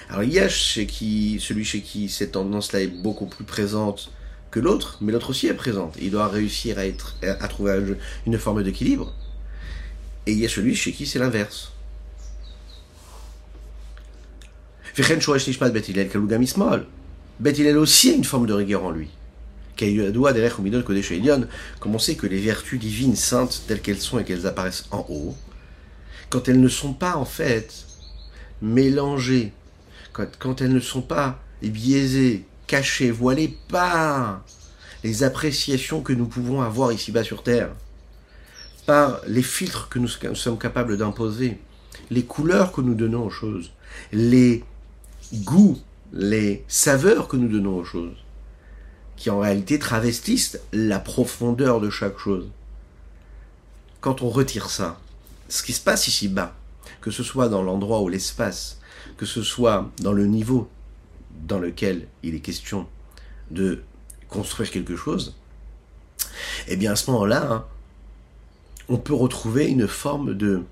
Alors 0.10 0.24
il 0.24 0.32
y 0.32 0.40
a 0.40 0.48
chez 0.48 0.86
qui, 0.86 1.40
celui 1.40 1.66
chez 1.66 1.82
qui 1.82 2.10
cette 2.10 2.34
tendance-là 2.34 2.82
est 2.82 2.88
beaucoup 2.88 3.26
plus 3.26 3.44
présente 3.44 4.12
que 4.52 4.60
l'autre, 4.60 4.98
mais 5.02 5.12
l'autre 5.12 5.32
aussi 5.32 5.48
est 5.48 5.54
présente. 5.54 5.96
Il 6.00 6.12
doit 6.12 6.28
réussir 6.28 6.78
à, 6.78 6.86
être, 6.86 7.16
à 7.24 7.48
trouver 7.48 7.98
une 8.26 8.38
forme 8.38 8.64
d'équilibre. 8.64 9.14
Et 10.28 10.32
il 10.32 10.40
y 10.40 10.46
a 10.46 10.50
celui 10.50 10.76
chez 10.76 10.92
qui 10.92 11.06
c'est 11.06 11.20
l'inverse. 11.20 11.72
Beth 17.40 17.58
il 17.58 17.68
a 17.68 17.78
aussi 17.78 18.14
une 18.14 18.24
forme 18.24 18.48
de 18.48 18.54
rigueur 18.54 18.86
en 18.86 18.92
lui. 18.92 19.10
Comme 19.78 21.96
on 21.96 22.00
sait 22.00 22.16
que 22.16 22.28
les 22.28 22.40
vertus 22.40 22.80
divines 22.80 23.18
saintes 23.18 23.64
telles 23.68 23.82
qu'elles 23.82 24.00
sont 24.00 24.20
et 24.20 24.24
qu'elles 24.24 24.48
apparaissent 24.48 24.86
en 24.92 25.06
haut, 25.10 25.36
quand 26.30 26.48
elles 26.48 26.62
ne 26.62 26.70
sont 26.70 26.94
pas 26.94 27.18
en 27.18 27.26
fait 27.26 27.86
mélangées, 28.62 29.52
quand 30.14 30.62
elles 30.62 30.72
ne 30.72 30.80
sont 30.80 31.02
pas 31.02 31.42
biaisées, 31.62 32.46
cachées, 32.66 33.12
voilées 33.12 33.58
par 33.68 34.46
les 35.04 35.24
appréciations 35.24 36.02
que 36.02 36.14
nous 36.14 36.28
pouvons 36.28 36.62
avoir 36.62 36.94
ici-bas 36.94 37.26
sur 37.26 37.44
Terre, 37.44 37.72
par 38.86 39.20
les 39.28 39.44
filtres 39.44 39.90
que 39.90 40.00
nous 40.00 40.08
sommes 40.08 40.58
capables 40.58 40.98
d'imposer, 40.98 41.58
les 42.12 42.24
couleurs 42.24 42.72
que 42.72 42.80
nous 42.80 42.94
donnons 42.94 43.26
aux 43.26 43.30
choses, 43.30 43.72
les 44.14 44.64
goûts, 45.34 45.80
les 46.14 46.64
saveurs 46.68 47.28
que 47.28 47.38
nous 47.38 47.48
donnons 47.48 47.78
aux 47.78 47.84
choses, 47.84 48.18
qui 49.16 49.30
en 49.30 49.40
réalité 49.40 49.80
travestissent 49.80 50.60
la 50.74 51.00
profondeur 51.00 51.80
de 51.80 51.90
chaque 51.90 52.18
chose. 52.18 52.50
Quand 54.02 54.22
on 54.22 54.30
retire 54.30 54.70
ça, 54.70 55.00
ce 55.50 55.64
qui 55.64 55.74
se 55.74 55.82
passe 55.82 56.08
ici-bas, 56.08 56.56
que 57.02 57.12
ce 57.12 57.24
soit 57.24 57.50
dans 57.50 57.64
l'endroit 57.64 58.02
ou 58.02 58.10
l'espace, 58.10 58.80
que 59.18 59.26
ce 59.26 59.44
soit 59.44 59.90
dans 60.02 60.14
le 60.14 60.26
niveau 60.26 60.70
dans 61.48 61.60
lequel 61.60 62.08
il 62.24 62.36
est 62.36 62.40
question 62.40 62.88
de 63.52 63.84
construire 64.30 64.72
quelque 64.72 64.96
chose, 64.96 65.36
eh 66.68 66.76
bien 66.76 66.94
à 66.94 66.96
ce 66.96 67.10
moment-là, 67.12 67.52
hein, 67.52 67.66
on 68.90 68.98
peut 68.98 69.14
retrouver 69.14 69.68
une 69.68 69.88
forme 69.88 70.36
de 70.36 70.64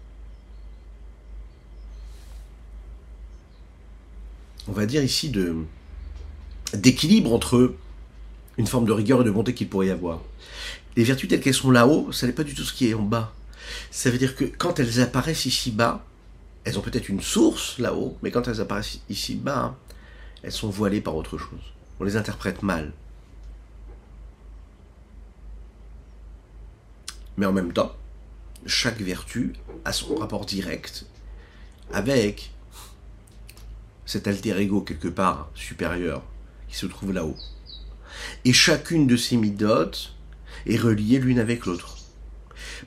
on 4.68 4.72
va 4.72 4.86
dire 4.86 5.04
ici 5.04 5.30
de 5.30 5.56
d'équilibre 6.74 7.34
entre 7.34 7.76
une 8.58 8.68
forme 8.68 8.86
de 8.86 8.92
rigueur 8.92 9.22
et 9.22 9.24
de 9.24 9.32
bonté 9.32 9.54
qu'il 9.54 9.70
pourrait 9.70 9.88
y 9.88 9.92
avoir. 9.92 10.22
Les 10.96 11.04
vertus 11.04 11.30
telles 11.30 11.42
qu'elles 11.42 11.54
sont 11.54 11.72
là-haut, 11.72 12.12
ça 12.12 12.28
n'est 12.28 12.34
pas 12.34 12.44
du 12.44 12.54
tout 12.54 12.64
ce 12.64 12.74
qui 12.74 12.90
est 12.90 12.94
en 12.94 13.02
bas. 13.02 13.34
Ça 13.92 14.10
veut 14.10 14.18
dire 14.18 14.36
que 14.36 14.46
quand 14.46 14.80
elles 14.80 15.02
apparaissent 15.02 15.46
ici-bas, 15.46 16.04
elles 16.64 16.78
ont 16.78 16.82
peut-être 16.82 17.10
une 17.10 17.22
source 17.22 17.80
là-haut, 17.80 18.18
mais 18.22 18.32
quand 18.32 18.48
elles 18.48 18.62
apparaissent 18.62 19.00
ici-bas, 19.10 19.76
elles 20.44 20.52
sont 20.52 20.70
voilées 20.70 21.02
par 21.02 21.16
autre 21.16 21.38
chose. 21.38 21.74
On 22.00 22.04
les 22.04 22.16
interprète 22.16 22.64
mal. 22.64 22.92
Mais 27.38 27.46
en 27.46 27.54
même 27.54 27.74
temps, 27.74 27.96
chaque 28.66 29.02
vertu 29.02 29.54
a 29.86 29.94
son 29.94 30.16
rapport 30.16 30.46
direct 30.46 31.06
avec 31.92 32.53
cet 34.06 34.28
alter 34.28 34.58
ego 34.58 34.82
quelque 34.82 35.08
part 35.08 35.50
supérieur 35.56 36.24
qui 36.68 36.76
se 36.76 36.86
trouve 36.86 37.14
là-haut. 37.14 37.38
Et 38.46 38.54
chacune 38.54 39.08
de 39.08 39.16
ces 39.16 39.38
midotes 39.38 40.16
est 40.66 40.78
reliée 40.78 41.20
l'une 41.20 41.40
avec 41.40 41.66
l'autre. 41.66 41.98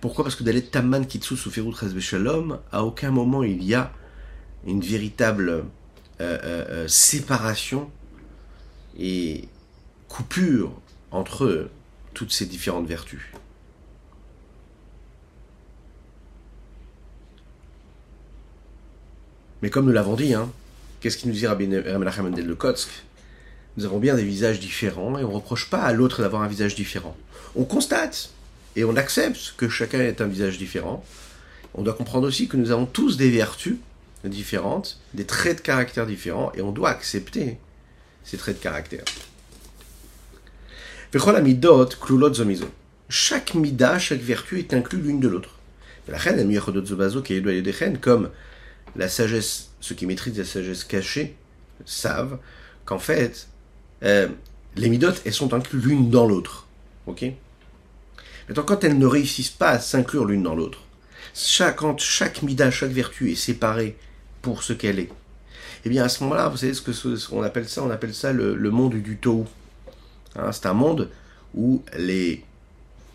Pourquoi? 0.00 0.24
Parce 0.24 0.37
que 0.37 0.44
dans 0.44 0.52
les 0.52 0.64
Taman 0.64 1.07
Kitsu 1.07 1.37
Suferut 1.37 1.74
Shalom, 2.00 2.59
à 2.72 2.85
aucun 2.85 3.11
moment 3.11 3.42
il 3.42 3.62
y 3.62 3.74
a 3.74 3.92
une 4.66 4.81
véritable 4.81 5.48
euh, 5.50 5.62
euh, 6.20 6.38
euh, 6.70 6.88
séparation 6.88 7.90
et 8.98 9.48
coupure 10.09 10.72
entre 11.11 11.68
toutes 12.14 12.33
ces 12.33 12.46
différentes 12.46 12.87
vertus. 12.87 13.22
Mais 19.62 19.70
comme 19.70 19.87
nous 19.87 19.92
l'avons 19.92 20.16
dit, 20.16 20.35
hein, 20.35 20.50
qu'est-ce 21.00 21.16
qui 21.16 21.28
nous 21.28 21.35
dit 21.35 21.46
Rabbi 21.46 21.66
Menachem 21.66 22.32
de 22.32 22.54
Kotsk? 22.54 22.88
Nous 23.76 23.85
avons 23.85 23.98
bien 23.98 24.14
des 24.14 24.24
visages 24.24 24.59
différents 24.59 25.18
et 25.18 25.24
on 25.24 25.30
ne 25.30 25.35
reproche 25.35 25.68
pas 25.68 25.82
à 25.82 25.92
l'autre 25.92 26.22
d'avoir 26.22 26.42
un 26.42 26.48
visage 26.48 26.74
différent. 26.74 27.16
On 27.54 27.64
constate 27.64 28.30
et 28.74 28.85
on 28.85 28.96
accepte 28.96 29.54
que 29.56 29.68
chacun 29.68 30.00
ait 30.00 30.22
un 30.22 30.26
visage 30.26 30.59
différent. 30.59 31.04
On 31.74 31.82
doit 31.82 31.94
comprendre 31.94 32.26
aussi 32.26 32.48
que 32.48 32.56
nous 32.56 32.70
avons 32.70 32.87
tous 32.87 33.16
des 33.16 33.30
vertus 33.30 33.76
différentes, 34.24 34.98
des 35.14 35.24
traits 35.24 35.59
de 35.59 35.62
caractère 35.62 36.06
différents 36.06 36.52
et 36.54 36.62
on 36.62 36.72
doit 36.72 36.88
accepter 36.88 37.59
ces 38.24 38.38
traits 38.38 38.59
de 38.59 38.62
caractère. 38.62 39.04
Chaque 43.09 43.54
mida, 43.54 43.98
chaque 43.98 44.20
vertu 44.20 44.59
est 44.59 44.74
inclue 44.74 45.00
l'une 45.00 45.20
de 45.20 45.28
l'autre. 45.28 45.50
Comme 48.00 48.30
la 48.96 49.09
sagesse, 49.09 49.70
ceux 49.80 49.94
qui 49.94 50.06
maîtrisent 50.06 50.38
la 50.38 50.44
sagesse 50.44 50.85
cachée, 50.85 51.37
savent 51.85 52.38
qu'en 52.85 52.98
fait, 52.98 53.48
euh, 54.02 54.28
les 54.76 54.88
midotes, 54.88 55.22
elles 55.24 55.32
sont 55.32 55.54
incluses 55.54 55.85
l'une 55.85 56.11
dans 56.11 56.26
l'autre. 56.26 56.66
Ok? 57.06 57.24
Maintenant, 58.48 58.64
quand 58.64 58.85
elles 58.85 58.98
ne 58.98 59.06
réussissent 59.06 59.50
pas 59.50 59.70
à 59.70 59.78
s'inclure 59.78 60.24
l'une 60.24 60.42
dans 60.42 60.54
l'autre, 60.54 60.80
chaque, 61.35 61.76
quand 61.76 61.98
chaque 62.00 62.42
mida, 62.42 62.70
chaque 62.70 62.90
vertu 62.90 63.32
est 63.32 63.37
séparée 63.37 63.96
pour 64.42 64.62
ce 64.62 64.72
qu'elle 64.72 64.98
est, 64.98 65.11
eh 65.85 65.88
bien 65.88 66.04
à 66.04 66.09
ce 66.09 66.22
moment-là, 66.24 66.48
vous 66.48 66.56
savez 66.56 66.74
ce 66.74 66.82
que 66.82 67.28
qu'on 67.28 67.42
appelle 67.42 67.68
ça? 67.68 67.82
On 67.82 67.90
appelle 67.90 68.14
ça 68.14 68.32
le, 68.32 68.70
monde 68.70 68.94
du 68.94 69.16
tau. 69.16 69.46
Hein, 70.35 70.50
c'est 70.52 70.66
un 70.66 70.72
monde 70.72 71.11
où 71.54 71.82
les 71.96 72.44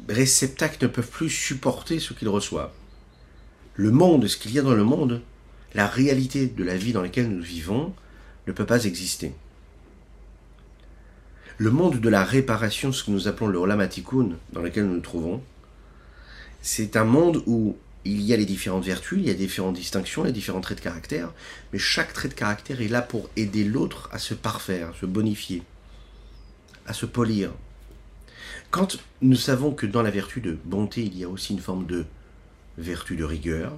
réceptacles 0.08 0.78
ne 0.84 0.88
peuvent 0.88 1.10
plus 1.10 1.30
supporter 1.30 2.00
ce 2.00 2.14
qu'ils 2.14 2.30
reçoivent. 2.30 2.72
Le 3.76 3.92
monde, 3.92 4.28
ce 4.28 4.38
qu'il 4.38 4.52
y 4.52 4.60
a 4.60 4.62
dans 4.62 4.74
le 4.74 4.84
monde, 4.84 5.22
la 5.74 5.88
réalité 5.88 6.48
de 6.48 6.64
la 6.64 6.76
vie 6.76 6.94
dans 6.94 7.02
laquelle 7.02 7.30
nous 7.30 7.42
vivons 7.42 7.94
ne 8.48 8.52
peut 8.52 8.66
pas 8.66 8.86
exister. 8.86 9.34
Le 11.58 11.72
monde 11.72 12.00
de 12.00 12.10
la 12.10 12.24
réparation, 12.24 12.92
ce 12.92 13.04
que 13.04 13.12
nous 13.12 13.28
appelons 13.28 13.48
le 13.48 13.60
Olamatikoun, 13.60 14.38
dans 14.52 14.62
lequel 14.62 14.86
nous 14.86 14.96
nous 14.96 15.02
trouvons, 15.02 15.44
c'est 16.62 16.96
un 16.96 17.04
monde 17.04 17.44
où 17.46 17.78
il 18.04 18.22
y 18.22 18.34
a 18.34 18.38
les 18.38 18.46
différentes 18.46 18.84
vertus, 18.84 19.20
il 19.20 19.28
y 19.28 19.30
a 19.30 19.36
différentes 19.36 19.76
distinctions, 19.76 20.24
les 20.24 20.32
différents 20.32 20.62
traits 20.62 20.80
de 20.80 20.84
caractère, 20.84 21.32
mais 21.72 21.80
chaque 21.80 22.14
trait 22.14 22.30
de 22.30 22.34
caractère 22.34 22.82
est 22.82 22.88
là 22.88 23.02
pour 23.02 23.30
aider 23.36 23.64
l'autre 23.64 24.10
à 24.12 24.18
se 24.18 24.34
parfaire, 24.34 24.90
à 24.90 24.94
se 25.00 25.06
bonifier, 25.06 25.62
à 26.88 26.94
se 26.94 27.06
polir. 27.06 27.52
Quand 28.72 28.98
nous 29.22 29.36
savons 29.36 29.72
que 29.72 29.86
dans 29.86 30.02
la 30.02 30.10
vertu 30.10 30.42
de 30.42 30.58
bonté, 30.66 31.04
il 31.04 31.18
y 31.18 31.24
a 31.24 31.30
aussi 31.30 31.54
une 31.54 31.60
forme 31.60 31.86
de 31.86 32.06
vertu 32.78 33.16
de 33.16 33.24
rigueur, 33.24 33.78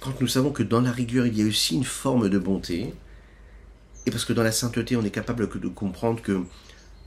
quand 0.00 0.20
nous 0.20 0.28
savons 0.28 0.50
que 0.50 0.62
dans 0.62 0.80
la 0.80 0.92
rigueur, 0.92 1.26
il 1.26 1.38
y 1.38 1.42
a 1.42 1.46
aussi 1.46 1.74
une 1.74 1.84
forme 1.84 2.28
de 2.28 2.38
bonté, 2.38 2.94
et 4.06 4.10
parce 4.10 4.24
que 4.24 4.32
dans 4.32 4.42
la 4.42 4.52
sainteté, 4.52 4.96
on 4.96 5.04
est 5.04 5.10
capable 5.10 5.48
de 5.48 5.68
comprendre 5.68 6.22
que 6.22 6.42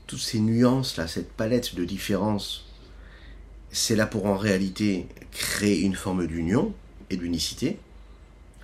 toutes 0.06 0.20
ces 0.20 0.40
nuances-là, 0.40 1.08
cette 1.08 1.32
palette 1.32 1.74
de 1.74 1.84
différences, 1.84 2.66
c'est 3.70 3.96
là 3.96 4.06
pour 4.06 4.26
en 4.26 4.36
réalité 4.36 5.08
créer 5.32 5.80
une 5.80 5.96
forme 5.96 6.26
d'union 6.26 6.72
et 7.10 7.16
d'unicité, 7.16 7.78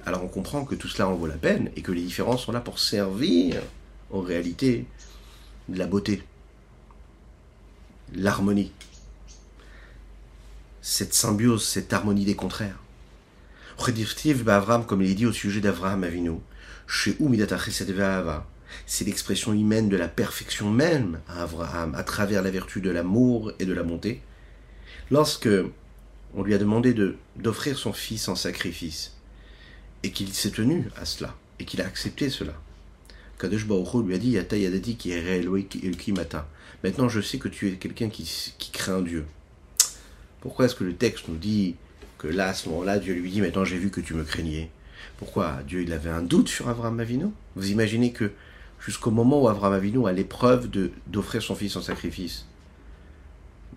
alors 0.07 0.25
on 0.25 0.29
comprend 0.29 0.65
que 0.65 0.75
tout 0.75 0.89
cela 0.89 1.09
en 1.09 1.15
vaut 1.15 1.27
la 1.27 1.37
peine 1.37 1.71
et 1.77 1.83
que 1.83 1.93
les 1.93 2.03
différences 2.03 2.45
sont 2.45 2.53
là 2.53 2.61
pour 2.61 2.79
servir 2.79 3.61
en 4.11 4.21
réalité 4.21 4.87
de 5.69 5.79
la 5.79 5.87
beauté, 5.87 6.23
l'harmonie, 8.15 8.73
cette 10.81 11.15
symbiose, 11.15 11.65
cette 11.65 11.93
harmonie 11.93 12.25
des 12.25 12.35
contraires 12.35 12.79
comme 14.87 15.03
il 15.03 15.11
est 15.11 15.15
dit 15.15 15.27
au 15.27 15.33
sujet 15.33 15.61
d'Avraham 15.61 16.05
Avinu, 16.05 16.33
chez 16.87 17.17
c'est 18.87 19.05
l'expression 19.05 19.53
humaine 19.53 19.89
de 19.89 19.97
la 19.97 20.09
perfection 20.09 20.71
même 20.71 21.21
à 21.29 21.43
Avraham, 21.43 21.95
à 21.95 22.03
travers 22.05 22.43
la 22.43 22.51
vertu 22.51 22.81
de 22.81 22.91
l'amour 22.91 23.53
et 23.59 23.65
de 23.65 23.73
la 23.73 23.83
bonté. 23.83 24.21
Lorsque 25.11 25.49
on 26.35 26.43
lui 26.43 26.55
a 26.55 26.59
demandé 26.59 26.93
de, 26.93 27.17
d'offrir 27.37 27.77
son 27.77 27.93
fils 27.93 28.29
en 28.29 28.37
sacrifice, 28.37 29.17
et 30.03 30.13
qu'il 30.13 30.33
s'est 30.33 30.51
tenu 30.51 30.89
à 30.97 31.05
cela, 31.05 31.35
et 31.59 31.65
qu'il 31.65 31.81
a 31.81 31.87
accepté 31.87 32.31
cela, 32.31 32.55
Kadosh 33.39 33.67
Baruch 33.67 34.07
lui 34.07 34.15
a 34.15 34.19
dit 34.19 34.31
Yata 34.31 34.57
qui 34.99 35.13
est. 35.13 35.47
Maintenant 36.85 37.09
je 37.09 37.21
sais 37.21 37.39
que 37.39 37.49
tu 37.49 37.69
es 37.69 37.73
quelqu'un 37.77 38.09
qui 38.11 38.71
craint 38.73 39.01
Dieu. 39.01 39.25
Pourquoi 40.41 40.67
est-ce 40.67 40.75
que 40.75 40.85
le 40.85 40.95
texte 40.95 41.29
nous 41.29 41.37
dit 41.37 41.77
que 42.21 42.29
là, 42.29 42.49
à 42.49 42.55
ce 42.55 42.69
moment-là, 42.69 42.99
Dieu 42.99 43.15
lui 43.15 43.31
dit, 43.31 43.41
maintenant 43.41 43.65
j'ai 43.65 43.79
vu 43.79 43.91
que 43.91 44.03
tu 44.03 44.13
me 44.13 44.25
craignais. 44.25 44.71
Pourquoi? 45.17 45.61
Dieu, 45.67 45.83
il 45.83 45.93
avait 45.93 46.11
un 46.11 46.23
doute 46.23 46.49
sur 46.49 46.69
Abraham 46.69 47.01
Avinu 47.01 47.27
Vous 47.57 47.71
imaginez 47.71 48.13
que 48.13 48.33
jusqu'au 48.79 49.11
moment 49.11 49.43
où 49.43 49.49
Abraham 49.49 49.73
Avinu 49.73 50.07
a 50.07 50.13
l'épreuve 50.13 50.69
d'offrir 51.07 51.43
son 51.43 51.55
fils 51.55 51.77
en 51.77 51.83
sacrifice, 51.83 52.47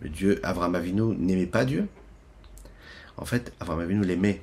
Dieu, 0.04 0.42
Abraham 0.44 0.76
Avinu 0.76 1.16
n'aimait 1.16 1.46
pas 1.46 1.64
Dieu 1.64 1.88
En 3.16 3.24
fait, 3.24 3.54
Abraham 3.62 3.80
Avinu 3.80 4.06
l'aimait. 4.06 4.42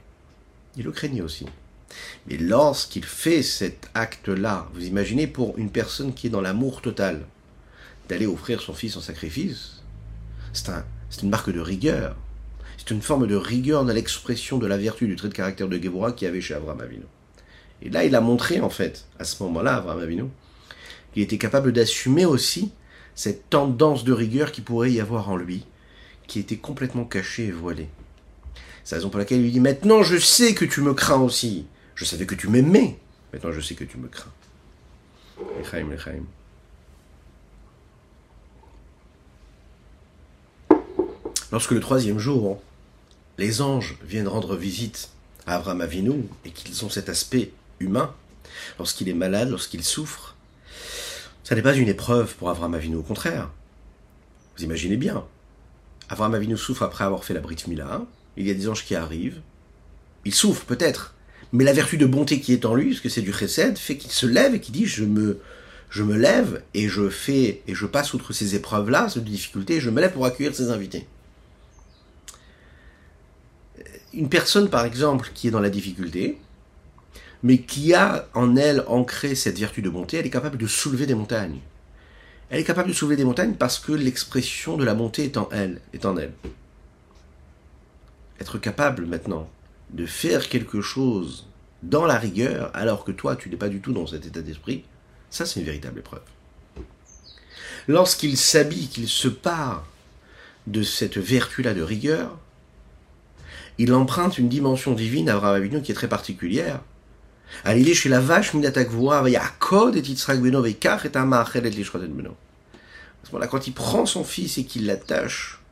Il 0.79 0.85
le 0.85 0.93
craignait 0.93 1.21
aussi. 1.21 1.45
Mais 2.27 2.39
lorsqu'il 2.39 3.05
fait 3.05 3.43
cet 3.43 3.91
acte-là, 3.93 4.71
vous 4.73 4.87
imaginez 4.87 5.27
pour 5.27 5.59
une 5.59 5.71
personne 5.71 6.15
qui 6.15 6.29
est 6.29 6.31
dans 6.31 6.41
l'amour 6.41 6.81
total, 6.81 7.27
d'aller 8.09 8.27
offrir 8.27 8.63
son 8.63 8.73
fils 8.73 8.97
en 8.97 9.03
sacrifice, 9.03 9.83
c'est, 10.55 10.71
un, 10.71 10.87
c'est 11.11 11.23
une 11.23 11.31
marque 11.31 11.51
de 11.51 11.61
rigueur. 11.61 12.17
C'est 12.81 12.95
une 12.95 13.03
forme 13.03 13.27
de 13.27 13.37
rigueur 13.37 13.85
dans 13.85 13.93
l'expression 13.93 14.57
de 14.57 14.67
la 14.67 14.79
vertu 14.79 15.07
du 15.07 15.15
trait 15.15 15.29
de 15.29 15.35
caractère 15.35 15.69
de 15.69 15.79
Géborah 15.79 16.13
qu'il 16.13 16.27
avait 16.27 16.41
chez 16.41 16.55
Abraham 16.55 16.81
Avinu. 16.81 17.03
Et 17.83 17.91
là, 17.91 18.05
il 18.05 18.15
a 18.15 18.23
montré, 18.23 18.59
en 18.61 18.71
fait, 18.71 19.05
à 19.19 19.25
ce 19.25 19.43
moment-là, 19.43 19.77
Abraham 19.77 20.01
Avinu, 20.01 20.25
qu'il 21.13 21.23
était 21.23 21.37
capable 21.37 21.73
d'assumer 21.73 22.25
aussi 22.25 22.73
cette 23.15 23.51
tendance 23.51 24.03
de 24.03 24.15
rigueur 24.15 24.51
qui 24.51 24.63
pourrait 24.63 24.91
y 24.91 24.99
avoir 24.99 25.29
en 25.29 25.37
lui, 25.37 25.67
qui 26.27 26.39
était 26.39 26.57
complètement 26.57 27.05
cachée 27.05 27.49
et 27.49 27.51
voilée. 27.51 27.91
C'est 28.83 28.95
la 28.95 29.01
raison 29.01 29.11
pour 29.11 29.19
laquelle 29.19 29.41
il 29.41 29.45
lui 29.45 29.53
dit 29.53 29.61
Maintenant 29.61 30.03
je 30.03 30.17
sais 30.17 30.55
que 30.55 30.65
tu 30.65 30.81
me 30.81 30.95
crains 30.95 31.21
aussi. 31.21 31.67
Je 31.95 32.07
savais 32.07 32.25
que 32.25 32.35
tu 32.35 32.49
m'aimais. 32.49 32.97
Maintenant 33.35 33.53
je 33.53 33.61
sais 33.61 33.75
que 33.75 33.85
tu 33.85 33.99
me 33.99 34.09
crains. 34.09 34.33
Lechaim. 35.75 36.25
Lorsque 41.53 41.73
le 41.73 41.81
troisième 41.81 42.19
jour, 42.19 42.63
les 43.41 43.63
anges 43.63 43.97
viennent 44.05 44.29
rendre 44.29 44.55
visite 44.55 45.09
à 45.47 45.57
Abraham 45.57 45.81
Avinu 45.81 46.25
et 46.45 46.51
qu'ils 46.51 46.85
ont 46.85 46.91
cet 46.91 47.09
aspect 47.09 47.53
humain, 47.81 48.15
lorsqu'il 48.79 49.09
est 49.09 49.15
malade, 49.15 49.49
lorsqu'il 49.49 49.83
souffre, 49.83 50.37
ça 51.43 51.55
n'est 51.55 51.63
pas 51.63 51.75
une 51.75 51.89
épreuve 51.89 52.35
pour 52.35 52.51
Abraham 52.51 52.75
Avinu, 52.75 52.97
au 52.97 53.03
contraire. 53.03 53.51
Vous 54.57 54.65
imaginez 54.65 54.99
bien. 54.99 55.25
Abraham 56.11 56.35
Avinu 56.35 56.59
souffre 56.59 56.83
après 56.83 57.05
avoir 57.05 57.25
fait 57.25 57.33
la 57.33 57.41
Brit 57.41 57.57
Mila, 57.67 58.03
il 58.37 58.47
y 58.47 58.51
a 58.51 58.55
des 58.55 58.69
anges 58.69 58.85
qui 58.85 58.95
arrivent, 58.95 59.41
il 60.27 60.35
souffre 60.35 60.67
peut-être, 60.67 61.15
mais 61.53 61.65
la 61.65 61.73
vertu 61.73 61.97
de 61.97 62.05
bonté 62.05 62.43
qui 62.43 62.53
est 62.53 62.67
en 62.67 62.75
lui, 62.75 62.91
parce 62.91 63.01
que 63.01 63.09
c'est 63.09 63.23
du 63.23 63.33
chesed, 63.33 63.79
fait 63.79 63.97
qu'il 63.97 64.11
se 64.11 64.27
lève 64.27 64.55
et 64.55 64.61
qu'il 64.61 64.75
dit 64.75 64.85
je 64.85 65.05
me, 65.05 65.41
lève 66.15 66.63
et 66.75 66.89
je 66.89 67.09
fais 67.09 67.63
et 67.67 67.75
je 67.75 67.87
passe 67.87 68.13
outre 68.13 68.35
ces 68.35 68.55
épreuves-là, 68.55 69.09
ces 69.09 69.23
difficultés, 69.23 69.81
je 69.81 69.89
me 69.89 70.03
lève 70.03 70.13
pour 70.13 70.27
accueillir 70.27 70.55
ces 70.55 70.69
invités. 70.69 71.07
Une 74.13 74.29
personne, 74.29 74.69
par 74.69 74.85
exemple, 74.85 75.31
qui 75.35 75.49
est 75.49 75.51
dans 75.51 75.61
la 75.61 75.71
difficulté, 75.71 76.39
mais 77.43 77.59
qui 77.59 77.95
a 77.95 78.29
en 78.35 78.57
elle 78.57 78.85
ancré 78.87 79.35
cette 79.35 79.59
vertu 79.59 79.83
de 79.83 79.89
bonté, 79.89 80.19
elle 80.19 80.27
est 80.27 80.31
capable 80.31 80.59
de 80.59 80.67
soulever 80.67 81.07
des 81.07 81.15
montagnes. 81.15 81.61
Elle 82.51 82.61
est 82.61 82.65
capable 82.65 82.89
de 82.89 82.95
soulever 82.95 83.17
des 83.17 83.25
montagnes 83.25 83.55
parce 83.55 83.79
que 83.79 83.93
l'expression 83.93 84.77
de 84.77 84.85
la 84.85 84.95
bonté 84.95 85.25
est 85.25 85.37
en 85.37 85.49
elle, 85.53 85.81
est 85.93 86.05
en 86.05 86.17
elle. 86.17 86.33
Être 88.41 88.59
capable 88.59 89.07
maintenant 89.07 89.49
de 89.91 90.07
faire 90.07 90.49
quelque 90.49 90.81
chose 90.81 91.47
dans 91.83 92.05
la 92.05 92.19
rigueur, 92.19 92.71
alors 92.75 93.05
que 93.05 93.13
toi, 93.13 93.37
tu 93.37 93.49
n'es 93.49 93.57
pas 93.57 93.69
du 93.69 93.81
tout 93.81 93.93
dans 93.93 94.07
cet 94.07 94.27
état 94.27 94.43
d'esprit, 94.43 94.85
ça 95.31 95.47
c'est 95.47 95.61
une 95.61 95.67
véritable 95.67 96.01
épreuve. 96.01 96.23
Lorsqu'il 97.89 98.37
s'habille, 98.37 98.89
qu'il 98.89 99.09
se 99.09 99.29
part 99.29 99.87
de 100.67 100.83
cette 100.83 101.17
vertu-là 101.17 101.73
de 101.73 101.83
rigueur, 101.83 102.37
il 103.81 103.93
emprunte 103.95 104.37
une 104.37 104.51
dimension 104.51 104.93
divine 104.93 105.31
à 105.31 105.37
Abraham 105.37 105.57
Avinu 105.57 105.81
qui 105.81 105.91
est 105.91 105.95
très 105.95 106.07
particulière. 106.07 106.83
À 107.65 107.75
l'idée 107.75 107.95
chez 107.95 108.11
la 108.11 108.21
vache, 108.21 108.55
et 108.55 108.61
quand 113.49 113.67
il 113.67 113.73
prend 113.73 114.05
son 114.05 114.23
fils 114.23 114.59
et 114.59 114.65
qu'il 114.65 114.85
l'attache, 114.85 115.63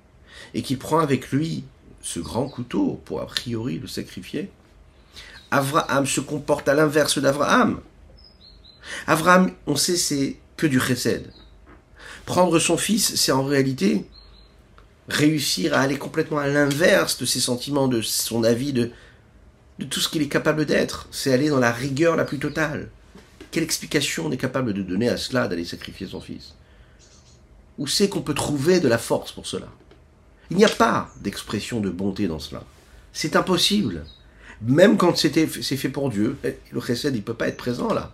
et 0.54 0.62
qu'il 0.62 0.78
prend 0.78 1.00
avec 1.00 1.32
lui 1.32 1.64
ce 2.00 2.18
grand 2.18 2.48
couteau 2.48 2.98
pour 3.04 3.20
a 3.20 3.26
priori 3.26 3.78
le 3.78 3.86
sacrifier, 3.86 4.48
Abraham 5.50 6.06
se 6.06 6.22
comporte 6.22 6.66
à 6.66 6.72
l'inverse 6.72 7.18
d'Abraham. 7.18 7.78
Abraham, 9.06 9.52
on 9.66 9.76
sait, 9.76 9.98
c'est 9.98 10.38
que 10.56 10.66
du 10.66 10.80
chesed. 10.80 11.30
Prendre 12.24 12.58
son 12.58 12.78
fils, 12.78 13.16
c'est 13.16 13.32
en 13.32 13.44
réalité 13.44 14.06
réussir 15.08 15.74
à 15.74 15.80
aller 15.80 15.98
complètement 15.98 16.38
à 16.38 16.46
l'inverse 16.48 17.18
de 17.18 17.26
ses 17.26 17.40
sentiments, 17.40 17.88
de 17.88 18.02
son 18.02 18.44
avis, 18.44 18.72
de, 18.72 18.90
de 19.78 19.84
tout 19.84 20.00
ce 20.00 20.08
qu'il 20.08 20.22
est 20.22 20.28
capable 20.28 20.66
d'être. 20.66 21.08
C'est 21.10 21.32
aller 21.32 21.48
dans 21.48 21.58
la 21.58 21.72
rigueur 21.72 22.16
la 22.16 22.24
plus 22.24 22.38
totale. 22.38 22.90
Quelle 23.50 23.64
explication 23.64 24.26
on 24.26 24.32
est 24.32 24.36
capable 24.36 24.74
de 24.74 24.82
donner 24.82 25.08
à 25.08 25.16
cela 25.16 25.48
d'aller 25.48 25.64
sacrifier 25.64 26.06
son 26.06 26.20
fils? 26.20 26.54
Où 27.78 27.86
c'est 27.86 28.08
qu'on 28.08 28.20
peut 28.20 28.34
trouver 28.34 28.80
de 28.80 28.88
la 28.88 28.98
force 28.98 29.32
pour 29.32 29.46
cela? 29.46 29.68
Il 30.50 30.56
n'y 30.56 30.64
a 30.64 30.68
pas 30.68 31.10
d'expression 31.22 31.80
de 31.80 31.90
bonté 31.90 32.26
dans 32.26 32.38
cela. 32.38 32.62
C'est 33.12 33.36
impossible. 33.36 34.04
Même 34.62 34.96
quand 34.96 35.16
c'est 35.16 35.46
fait 35.46 35.88
pour 35.88 36.10
Dieu, 36.10 36.36
le 36.72 36.80
chesed, 36.80 37.14
il 37.14 37.18
ne 37.18 37.22
peut 37.22 37.34
pas 37.34 37.48
être 37.48 37.56
présent 37.56 37.92
là. 37.94 38.12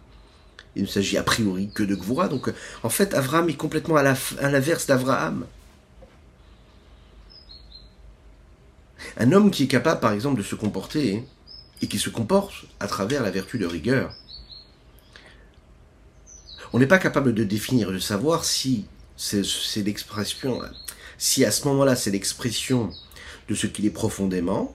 Il 0.76 0.82
ne 0.82 0.88
s'agit 0.88 1.16
a 1.16 1.22
priori 1.22 1.70
que 1.72 1.82
de 1.82 1.94
Gvura. 1.94 2.28
Donc, 2.28 2.52
en 2.82 2.88
fait, 2.88 3.14
Avram 3.14 3.48
est 3.48 3.54
complètement 3.54 3.96
à 3.96 4.02
l'inverse 4.02 4.86
d'Avraham. 4.86 5.46
Un 9.16 9.32
homme 9.32 9.50
qui 9.50 9.64
est 9.64 9.68
capable, 9.68 10.00
par 10.00 10.12
exemple, 10.12 10.38
de 10.38 10.42
se 10.42 10.54
comporter 10.54 11.24
et 11.80 11.86
qui 11.86 11.98
se 11.98 12.10
comporte 12.10 12.52
à 12.80 12.86
travers 12.86 13.22
la 13.22 13.30
vertu 13.30 13.58
de 13.58 13.66
rigueur, 13.66 14.14
on 16.72 16.78
n'est 16.80 16.86
pas 16.86 16.98
capable 16.98 17.34
de 17.34 17.44
définir, 17.44 17.92
de 17.92 17.98
savoir 17.98 18.44
si 18.44 18.86
c'est 19.16 19.82
l'expression, 19.82 20.60
si 21.18 21.44
à 21.44 21.52
ce 21.52 21.68
moment-là 21.68 21.94
c'est 21.94 22.10
l'expression 22.10 22.90
de 23.48 23.54
ce 23.54 23.68
qu'il 23.68 23.86
est 23.86 23.90
profondément, 23.90 24.74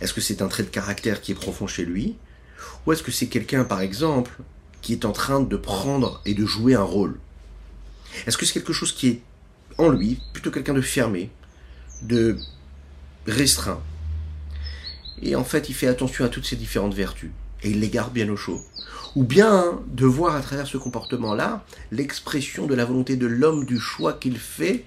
est-ce 0.00 0.12
que 0.12 0.20
c'est 0.20 0.42
un 0.42 0.48
trait 0.48 0.64
de 0.64 0.68
caractère 0.68 1.22
qui 1.22 1.32
est 1.32 1.34
profond 1.34 1.66
chez 1.66 1.86
lui, 1.86 2.16
ou 2.84 2.92
est-ce 2.92 3.02
que 3.02 3.10
c'est 3.10 3.28
quelqu'un, 3.28 3.64
par 3.64 3.80
exemple, 3.80 4.32
qui 4.82 4.92
est 4.92 5.06
en 5.06 5.12
train 5.12 5.40
de 5.40 5.56
prendre 5.56 6.20
et 6.26 6.34
de 6.34 6.44
jouer 6.44 6.74
un 6.74 6.82
rôle? 6.82 7.18
Est-ce 8.26 8.36
que 8.36 8.44
c'est 8.44 8.52
quelque 8.52 8.74
chose 8.74 8.92
qui 8.92 9.08
est 9.08 9.22
en 9.78 9.88
lui, 9.88 10.20
plutôt 10.34 10.50
quelqu'un 10.50 10.74
de 10.74 10.82
fermé, 10.82 11.30
de 12.02 12.36
restreint. 13.26 13.80
Et 15.22 15.36
en 15.36 15.44
fait, 15.44 15.68
il 15.68 15.74
fait 15.74 15.86
attention 15.86 16.24
à 16.24 16.28
toutes 16.28 16.46
ces 16.46 16.56
différentes 16.56 16.94
vertus. 16.94 17.30
Et 17.62 17.70
il 17.70 17.80
les 17.80 17.88
garde 17.88 18.12
bien 18.12 18.28
au 18.28 18.36
chaud. 18.36 18.60
Ou 19.14 19.24
bien 19.24 19.80
de 19.86 20.06
voir 20.06 20.34
à 20.34 20.40
travers 20.40 20.66
ce 20.66 20.78
comportement-là 20.78 21.64
l'expression 21.90 22.66
de 22.66 22.74
la 22.74 22.84
volonté 22.84 23.16
de 23.16 23.26
l'homme, 23.26 23.64
du 23.64 23.78
choix 23.78 24.14
qu'il 24.14 24.38
fait, 24.38 24.84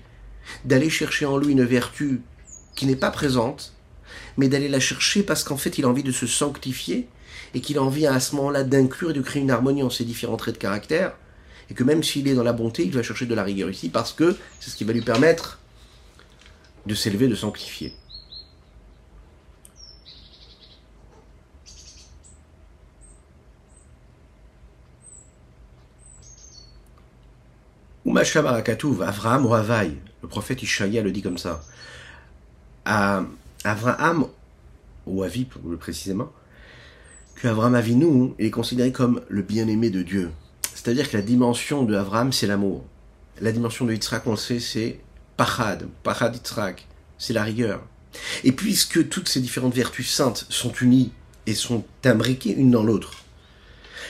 d'aller 0.66 0.90
chercher 0.90 1.26
en 1.26 1.38
lui 1.38 1.54
une 1.54 1.64
vertu 1.64 2.22
qui 2.76 2.86
n'est 2.86 2.96
pas 2.96 3.12
présente, 3.12 3.74
mais 4.38 4.50
d'aller 4.50 4.68
la 4.68 4.80
chercher 4.80 5.24
parce 5.24 5.44
qu'en 5.44 5.58
fait 5.58 5.78
il 5.78 5.86
a 5.86 5.88
envie 5.88 6.04
de 6.04 6.12
se 6.12 6.28
sanctifier 6.28 7.08
et 7.54 7.62
qu'il 7.62 7.78
a 7.78 7.84
envie 7.84 8.06
à 8.06 8.20
ce 8.20 8.36
moment-là 8.36 8.64
d'inclure 8.64 9.12
et 9.12 9.14
de 9.14 9.22
créer 9.22 9.42
une 9.42 9.52
harmonie 9.52 9.84
en 9.84 9.90
ces 9.90 10.04
différents 10.04 10.38
traits 10.38 10.56
de 10.56 10.60
caractère, 10.60 11.16
et 11.70 11.74
que 11.74 11.84
même 11.84 12.04
s'il 12.04 12.28
est 12.28 12.36
dans 12.36 12.44
la 12.44 12.54
bonté, 12.54 12.84
il 12.84 12.92
va 12.92 13.02
chercher 13.02 13.26
de 13.26 13.34
la 13.34 13.44
rigueur 13.44 13.70
ici 13.70 13.90
parce 13.90 14.12
que 14.12 14.36
c'est 14.60 14.70
ce 14.70 14.76
qui 14.76 14.84
va 14.84 14.94
lui 14.94 15.02
permettre 15.02 15.60
de 16.86 16.94
s'élever, 16.94 17.28
de 17.28 17.36
sanctifier. 17.36 17.94
Avraham 28.22 29.46
ou 29.46 29.54
Havaï, 29.54 29.94
le 30.22 30.28
prophète 30.28 30.62
Ishaïa 30.64 31.02
le 31.02 31.12
dit 31.12 31.22
comme 31.22 31.38
ça. 31.38 31.64
Avraham, 32.86 34.28
ou 35.06 35.24
Avi 35.24 35.46
plus 35.46 35.78
précisément, 35.78 36.32
que 37.36 37.48
Avraham 37.48 37.76
Avinu 37.76 38.34
est 38.40 38.52
considéré 38.52 38.92
comme 38.92 39.22
le 39.28 39.42
bien-aimé 39.42 39.90
de 39.90 40.04
Dieu. 40.04 40.32
C'est-à-dire 40.74 41.10
que 41.10 41.18
la 41.18 41.24
dimension 41.24 41.84
de 41.84 41.96
Avraham, 41.96 42.32
c'est 42.32 42.48
l'amour. 42.48 42.86
La 43.42 43.52
dimension 43.52 43.86
de 43.86 43.94
Yitzhak, 43.94 44.26
on 44.28 44.32
le 44.32 44.38
sait, 44.38 44.60
c'est 44.60 45.00
Pachad, 45.36 45.88
Pachad 46.04 46.34
Yitzhak, 46.36 46.88
c'est 47.18 47.34
la 47.34 47.44
rigueur. 47.44 47.82
Et 48.44 48.54
puisque 48.54 49.10
toutes 49.10 49.28
ces 49.28 49.42
différentes 49.42 49.74
vertus 49.74 50.10
saintes 50.10 50.46
sont 50.50 50.72
unies 50.72 51.12
et 51.46 51.54
sont 51.54 51.84
imbriquées 52.06 52.54
une 52.54 52.72
dans 52.72 52.84
l'autre, 52.84 53.25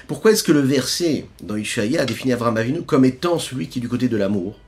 pourquoi 0.08 0.32
est-ce 0.32 0.44
que 0.44 0.52
le 0.52 0.60
verset 0.60 1.28
dans 1.42 1.56
Ishaïa 1.56 2.02
a 2.02 2.06
défini 2.06 2.34
Avram 2.34 2.58
Avinu 2.58 2.84
comme 2.84 3.06
étant 3.06 3.40
celui 3.40 3.68
qui 3.68 3.80
est 3.80 3.82
du 3.82 3.90
côté 3.90 4.08
de 4.08 4.18
l'amour, 4.18 4.60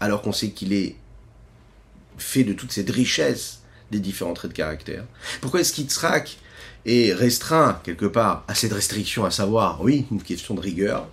alors 0.00 0.22
qu'on 0.22 0.32
sait 0.32 0.50
qu'il 0.50 0.72
est 0.72 0.96
fait 2.16 2.44
de 2.44 2.52
toute 2.52 2.72
cette 2.72 2.90
richesse 2.90 3.60
des 3.90 4.00
différents 4.00 4.34
traits 4.34 4.52
de 4.52 4.56
caractère? 4.56 5.04
Pourquoi 5.40 5.60
est-ce 5.60 5.72
qu'Yitzhak 5.72 6.38
est 6.86 7.12
restreint 7.12 7.80
quelque 7.84 8.06
part 8.06 8.44
à 8.48 8.54
cette 8.54 8.72
restriction, 8.72 9.24
à 9.24 9.30
savoir, 9.30 9.82
oui, 9.82 10.06
une 10.10 10.22
question 10.22 10.54
de 10.54 10.60
rigueur? 10.60 11.08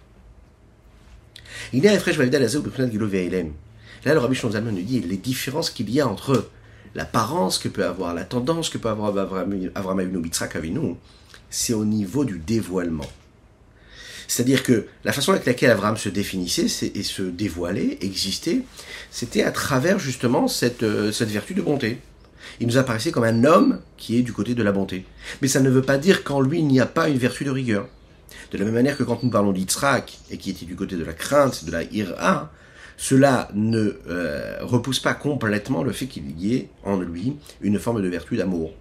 Il 1.74 1.86
est 1.86 1.94
Là, 4.04 4.14
le 4.16 4.20
Rabbi 4.20 4.34
Shonzalman 4.34 4.72
nous 4.72 4.82
dit 4.82 5.00
les 5.02 5.18
différences 5.18 5.70
qu'il 5.70 5.90
y 5.92 6.02
a 6.02 6.08
entre 6.08 6.50
l'apparence 6.96 7.60
que 7.60 7.68
peut 7.70 7.86
avoir, 7.86 8.16
la 8.16 8.24
tendance 8.24 8.70
que 8.70 8.80
peut 8.80 8.90
avoir 8.90 9.16
Avram 9.16 10.00
Avinu, 10.00 10.24
Yitzhak 10.24 10.56
Avinu, 10.56 10.96
c'est 11.50 11.74
au 11.74 11.86
niveau 11.86 12.26
du 12.26 12.40
dévoilement. 12.40 13.06
C'est-à-dire 14.32 14.64
que 14.64 14.86
la 15.04 15.12
façon 15.12 15.34
avec 15.34 15.46
laquelle 15.46 15.72
Abraham 15.72 15.98
se 15.98 16.08
définissait 16.08 16.68
et 16.96 17.04
se 17.04 17.22
dévoilait, 17.22 17.98
existait, 18.00 18.62
c'était 19.12 19.44
à 19.44 19.52
travers 19.52 20.00
justement 20.00 20.48
cette, 20.48 20.84
euh, 20.84 21.12
cette 21.12 21.28
vertu 21.28 21.54
de 21.54 21.62
bonté. 21.62 22.00
Il 22.62 22.68
nous 22.68 22.78
apparaissait 22.78 23.12
comme 23.12 23.26
un 23.26 23.44
homme 23.44 23.82
qui 23.98 24.18
est 24.18 24.22
du 24.22 24.32
côté 24.32 24.56
de 24.56 24.64
la 24.64 24.72
bonté. 24.72 25.04
Mais 25.42 25.50
ça 25.50 25.60
ne 25.60 25.70
veut 25.70 25.82
pas 25.82 25.98
dire 25.98 26.24
qu'en 26.24 26.40
lui 26.40 26.60
il 26.60 26.68
n'y 26.68 26.80
a 26.80 26.86
pas 26.86 27.10
une 27.10 27.18
vertu 27.18 27.44
de 27.44 27.50
rigueur. 27.50 27.90
De 28.54 28.58
la 28.58 28.64
même 28.64 28.74
manière 28.74 28.96
que 28.96 29.04
quand 29.04 29.22
nous 29.22 29.30
parlons 29.30 29.52
d'Yitzhak 29.52 30.20
et 30.30 30.38
qui 30.38 30.52
était 30.52 30.66
du 30.66 30.78
côté 30.78 30.96
de 30.96 31.04
la 31.04 31.12
crainte, 31.12 31.66
de 31.66 31.72
la 31.74 31.84
ira, 31.84 32.54
cela 32.96 33.50
ne 33.54 33.98
euh, 34.08 34.60
repousse 34.62 35.02
pas 35.02 35.14
complètement 35.14 35.84
le 35.84 35.92
fait 35.92 36.06
qu'il 36.06 36.40
y 36.40 36.56
ait 36.56 36.70
en 36.86 37.02
lui 37.02 37.36
une 37.60 37.80
forme 37.80 38.02
de 38.02 38.08
vertu 38.08 38.38
d'amour. 38.38 38.72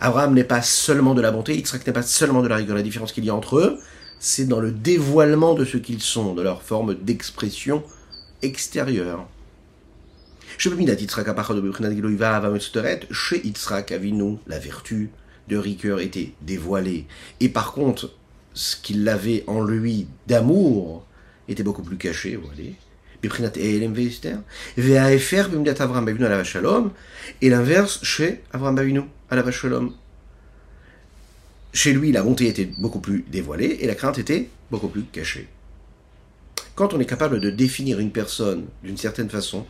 Abraham 0.00 0.34
n'est 0.34 0.44
pas 0.44 0.62
seulement 0.62 1.14
de 1.14 1.20
la 1.20 1.32
bonté, 1.32 1.56
Yitzhak 1.56 1.84
n'est 1.84 1.92
pas 1.92 2.02
seulement 2.02 2.42
de 2.42 2.48
la 2.48 2.54
rigueur. 2.54 2.76
La 2.76 2.82
différence 2.82 3.10
qu'il 3.10 3.24
y 3.24 3.30
a 3.30 3.34
entre 3.34 3.58
eux, 3.58 3.80
c'est 4.22 4.46
dans 4.46 4.60
le 4.60 4.70
dévoilement 4.70 5.54
de 5.54 5.64
ce 5.64 5.76
qu'ils 5.76 6.00
sont, 6.00 6.34
de 6.34 6.42
leur 6.42 6.62
forme 6.62 6.94
d'expression 6.94 7.82
extérieure. 8.40 9.26
Chez 10.58 10.70
Yitzhak 10.70 11.26
Avinu, 13.90 14.38
la 14.46 14.60
vertu 14.60 15.10
de 15.48 15.56
rigueur 15.56 15.98
était 15.98 16.34
dévoilée. 16.40 17.06
Et 17.40 17.48
par 17.48 17.72
contre, 17.72 18.14
ce 18.54 18.76
qu'il 18.76 19.08
avait 19.08 19.42
en 19.48 19.64
lui 19.64 20.06
d'amour 20.28 21.04
était 21.48 21.64
beaucoup 21.64 21.82
plus 21.82 21.96
caché, 21.96 22.36
vous 22.36 22.46
voyez. 22.46 22.76
Et 27.40 27.50
l'inverse 27.50 28.04
chez 28.04 28.40
Avram 28.52 28.78
Avinu, 28.78 29.00
à 29.30 29.34
la 29.34 29.50
Shalom. 29.50 29.92
Chez 31.72 31.92
lui, 31.92 32.12
la 32.12 32.22
bonté 32.22 32.48
était 32.48 32.66
beaucoup 32.66 33.00
plus 33.00 33.24
dévoilée 33.30 33.78
et 33.80 33.86
la 33.86 33.94
crainte 33.94 34.18
était 34.18 34.48
beaucoup 34.70 34.88
plus 34.88 35.04
cachée. 35.04 35.48
Quand 36.74 36.92
on 36.94 37.00
est 37.00 37.06
capable 37.06 37.40
de 37.40 37.50
définir 37.50 37.98
une 37.98 38.10
personne 38.10 38.66
d'une 38.82 38.96
certaine 38.96 39.30
façon 39.30 39.66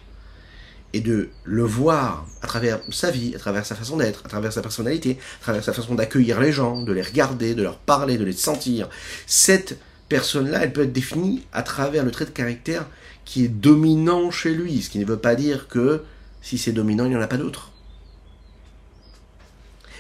et 0.92 1.00
de 1.00 1.30
le 1.44 1.62
voir 1.62 2.26
à 2.42 2.46
travers 2.46 2.80
sa 2.90 3.11
vie, 3.11 3.34
à 3.34 3.38
travers 3.38 3.64
sa 3.64 3.74
façon 3.74 3.96
d'être, 3.96 4.22
à 4.26 4.28
travers 4.28 4.53
sa 4.53 4.62
personnalité, 4.62 5.18
à 5.40 5.42
travers 5.42 5.64
sa 5.64 5.72
façon 5.72 5.94
d'accueillir 5.94 6.40
les 6.40 6.53
gens, 6.53 6.82
de 6.82 6.92
les 6.92 7.03
regarder, 7.03 7.55
de 7.55 7.62
leur 7.62 7.78
parler, 7.78 8.18
de 8.18 8.24
les 8.24 8.32
sentir, 8.32 8.88
cette 9.26 9.78
personne-là, 10.09 10.64
elle 10.64 10.72
peut 10.72 10.82
être 10.82 10.92
définie 10.92 11.44
à 11.53 11.62
travers 11.62 12.05
le 12.05 12.11
trait 12.11 12.26
de 12.26 12.30
caractère 12.30 12.86
qui 13.24 13.44
est 13.44 13.48
dominant 13.48 14.30
chez 14.30 14.53
lui, 14.53 14.82
ce 14.82 14.90
qui 14.90 14.98
ne 14.98 15.07
veut 15.07 15.18
pas 15.18 15.34
dire 15.34 15.68
que 15.68 16.03
si 16.42 16.59
c'est 16.59 16.72
dominant, 16.72 17.05
il 17.05 17.11
n'y 17.11 17.16
en 17.16 17.22
a 17.22 17.28
pas 17.28 17.38
d'autre. 17.38 17.70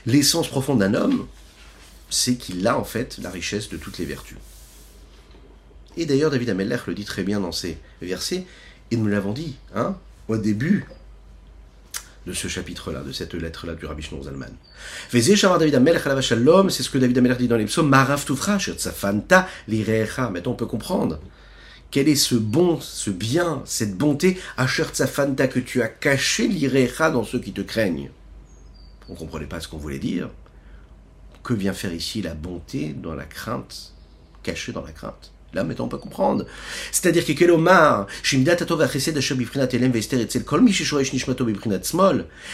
L'essence 0.04 0.48
profonde 0.48 0.80
d'un 0.80 0.94
homme, 0.94 1.26
c'est 2.12 2.36
qu'il 2.36 2.66
a 2.66 2.78
en 2.78 2.84
fait 2.84 3.18
la 3.18 3.30
richesse 3.30 3.68
de 3.70 3.76
toutes 3.76 3.98
les 3.98 4.04
vertus. 4.04 4.36
Et 5.96 6.06
d'ailleurs, 6.06 6.30
David 6.30 6.50
Ameller 6.50 6.78
le 6.86 6.94
dit 6.94 7.04
très 7.04 7.22
bien 7.22 7.40
dans 7.40 7.52
ses 7.52 7.78
versets, 8.00 8.44
et 8.90 8.96
nous 8.96 9.06
l'avons 9.06 9.32
dit, 9.32 9.56
hein, 9.74 9.96
au 10.28 10.36
début 10.36 10.86
de 12.26 12.32
ce 12.32 12.48
chapitre-là, 12.48 13.00
de 13.00 13.12
cette 13.12 13.34
lettre-là 13.34 13.74
du 13.74 13.86
Rabbi 13.86 14.02
Shlomo 14.02 14.24
Zalman. 14.24 14.52
C'est 15.10 15.22
ce 15.22 16.90
que 16.90 16.98
David 16.98 17.18
Ameller 17.18 17.36
dit 17.36 17.48
dans 17.48 17.56
les 17.56 17.64
psaumes, 17.64 17.88
Marav 17.88 18.24
Fanta 18.24 19.48
Maintenant, 19.68 20.52
on 20.52 20.54
peut 20.54 20.66
comprendre. 20.66 21.18
Quel 21.90 22.08
est 22.08 22.16
ce 22.16 22.36
bon, 22.36 22.80
ce 22.80 23.10
bien, 23.10 23.62
cette 23.66 23.96
bonté, 23.96 24.38
Asher 24.56 24.84
Fanta 24.84 25.48
que 25.48 25.60
tu 25.60 25.82
as 25.82 25.88
caché 25.88 26.48
l'irecha 26.48 27.10
dans 27.10 27.24
ceux 27.24 27.40
qui 27.40 27.52
te 27.52 27.60
craignent 27.60 28.10
On 29.08 29.14
ne 29.14 29.18
comprenait 29.18 29.46
pas 29.46 29.60
ce 29.60 29.68
qu'on 29.68 29.78
voulait 29.78 29.98
dire. 29.98 30.30
Que 31.42 31.54
vient 31.54 31.72
faire 31.72 31.92
ici 31.92 32.22
la 32.22 32.34
bonté 32.34 32.94
dans 32.94 33.14
la 33.14 33.24
crainte, 33.24 33.94
cachée 34.42 34.72
dans 34.72 34.84
la 34.84 34.92
crainte 34.92 35.32
Là, 35.54 35.64
maintenant, 35.64 35.84
on 35.84 35.88
peut 35.88 35.98
comprendre. 35.98 36.46
C'est-à-dire 36.90 37.26
que 37.26 37.32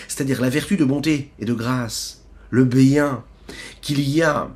c'est-à-dire 0.08 0.40
la 0.40 0.48
vertu 0.48 0.76
de 0.76 0.84
bonté 0.84 1.30
et 1.38 1.44
de 1.44 1.54
grâce, 1.54 2.24
le 2.50 2.64
bien 2.64 3.22
qu'il 3.82 4.00
y 4.00 4.22
a 4.22 4.50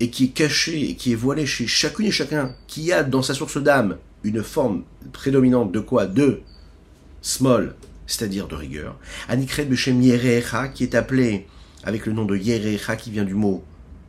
et 0.00 0.10
qui 0.10 0.24
est 0.24 0.28
caché 0.28 0.90
et 0.90 0.96
qui 0.96 1.12
est 1.12 1.16
voilé 1.16 1.46
chez 1.46 1.68
chacune 1.68 2.06
et 2.06 2.10
chacun, 2.10 2.56
qui 2.66 2.92
a 2.92 3.04
dans 3.04 3.22
sa 3.22 3.32
source 3.32 3.58
d'âme 3.58 3.98
une 4.24 4.42
forme 4.42 4.82
prédominante 5.12 5.70
de 5.70 5.80
quoi? 5.80 6.06
De 6.06 6.40
small, 7.22 7.76
c'est-à-dire 8.06 8.48
de 8.48 8.56
rigueur. 8.56 8.98
Anikred 9.28 9.68
Beshem 9.68 10.02
Yerecha, 10.02 10.68
qui 10.68 10.82
est 10.82 10.96
appelé 10.96 11.46
avec 11.84 12.06
le 12.06 12.12
nom 12.12 12.24
de 12.24 12.36
Yerecha, 12.36 12.96
qui 12.96 13.12
vient 13.12 13.24
du 13.24 13.34
mot 13.34 13.62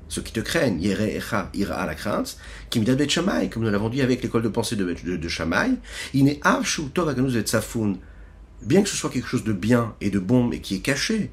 ceux 0.07 0.21
qui 0.21 0.33
te 0.33 0.39
craignent, 0.39 0.81
ira 0.81 1.85
la 1.85 1.95
crainte, 1.95 2.37
Kimidat 2.69 2.95
Bet 2.95 3.09
Shamay, 3.09 3.49
comme 3.49 3.63
nous 3.63 3.71
l'avons 3.71 3.89
dit 3.89 4.01
avec 4.01 4.21
l'école 4.21 4.43
de 4.43 4.49
pensée 4.49 4.75
de, 4.75 4.85
de, 4.85 5.17
de 5.17 5.27
Shamay, 5.27 5.71
Ine 6.13 6.35
Avshu 6.43 6.83
et 6.95 8.65
bien 8.65 8.81
que 8.81 8.89
ce 8.89 8.95
soit 8.95 9.09
quelque 9.09 9.27
chose 9.27 9.43
de 9.43 9.53
bien 9.53 9.93
et 10.01 10.09
de 10.09 10.19
bon, 10.19 10.43
mais 10.43 10.59
qui 10.59 10.75
est 10.75 10.79
caché, 10.79 11.31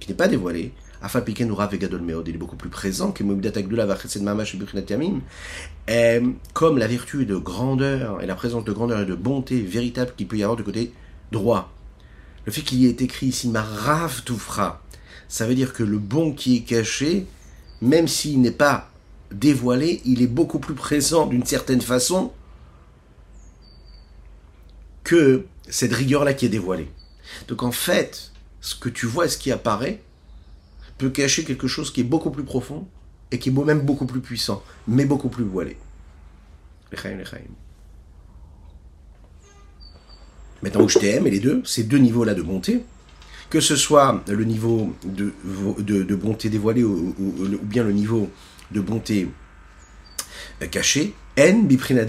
qui 0.00 0.08
n'est 0.10 0.16
pas 0.16 0.28
dévoilé, 0.28 0.72
Afa 1.04 1.20
Vegadol 1.20 2.00
Meod, 2.00 2.26
il 2.28 2.34
est 2.34 2.38
beaucoup 2.38 2.56
plus 2.56 2.70
présent 2.70 3.12
que 3.12 3.22
Agdula 3.22 3.86
Mamash 4.22 4.56
et 5.86 6.20
comme 6.54 6.78
la 6.78 6.86
vertu 6.86 7.26
de 7.26 7.36
grandeur 7.36 8.22
et 8.22 8.26
la 8.26 8.34
présence 8.34 8.64
de 8.64 8.72
grandeur 8.72 9.00
et 9.00 9.04
de 9.04 9.14
bonté 9.14 9.60
véritable 9.60 10.12
qu'il 10.16 10.26
peut 10.26 10.38
y 10.38 10.42
avoir 10.42 10.56
du 10.56 10.64
côté 10.64 10.92
droit. 11.30 11.70
Le 12.46 12.52
fait 12.52 12.62
qu'il 12.62 12.78
y 12.78 12.86
ait 12.86 12.96
écrit 13.00 13.26
ici 13.26 13.48
Marav 13.48 14.22
Toufra, 14.24 14.82
ça 15.28 15.46
veut 15.46 15.54
dire 15.54 15.74
que 15.74 15.82
le 15.82 15.98
bon 15.98 16.32
qui 16.32 16.56
est 16.56 16.60
caché, 16.60 17.26
même 17.82 18.08
s'il 18.08 18.40
n'est 18.40 18.50
pas 18.50 18.90
dévoilé, 19.30 20.00
il 20.04 20.22
est 20.22 20.28
beaucoup 20.28 20.58
plus 20.58 20.74
présent 20.74 21.26
d'une 21.26 21.44
certaine 21.44 21.80
façon 21.80 22.32
que 25.02 25.46
cette 25.68 25.92
rigueur-là 25.92 26.34
qui 26.34 26.46
est 26.46 26.50
dévoilée. 26.50 26.90
Donc 27.48 27.62
en 27.62 27.72
fait, 27.72 28.32
ce 28.60 28.74
que 28.74 28.88
tu 28.88 29.06
vois, 29.06 29.28
ce 29.28 29.38
qui 29.38 29.50
apparaît, 29.52 30.02
peut 30.98 31.10
cacher 31.10 31.44
quelque 31.44 31.66
chose 31.66 31.92
qui 31.92 32.00
est 32.00 32.04
beaucoup 32.04 32.30
plus 32.30 32.44
profond 32.44 32.86
et 33.30 33.38
qui 33.38 33.48
est 33.48 33.52
même 33.52 33.80
beaucoup 33.80 34.06
plus 34.06 34.20
puissant, 34.20 34.62
mais 34.86 35.04
beaucoup 35.04 35.28
plus 35.28 35.44
voilé. 35.44 35.76
Maintenant 40.62 40.84
où 40.84 40.88
je 40.88 40.98
t'aime, 40.98 41.26
et 41.26 41.30
les 41.30 41.40
deux, 41.40 41.62
ces 41.64 41.82
deux 41.82 41.98
niveaux-là 41.98 42.34
de 42.34 42.42
bonté, 42.42 42.84
que 43.50 43.60
ce 43.60 43.76
soit 43.76 44.22
le 44.28 44.44
niveau 44.44 44.94
de, 45.04 46.14
bonté 46.14 46.48
dévoilée 46.48 46.84
ou, 46.84 47.14
bien 47.62 47.84
le 47.84 47.92
niveau 47.92 48.30
de 48.72 48.80
bonté 48.80 49.28
euh, 50.62 50.66
cachée, 50.66 51.14
biprinat 51.36 52.06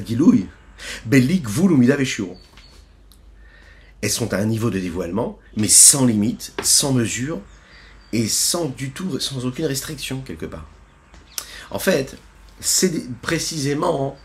Elles 4.01 4.09
sont 4.09 4.33
à 4.33 4.37
un 4.37 4.45
niveau 4.45 4.69
de 4.69 4.79
dévoilement, 4.79 5.39
mais 5.57 5.67
sans 5.67 6.05
limite, 6.05 6.53
sans 6.63 6.93
mesure, 6.93 7.41
et 8.13 8.27
sans 8.27 8.65
du 8.65 8.91
tout, 8.91 9.19
sans 9.19 9.45
aucune 9.45 9.65
restriction 9.65 10.21
quelque 10.21 10.45
part. 10.45 10.67
En 11.69 11.79
fait, 11.79 12.17
c'est 12.59 13.11
précisément 13.21 14.17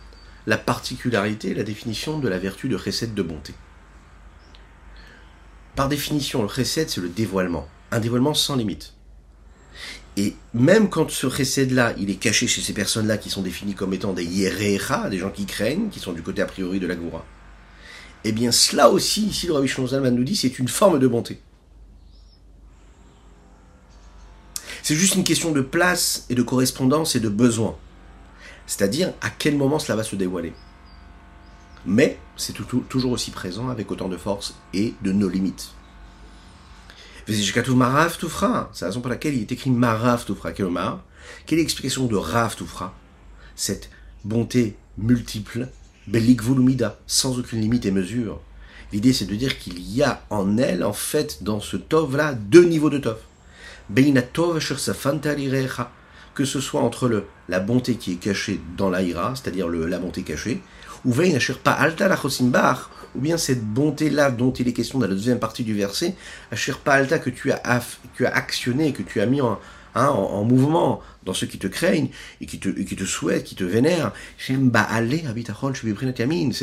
la 0.47 0.59
particularité, 0.59 1.55
la 1.55 1.65
définition 1.65 2.19
de 2.19 2.29
la 2.29 2.39
vertu 2.39 2.69
de 2.69 2.77
recette 2.77 3.15
de 3.15 3.23
bonté. 3.23 3.55
Par 5.77 5.89
définition, 5.89 6.43
le 6.43 6.49
recette, 6.49 6.91
c'est 6.91 7.01
le 7.01 7.09
dévoilement. 7.09 7.69
Un 7.91 8.01
dévoilement 8.01 8.35
sans 8.35 8.57
limite. 8.57 8.95
Et 10.17 10.35
même 10.53 10.91
quand 10.91 11.11
ce 11.11 11.27
recette-là, 11.27 11.95
il 11.99 12.11
est 12.11 12.17
caché 12.17 12.47
chez 12.47 12.61
ces 12.61 12.73
personnes-là 12.73 13.17
qui 13.17 13.31
sont 13.31 13.43
définies 13.43 13.75
comme 13.75 13.95
étant 13.95 14.13
des 14.13 14.25
yerecha, 14.25 15.09
des 15.09 15.19
gens 15.19 15.31
qui 15.31 15.47
craignent, 15.47 15.89
qui 15.89 16.01
sont 16.01 16.13
du 16.13 16.23
côté 16.23 16.43
a 16.43 16.47
priori 16.47 16.81
de 16.81 16.87
la 16.87 16.97
goura, 16.97 17.25
eh 18.25 18.33
bien 18.33 18.53
cela 18.53 18.91
aussi, 18.91 19.27
ici 19.27 19.47
le 19.47 19.55
Rabbi 19.55 19.69
Shlomo 19.69 19.89
nous 20.11 20.25
dit, 20.25 20.37
c'est 20.37 20.59
une 20.59 20.69
forme 20.69 20.99
de 20.99 21.07
bonté. 21.07 21.41
C'est 24.83 24.95
juste 24.95 25.15
une 25.15 25.25
question 25.25 25.53
de 25.53 25.61
place 25.61 26.27
et 26.29 26.35
de 26.35 26.43
correspondance 26.43 27.15
et 27.15 27.21
de 27.21 27.29
besoin. 27.29 27.77
C'est-à-dire 28.67 29.13
à 29.21 29.31
quel 29.31 29.57
moment 29.57 29.79
cela 29.79 29.97
va 29.97 30.03
se 30.03 30.17
dévoiler. 30.17 30.53
Mais 31.87 32.19
c'est 32.37 32.55
toujours 32.89 33.13
aussi 33.13 33.31
présent 33.31 33.69
avec 33.69 33.91
autant 33.91 34.09
de 34.09 34.17
force 34.17 34.55
et 34.75 34.95
de 35.03 35.13
nos 35.13 35.29
limites. 35.29 35.71
Marav 37.69 38.19
Toufra, 38.19 38.71
c'est 38.73 38.85
la 38.85 38.89
raison 38.89 39.01
pour 39.01 39.11
laquelle 39.11 39.35
il 39.35 39.43
est 39.43 39.53
écrit 39.53 39.71
Marav 39.71 40.25
Toufra. 40.25 40.53
Quelle 40.53 41.59
est 41.59 41.63
l'explication 41.63 42.07
de 42.07 42.17
Rav 42.17 42.57
Toufra 42.57 42.95
Cette 43.55 43.91
bonté 44.25 44.77
multiple, 44.99 45.69
Belik 46.09 46.43
Volumida, 46.43 46.99
sans 47.07 47.39
aucune 47.39 47.61
limite 47.61 47.87
et 47.87 47.91
mesure. 47.91 48.41
L'idée 48.93 49.13
c'est 49.13 49.27
de 49.27 49.37
dire 49.37 49.59
qu'il 49.59 49.81
y 49.81 50.03
a 50.03 50.25
en 50.31 50.59
elle, 50.59 50.83
en 50.83 50.93
fait, 50.93 51.43
dans 51.43 51.61
ce 51.61 51.77
Tov 51.77 52.17
là, 52.17 52.35
deux 52.35 52.65
niveaux 52.65 52.91
de 52.91 52.99
Tov 52.99 53.19
que 56.35 56.45
ce 56.45 56.61
soit 56.61 56.81
entre 56.81 57.09
le, 57.09 57.25
la 57.49 57.61
bonté 57.61 57.97
qui 57.97 58.13
est 58.13 58.17
cachée 58.17 58.61
dans 58.77 58.89
l'Aïra, 58.89 59.35
c'est-à-dire 59.35 59.69
la 59.69 59.99
bonté 59.99 60.23
cachée, 60.23 60.63
ou 61.05 61.15
pas 61.63 61.73
alta 61.73 62.09
la 62.09 62.19
ou 63.15 63.21
bien 63.21 63.37
cette 63.37 63.65
bonté-là 63.65 64.31
dont 64.31 64.53
il 64.53 64.69
est 64.69 64.73
question 64.73 64.99
dans 64.99 65.07
la 65.07 65.15
deuxième 65.15 65.41
partie 65.41 65.65
du 65.65 65.75
verset, 65.75 66.15
pas 66.85 66.95
alta 66.95 67.19
que 67.19 67.31
tu 67.31 67.51
as, 67.51 67.83
tu 68.15 68.27
as 68.27 68.35
actionné, 68.35 68.93
que 68.93 69.03
tu 69.03 69.21
as 69.21 69.27
mis 69.27 69.41
en, 69.41 69.59
hein, 69.95 70.09
en, 70.09 70.45
mouvement 70.45 71.01
dans 71.25 71.35
ceux 71.35 71.47
qui 71.47 71.59
te 71.59 71.67
craignent 71.67 72.11
et 72.41 72.47
qui 72.47 72.59
te, 72.59 72.69
qui 72.69 72.97
te 72.97 73.05
souhaitent, 73.05 73.45
qui 73.45 73.57
te 73.57 73.65
vénèrent. 73.65 74.13
C'est 74.39 74.55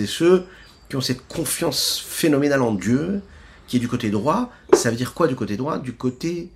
ceux 0.05 0.45
qui 0.89 0.95
ont 0.95 1.01
cette 1.01 1.27
confiance 1.27 2.03
phénoménale 2.07 2.61
en 2.61 2.73
Dieu, 2.73 3.21
qui 3.67 3.77
est 3.77 3.79
du 3.79 3.87
côté 3.89 4.09
droit. 4.09 4.51
Ça 4.73 4.89
veut 4.89 4.95
dire 4.95 5.13
quoi 5.13 5.27
du 5.27 5.35
côté 5.35 5.57
droit? 5.57 5.79
Du 5.79 5.93
côté 5.93 6.49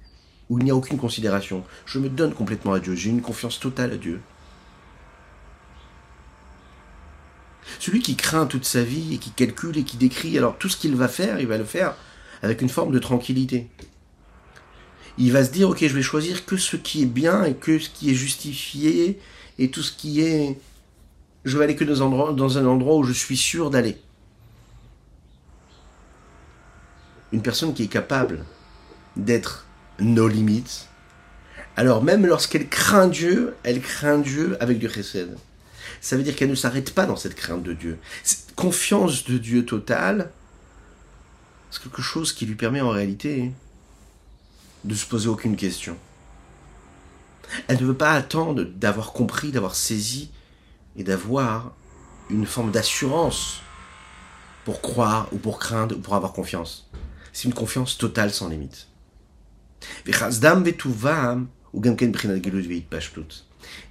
où 0.50 0.60
il 0.60 0.66
n'y 0.66 0.72
a 0.72 0.76
aucune 0.76 0.98
considération. 0.98 1.64
Je 1.86 2.00
me 2.00 2.10
donne 2.10 2.34
complètement 2.34 2.74
à 2.74 2.80
Dieu, 2.80 2.96
j'ai 2.96 3.10
une 3.10 3.22
confiance 3.22 3.60
totale 3.60 3.94
à 3.94 3.98
Dieu. 3.98 4.22
Celui 7.80 8.02
qui 8.02 8.16
craint 8.16 8.46
toute 8.46 8.66
sa 8.66 8.84
vie 8.84 9.16
et 9.16 9.18
qui 9.18 9.32
calcule 9.32 9.78
et 9.78 9.84
qui 9.84 9.98
décrit, 9.98 10.38
alors 10.38 10.58
tout 10.58 10.70
ce 10.70 10.78
qu'il 10.78 10.96
va 10.96 11.08
faire, 11.08 11.40
il 11.40 11.48
va 11.48 11.58
le 11.58 11.64
faire 11.64 11.96
avec 12.42 12.62
une 12.62 12.70
forme 12.70 12.92
de 12.92 13.00
tranquillité. 13.00 13.68
Il 15.18 15.32
va 15.32 15.44
se 15.44 15.52
dire, 15.52 15.70
ok, 15.70 15.80
je 15.80 15.94
vais 15.94 16.02
choisir 16.02 16.46
que 16.46 16.58
ce 16.58 16.76
qui 16.76 17.04
est 17.04 17.08
bien 17.08 17.44
et 17.44 17.54
que 17.54 17.80
ce 17.80 17.90
qui 17.90 18.10
est 18.10 18.16
justifié 18.16 19.20
et 19.60 19.70
tout 19.70 19.84
ce 19.84 19.92
qui 19.92 20.22
est 20.22 20.58
je 21.44 21.58
vais 21.58 21.64
aller 21.64 21.76
que 21.76 21.84
dans 21.84 22.02
un 22.58 22.66
endroit, 22.66 22.98
où 22.98 23.04
je 23.04 23.14
suis 23.14 23.38
sûr 23.38 23.70
d'aller. 23.70 23.98
Une 27.32 27.42
personne 27.42 27.74
qui 27.74 27.84
est 27.84 27.88
capable 27.88 28.46
d'être 29.16 29.66
nos 30.00 30.28
limites, 30.28 30.88
alors 31.76 32.04
même 32.04 32.26
lorsqu'elle 32.26 32.68
craint 32.68 33.08
Dieu, 33.08 33.56
elle 33.64 33.82
craint 33.82 34.20
Dieu 34.20 34.58
avec 34.60 34.78
du 34.78 34.90
chesed. 34.90 35.38
Ça 36.02 36.18
veut 36.18 36.24
dire 36.24 36.36
qu'elle 36.36 36.50
ne 36.50 36.56
s'arrête 36.56 36.94
pas 36.94 37.06
dans 37.06 37.16
cette 37.16 37.36
crainte 37.36 37.64
de 37.64 37.74
Dieu. 37.74 38.00
Cette 38.24 38.56
confiance 38.56 39.24
de 39.24 39.38
Dieu 39.38 39.66
totale, 39.66 40.32
c'est 41.70 41.84
quelque 41.84 42.02
chose 42.02 42.34
qui 42.34 42.48
lui 42.48 42.56
permet 42.56 42.82
en 42.82 42.90
réalité 42.90 43.52
de 44.84 44.96
se 44.96 45.06
poser 45.06 45.30
aucune 45.30 45.56
question. 45.56 45.96
Elle 47.68 47.80
ne 47.80 47.86
veut 47.86 47.98
pas 47.98 48.14
attendre 48.14 48.64
d'avoir 48.64 49.14
compris, 49.14 49.52
d'avoir 49.52 49.76
saisi 49.76 50.32
et 50.96 51.04
d'avoir 51.04 51.74
une 52.32 52.48
forme 52.48 52.72
d'assurance 52.72 53.62
pour 54.66 54.82
croire 54.82 55.28
ou 55.32 55.38
pour 55.38 55.60
craindre 55.60 55.96
ou 55.96 56.00
pour 56.00 56.16
avoir 56.16 56.34
confiance. 56.34 56.90
C'est 57.32 57.48
une 57.48 57.54
confiance 57.54 57.98
totale 57.98 58.32
sans 58.32 58.50
limite. 58.50 58.88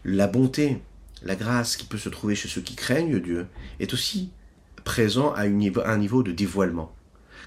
La 0.05 0.27
bonté, 0.27 0.83
la 1.23 1.37
grâce 1.37 1.77
qui 1.77 1.87
peut 1.87 1.99
se 1.99 2.09
trouver 2.09 2.35
chez 2.35 2.49
ceux 2.49 2.61
qui 2.61 2.77
craignent 2.77 3.21
Dieu 3.21 3.47
est 3.79 3.93
aussi 3.93 4.31
présent 4.85 5.33
à, 5.35 5.43
un 5.43 5.99
niveau 5.99 6.23
de 6.23 6.33
dévoilement. 6.33 6.93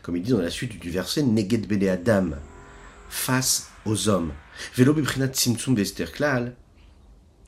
Comme 0.01 0.17
il 0.17 0.23
dit 0.23 0.31
dans 0.31 0.41
la 0.41 0.49
suite 0.49 0.79
du 0.79 0.89
verset, 0.89 1.23
Neged 1.23 1.67
Bele 1.67 1.89
Adam, 1.89 2.31
face 3.09 3.69
aux 3.85 4.09
hommes. 4.09 4.31
Velo 4.75 4.95
Simtsum 5.33 5.75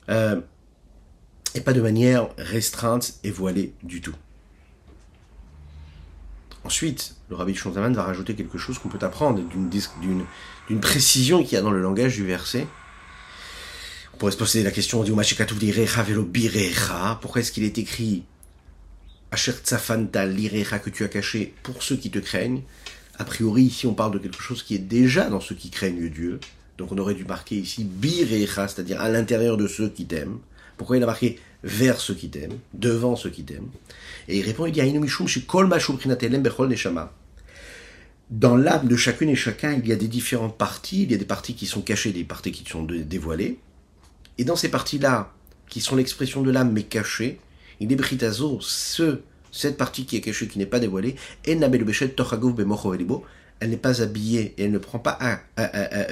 euh, 0.08 0.40
et 1.54 1.60
pas 1.60 1.72
de 1.72 1.80
manière 1.80 2.28
restreinte 2.38 3.14
et 3.24 3.30
voilée 3.30 3.74
du 3.82 4.00
tout. 4.00 4.14
Ensuite, 6.64 7.16
le 7.30 7.36
rabbi 7.36 7.54
Shonzaman 7.54 7.94
va 7.94 8.02
rajouter 8.02 8.34
quelque 8.34 8.58
chose 8.58 8.78
qu'on 8.78 8.88
peut 8.88 9.04
apprendre 9.04 9.40
d'une 9.48 10.80
précision 10.80 11.42
qu'il 11.42 11.52
y 11.52 11.56
a 11.56 11.62
dans 11.62 11.70
le 11.70 11.80
langage 11.80 12.16
du 12.16 12.26
verset. 12.26 12.66
On 14.16 14.18
pourrait 14.18 14.32
se 14.32 14.38
poser 14.38 14.62
la 14.62 14.70
question, 14.70 15.04
pourquoi 17.20 17.40
est-ce 17.42 17.52
qu'il 17.52 17.64
est 17.64 17.76
écrit 17.76 18.22
Asher 19.30 19.52
lirecha 20.24 20.78
que 20.78 20.88
tu 20.88 21.04
as 21.04 21.08
caché 21.08 21.52
pour 21.62 21.82
ceux 21.82 21.96
qui 21.96 22.10
te 22.10 22.18
craignent? 22.18 22.62
A 23.18 23.24
priori, 23.24 23.64
ici 23.64 23.86
on 23.86 23.92
parle 23.92 24.12
de 24.12 24.18
quelque 24.18 24.40
chose 24.40 24.62
qui 24.62 24.74
est 24.74 24.78
déjà 24.78 25.28
dans 25.28 25.40
ceux 25.40 25.54
qui 25.54 25.68
craignent 25.68 26.08
Dieu. 26.08 26.40
Donc 26.78 26.92
on 26.92 26.96
aurait 26.96 27.12
dû 27.12 27.26
marquer 27.26 27.56
ici 27.56 27.84
birecha, 27.84 28.68
c'est-à-dire 28.68 29.02
à, 29.02 29.10
l'intérieur 29.10 29.58
de 29.58 29.68
ceux 29.68 29.90
qui 29.90 30.06
t'aiment. 30.06 30.38
Pourquoi 30.78 30.96
il 30.96 31.02
a 31.02 31.06
marqué 31.06 31.38
vers 31.62 32.00
ceux 32.00 32.14
qui 32.14 32.30
t'aiment, 32.30 32.58
devant 32.72 33.16
ceux 33.16 33.28
qui 33.28 33.44
t'aiment? 33.44 33.68
Et 34.28 34.38
il 34.38 34.42
répond, 34.46 34.64
il 34.64 34.72
dit, 34.72 34.80
dans 38.30 38.56
l'âme 38.56 38.88
de 38.88 38.96
chacune 38.96 39.28
et 39.28 39.36
chacun, 39.36 39.74
il 39.74 39.86
y 39.86 39.92
a 39.92 39.96
des 39.96 40.08
différentes 40.08 40.56
parties. 40.56 41.02
Il 41.02 41.12
y 41.12 41.14
a 41.14 41.18
des 41.18 41.26
parties 41.26 41.54
qui 41.54 41.66
sont 41.66 41.82
cachées, 41.82 42.12
des 42.12 42.24
parties 42.24 42.50
qui 42.50 42.64
sont 42.64 42.82
dévoilées. 42.82 43.58
Et 44.38 44.44
dans 44.44 44.56
ces 44.56 44.68
parties-là, 44.68 45.32
qui 45.68 45.80
sont 45.80 45.96
l'expression 45.96 46.42
de 46.42 46.50
l'âme 46.50 46.72
mais 46.72 46.82
cachée, 46.82 47.38
il 47.80 47.92
est 47.92 47.96
britazo, 47.96 48.58
ce, 48.60 49.20
cette 49.52 49.76
partie 49.76 50.06
qui 50.06 50.16
est 50.16 50.20
cachée, 50.20 50.48
qui 50.48 50.58
n'est 50.58 50.66
pas 50.66 50.80
dévoilée, 50.80 51.16
elle 51.44 51.58
n'est 51.58 51.68
pas 53.76 54.02
habillée 54.02 54.54
et 54.56 54.64
elle 54.64 54.70
ne 54.70 54.78
prend 54.78 54.98
pas 54.98 55.18
un, 55.20 55.38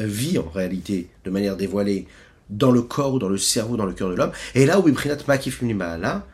vie 0.06 0.38
en 0.38 0.48
réalité 0.48 1.08
de 1.24 1.30
manière 1.30 1.56
dévoilée 1.56 2.06
dans 2.50 2.70
le 2.70 2.82
corps 2.82 3.14
ou 3.14 3.18
dans 3.18 3.28
le 3.28 3.38
cerveau, 3.38 3.76
dans 3.76 3.86
le 3.86 3.94
cœur 3.94 4.10
de 4.10 4.14
l'homme. 4.14 4.32
Et 4.54 4.66
là 4.66 4.80
où 4.80 4.86
là, 4.86 6.26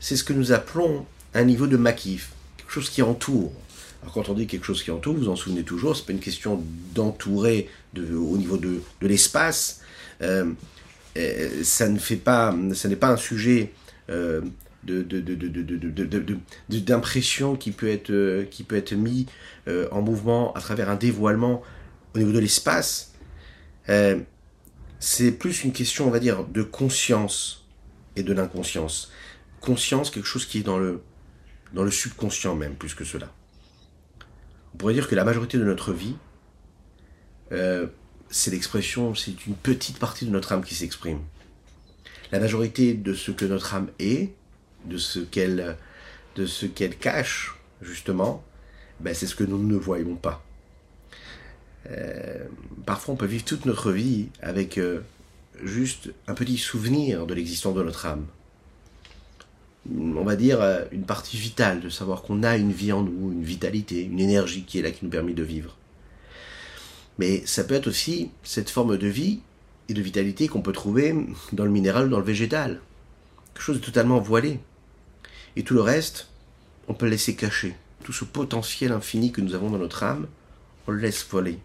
c'est 0.00 0.16
ce 0.16 0.24
que 0.24 0.32
nous 0.32 0.52
appelons 0.52 1.06
un 1.34 1.44
niveau 1.44 1.66
de 1.66 1.76
makif, 1.76 2.32
quelque 2.56 2.72
chose 2.72 2.88
qui 2.90 3.02
entoure. 3.02 3.52
Alors 4.02 4.14
quand 4.14 4.28
on 4.28 4.34
dit 4.34 4.48
quelque 4.48 4.66
chose 4.66 4.82
qui 4.82 4.90
entoure, 4.90 5.14
vous 5.14 5.28
en 5.28 5.36
souvenez 5.36 5.62
toujours, 5.62 5.96
c'est 5.96 6.04
pas 6.04 6.12
une 6.12 6.18
question 6.18 6.60
d'entourer 6.94 7.68
au 7.96 8.36
niveau 8.36 8.56
de, 8.56 8.82
l'espace. 9.00 9.80
Euh, 10.22 10.44
euh, 10.44 10.52
ça 11.62 11.88
ne 11.88 11.98
fait 11.98 12.16
pas, 12.16 12.54
ça 12.74 12.88
n'est 12.88 12.96
pas 12.96 13.10
un 13.10 13.16
sujet 13.16 13.72
euh, 14.10 14.40
d'impression 16.68 17.56
qui 17.56 17.70
peut 17.70 17.88
être 17.88 18.44
qui 18.50 18.64
peut 18.64 18.76
être 18.76 18.94
mis 18.94 19.26
en 19.68 20.02
mouvement 20.02 20.52
à 20.54 20.60
travers 20.60 20.90
un 20.90 20.96
dévoilement 20.96 21.62
au 22.14 22.18
niveau 22.18 22.32
de 22.32 22.38
l'espace. 22.40 23.12
c'est 24.98 25.32
plus 25.32 25.64
une 25.64 25.72
question, 25.72 26.08
on 26.08 26.10
va 26.10 26.18
dire, 26.18 26.44
de 26.44 26.62
conscience 26.62 27.64
et 28.16 28.22
de 28.22 28.32
l'inconscience. 28.32 29.12
Conscience, 29.60 30.10
quelque 30.10 30.26
chose 30.26 30.46
qui 30.46 30.58
est 30.58 30.62
dans 30.62 30.78
le 30.78 31.00
dans 31.72 31.84
le 31.84 31.90
subconscient 31.90 32.54
même, 32.54 32.74
plus 32.74 32.94
que 32.94 33.04
cela. 33.04 33.32
On 34.74 34.78
pourrait 34.78 34.94
dire 34.94 35.08
que 35.08 35.14
la 35.14 35.24
majorité 35.24 35.58
de 35.58 35.64
notre 35.64 35.92
vie, 35.92 36.16
euh, 37.52 37.86
c'est 38.32 38.50
l'expression, 38.50 39.14
c'est 39.14 39.46
une 39.46 39.54
petite 39.54 39.98
partie 39.98 40.26
de 40.26 40.30
notre 40.30 40.52
âme 40.52 40.64
qui 40.64 40.74
s'exprime. 40.74 41.20
La 42.32 42.40
majorité 42.40 42.94
de 42.94 43.14
ce 43.14 43.30
que 43.30 43.44
notre 43.44 43.74
âme 43.74 43.88
est, 44.00 44.32
de 44.86 44.98
ce 44.98 45.20
qu'elle, 45.20 45.76
de 46.34 46.46
ce 46.46 46.66
qu'elle 46.66 46.96
cache, 46.96 47.54
justement, 47.80 48.42
ben 48.98 49.14
c'est 49.14 49.26
ce 49.26 49.36
que 49.36 49.44
nous 49.44 49.62
ne 49.62 49.76
voyons 49.76 50.16
pas. 50.16 50.42
Euh, 51.90 52.44
parfois, 52.86 53.14
on 53.14 53.16
peut 53.16 53.26
vivre 53.26 53.44
toute 53.44 53.66
notre 53.66 53.92
vie 53.92 54.28
avec 54.40 54.78
euh, 54.78 55.00
juste 55.62 56.10
un 56.26 56.34
petit 56.34 56.58
souvenir 56.58 57.26
de 57.26 57.34
l'existence 57.34 57.74
de 57.74 57.82
notre 57.82 58.06
âme 58.06 58.26
on 59.90 60.22
va 60.22 60.36
dire, 60.36 60.60
euh, 60.60 60.84
une 60.92 61.04
partie 61.04 61.36
vitale 61.36 61.80
de 61.80 61.88
savoir 61.88 62.22
qu'on 62.22 62.42
a 62.42 62.56
une 62.56 62.72
vie 62.72 62.92
en 62.92 63.02
nous, 63.02 63.32
une 63.32 63.42
vitalité, 63.42 64.02
une 64.02 64.20
énergie 64.20 64.62
qui 64.62 64.78
est 64.78 64.82
là, 64.82 64.90
qui 64.90 65.04
nous 65.04 65.10
permet 65.10 65.32
de 65.32 65.42
vivre. 65.42 65.76
Mais 67.18 67.42
ça 67.46 67.64
peut 67.64 67.74
être 67.74 67.88
aussi 67.88 68.30
cette 68.42 68.70
forme 68.70 68.96
de 68.96 69.06
vie 69.06 69.40
et 69.88 69.94
de 69.94 70.02
vitalité 70.02 70.48
qu'on 70.48 70.62
peut 70.62 70.72
trouver 70.72 71.14
dans 71.52 71.64
le 71.64 71.70
minéral 71.70 72.06
ou 72.06 72.10
dans 72.10 72.18
le 72.18 72.24
végétal. 72.24 72.80
Quelque 73.54 73.64
chose 73.64 73.80
de 73.80 73.84
totalement 73.84 74.18
voilé. 74.18 74.60
Et 75.56 75.62
tout 75.62 75.74
le 75.74 75.82
reste, 75.82 76.28
on 76.88 76.94
peut 76.94 77.06
le 77.06 77.12
laisser 77.12 77.36
cacher. 77.36 77.76
Tout 78.04 78.12
ce 78.12 78.24
potentiel 78.24 78.92
infini 78.92 79.32
que 79.32 79.40
nous 79.40 79.54
avons 79.54 79.70
dans 79.70 79.78
notre 79.78 80.02
âme, 80.02 80.26
on 80.86 80.92
le 80.92 80.98
laisse 80.98 81.26
voler. 81.28 81.58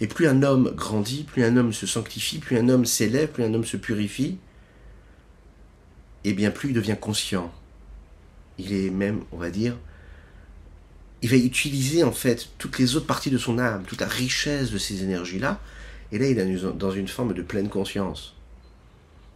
Et 0.00 0.06
plus 0.06 0.26
un 0.26 0.42
homme 0.42 0.72
grandit, 0.74 1.24
plus 1.24 1.44
un 1.44 1.56
homme 1.56 1.72
se 1.72 1.86
sanctifie, 1.86 2.38
plus 2.38 2.56
un 2.58 2.68
homme 2.68 2.84
s'élève, 2.84 3.30
plus 3.30 3.44
un 3.44 3.54
homme 3.54 3.64
se 3.64 3.76
purifie, 3.76 4.38
et 6.24 6.32
bien 6.32 6.50
plus 6.50 6.70
il 6.70 6.74
devient 6.74 6.96
conscient. 7.00 7.52
Il 8.58 8.72
est 8.72 8.90
même, 8.90 9.20
on 9.32 9.36
va 9.36 9.50
dire, 9.50 9.76
il 11.22 11.30
va 11.30 11.36
utiliser 11.36 12.04
en 12.04 12.12
fait 12.12 12.48
toutes 12.58 12.78
les 12.78 12.96
autres 12.96 13.06
parties 13.06 13.30
de 13.30 13.38
son 13.38 13.58
âme, 13.58 13.84
toute 13.86 14.00
la 14.00 14.06
richesse 14.06 14.70
de 14.70 14.78
ces 14.78 15.02
énergies-là, 15.02 15.60
et 16.12 16.18
là 16.18 16.28
il 16.28 16.38
est 16.38 16.72
dans 16.74 16.90
une 16.90 17.08
forme 17.08 17.34
de 17.34 17.42
pleine 17.42 17.68
conscience. 17.68 18.34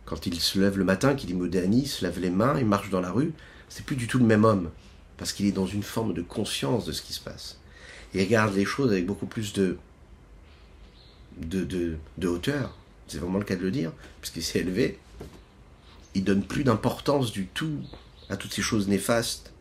Quand 0.05 0.27
il 0.27 0.41
se 0.41 0.59
lève 0.59 0.79
le 0.79 0.85
matin, 0.85 1.15
qu'il 1.15 1.29
dit 1.29 1.35
Modani, 1.35 1.87
se 1.87 2.05
lave 2.05 2.21
les 2.21 2.31
mains, 2.31 2.59
il 2.59 2.67
marche 2.67 2.91
dans 2.91 3.01
la 3.01 3.11
rue, 3.11 3.33
c'est 3.69 3.85
plus 3.85 3.97
du 3.97 4.07
tout 4.07 4.19
le 4.19 4.25
même 4.25 4.45
homme, 4.45 4.71
parce 5.17 5.33
qu'il 5.33 5.47
est 5.47 5.53
dans 5.53 5.67
une 5.67 5.83
forme 5.83 6.15
de 6.15 6.23
conscience 6.23 6.85
de 6.85 6.93
ce 6.93 7.03
qui 7.03 7.13
se 7.13 7.21
passe. 7.21 7.59
Il 8.15 8.21
regarde 8.21 8.55
les 8.55 8.65
choses 8.65 8.93
avec 8.93 9.07
beaucoup 9.07 9.27
plus 9.27 9.53
de, 9.53 9.79
de, 11.39 11.97
de, 12.19 12.29
hauteur, 12.29 12.77
c'est 13.09 13.19
vraiment 13.19 13.39
le 13.39 13.45
cas 13.45 13.57
de 13.57 13.63
le 13.63 13.71
dire, 13.71 13.93
puisqu'il 14.21 14.43
s'est 14.43 14.61
élevé, 14.61 14.99
il 16.15 16.25
donne 16.25 16.43
plus 16.43 16.65
d'importance 16.65 17.33
du 17.33 17.47
tout 17.47 17.79
à 18.29 18.37
toutes 18.37 18.53
ces 18.53 18.63
choses 18.63 18.89
néfastes 18.89 19.52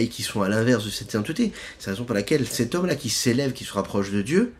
et 0.00 0.08
qui 0.08 0.22
sont 0.22 0.42
à 0.42 0.48
l'inverse 0.48 0.84
de 0.84 0.90
cette 0.90 1.10
sainteté. 1.10 1.52
C'est 1.78 1.88
la 1.88 1.94
raison 1.94 2.04
pour 2.04 2.14
laquelle 2.14 2.46
cet 2.46 2.74
homme-là 2.74 2.96
qui 2.96 3.10
s'élève, 3.10 3.52
qui 3.52 3.64
se 3.64 3.72
rapproche 3.72 4.10
de 4.10 4.22
Dieu, 4.22 4.52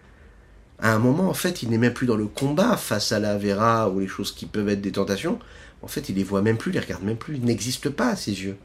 à 0.78 0.92
un 0.92 0.98
moment, 0.98 1.28
en 1.28 1.34
fait, 1.34 1.62
il 1.62 1.70
n'est 1.70 1.78
même 1.78 1.94
plus 1.94 2.06
dans 2.06 2.16
le 2.16 2.26
combat 2.26 2.76
face 2.76 3.12
à 3.12 3.18
la 3.18 3.38
Vera 3.38 3.88
ou 3.88 4.00
les 4.00 4.08
choses 4.08 4.32
qui 4.32 4.46
peuvent 4.46 4.68
être 4.68 4.80
des 4.80 4.92
tentations. 4.92 5.38
En 5.82 5.88
fait, 5.88 6.08
il 6.08 6.16
les 6.16 6.24
voit 6.24 6.42
même 6.42 6.56
plus, 6.56 6.72
il 6.72 6.74
les 6.74 6.80
regarde 6.80 7.02
même 7.02 7.16
plus, 7.16 7.36
il 7.36 7.44
n'existe 7.44 7.90
pas 7.90 8.08
à 8.08 8.16
ses 8.16 8.42
yeux. 8.42 8.56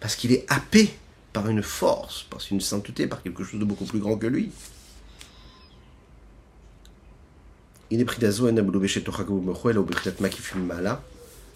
Parce 0.00 0.16
qu'il 0.16 0.32
est 0.32 0.44
happé 0.48 0.90
par 1.32 1.48
une 1.48 1.62
force, 1.62 2.22
par 2.30 2.40
une 2.50 2.60
sainteté, 2.60 3.06
par 3.06 3.22
quelque 3.22 3.44
chose 3.44 3.60
de 3.60 3.64
beaucoup 3.64 3.84
plus 3.84 3.98
grand 3.98 4.16
que 4.16 4.26
lui. 4.26 4.50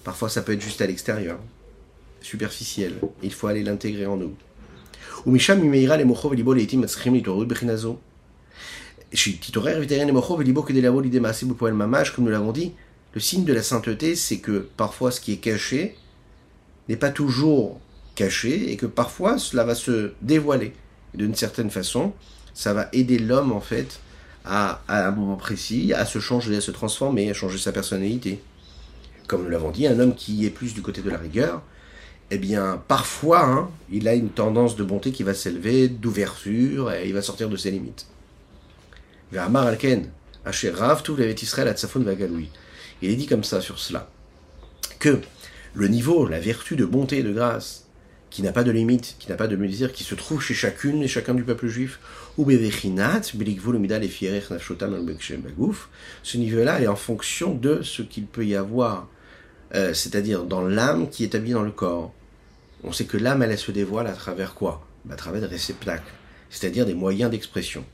Parfois, 0.05 0.29
ça 0.29 0.43
peut 0.43 0.53
être 0.53 0.61
juste 0.61 0.81
à 0.81 0.87
l'extérieur, 0.87 1.39
superficiel. 2.21 2.95
Il 3.23 3.33
faut 3.33 3.47
aller 3.47 3.63
l'intégrer 3.63 4.07
en 4.07 4.17
nous. 4.17 4.35
Comme 5.25 5.35
nous 12.25 12.31
l'avons 12.31 12.53
dit, 12.53 12.73
le 13.13 13.21
signe 13.21 13.45
de 13.45 13.53
la 13.53 13.63
sainteté, 13.63 14.15
c'est 14.15 14.39
que 14.39 14.69
parfois 14.77 15.11
ce 15.11 15.21
qui 15.21 15.33
est 15.33 15.39
caché 15.39 15.97
n'est 16.89 16.97
pas 16.97 17.11
toujours 17.11 17.81
caché 18.15 18.71
et 18.71 18.77
que 18.77 18.87
parfois 18.87 19.39
cela 19.39 19.65
va 19.65 19.75
se 19.75 20.13
dévoiler. 20.23 20.73
D'une 21.15 21.35
certaine 21.35 21.71
façon, 21.71 22.13
ça 22.55 22.73
va 22.73 22.89
aider 22.93 23.19
l'homme 23.19 23.53
en 23.53 23.61
fait 23.61 24.01
à 24.45 24.81
un 24.89 25.11
moment 25.11 25.37
précis 25.37 25.93
à 25.93 26.07
se 26.07 26.19
changer, 26.19 26.57
à 26.57 26.61
se 26.61 26.71
transformer, 26.71 27.31
à 27.31 27.35
changer 27.35 27.59
sa 27.59 27.73
personnalité. 27.73 28.41
comme 29.27 29.45
nous 29.45 29.51
l'avons 29.51 29.71
dit, 29.71 29.87
un 29.87 29.99
homme 30.01 30.15
qui 30.15 30.45
est 30.47 30.51
plus 30.51 30.75
du 30.75 30.83
côté 30.83 31.03
de 31.03 31.11
la 31.11 31.19
rigueur, 31.19 31.63
eh 32.31 32.39
bien, 32.39 32.83
parfois, 32.87 33.45
hein, 33.45 33.71
il 33.91 34.07
a 34.07 34.15
une 34.15 34.31
tendance 34.31 34.77
de 34.77 34.85
bonté 34.85 35.11
qui 35.11 35.25
va 35.25 35.35
s'élever, 35.35 35.89
d'ouverture, 35.89 36.93
et 36.93 37.07
il 37.07 37.13
va 37.13 37.23
sortir 37.23 37.49
de 37.49 37.57
ses 37.57 37.71
limites. 37.73 38.07
Rav. 39.33 41.03
Il 43.03 43.11
est 43.11 43.17
dit 43.17 43.27
comme 43.27 43.45
ça 43.45 43.61
sur 43.61 43.79
cela, 43.79 44.11
que 44.99 45.21
le 45.75 45.89
niveau, 45.89 46.27
la 46.27 46.41
vertu 46.41 46.77
de 46.77 46.85
bonté 46.85 47.19
et 47.19 47.23
de 47.23 47.33
grâce, 47.33 47.87
qui 48.31 48.43
n'a 48.43 48.53
pas 48.53 48.63
de 48.63 48.71
limite, 48.71 49.17
qui 49.19 49.29
n'a 49.29 49.35
pas 49.35 49.49
de 49.49 49.57
mesure, 49.57 49.93
qui 49.93 50.05
se 50.05 50.15
trouve 50.15 50.41
chez 50.41 50.55
chacune 50.55 51.03
et 51.03 51.09
chacun 51.09 51.35
du 51.35 51.43
peuple 51.43 51.67
juif, 51.67 51.99
ou 52.39 52.49
ce 56.23 56.37
niveau-là 56.37 56.81
est 56.81 56.87
en 56.87 56.97
fonction 56.97 57.55
de 57.55 57.83
ce 57.83 58.03
qu'il 58.03 58.27
peut 58.27 58.47
y 58.47 58.55
avoir, 58.55 59.09
euh, 59.75 59.93
c'est-à-dire 59.95 60.45
dans 60.45 60.63
l'âme 60.63 61.11
qui 61.11 61.25
est 61.25 61.35
habillée 61.35 61.55
dans 61.55 61.63
le 61.63 61.73
corps. 61.73 62.15
On 62.83 62.93
sait 62.93 63.05
que 63.05 63.17
l'âme, 63.17 63.43
elle, 63.43 63.59
se 63.59 63.73
dévoile 63.73 64.07
à 64.07 64.13
travers 64.13 64.55
quoi? 64.55 64.87
À 65.11 65.17
travers 65.17 65.41
des 65.41 65.47
réceptacles, 65.47 66.13
c'est-à-dire 66.51 66.87
des 66.87 66.95
moyens 66.95 67.31
d'expression. 67.31 67.85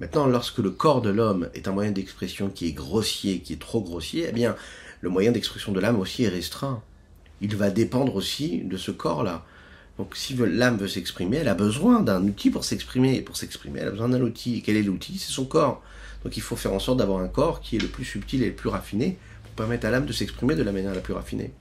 Maintenant, 0.00 0.26
lorsque 0.26 0.58
le 0.58 0.70
corps 0.70 1.02
de 1.02 1.10
l'homme 1.10 1.50
est 1.54 1.68
un 1.68 1.72
moyen 1.72 1.90
d'expression 1.90 2.48
qui 2.48 2.66
est 2.66 2.72
grossier, 2.72 3.40
qui 3.40 3.52
est 3.52 3.60
trop 3.60 3.82
grossier, 3.82 4.26
eh 4.28 4.32
bien, 4.32 4.56
le 5.00 5.08
moyen 5.10 5.32
d'expression 5.32 5.72
de 5.72 5.80
l'âme 5.80 5.98
aussi 5.98 6.24
est 6.24 6.28
restreint. 6.28 6.82
Il 7.40 7.56
va 7.56 7.70
dépendre 7.70 8.16
aussi 8.16 8.62
de 8.62 8.76
ce 8.76 8.90
corps-là. 8.90 9.44
Donc 9.98 10.16
si 10.16 10.34
l'âme 10.34 10.78
veut 10.78 10.88
s'exprimer, 10.88 11.38
elle 11.38 11.48
a 11.48 11.54
besoin 11.54 12.00
d'un 12.00 12.22
outil 12.24 12.50
pour 12.50 12.64
s'exprimer. 12.64 13.16
Et 13.16 13.22
pour 13.22 13.36
s'exprimer, 13.36 13.80
elle 13.80 13.88
a 13.88 13.90
besoin 13.90 14.08
d'un 14.08 14.20
outil. 14.22 14.56
Et 14.56 14.60
quel 14.62 14.76
est 14.76 14.82
l'outil? 14.82 15.18
C'est 15.18 15.32
son 15.32 15.44
corps. 15.44 15.82
Donc 16.24 16.36
il 16.36 16.42
faut 16.42 16.56
faire 16.56 16.72
en 16.72 16.78
sorte 16.78 16.98
d'avoir 16.98 17.20
un 17.20 17.28
corps 17.28 17.60
qui 17.60 17.76
est 17.76 17.80
le 17.80 17.88
plus 17.88 18.04
subtil 18.04 18.42
et 18.42 18.48
le 18.48 18.54
plus 18.54 18.68
raffiné 18.68 19.18
pour 19.42 19.52
permettre 19.52 19.86
à 19.86 19.90
l'âme 19.90 20.06
de 20.06 20.12
s'exprimer 20.12 20.54
de 20.54 20.62
la 20.62 20.72
manière 20.72 20.94
la 20.94 21.00
plus 21.00 21.14
raffinée. 21.14 21.52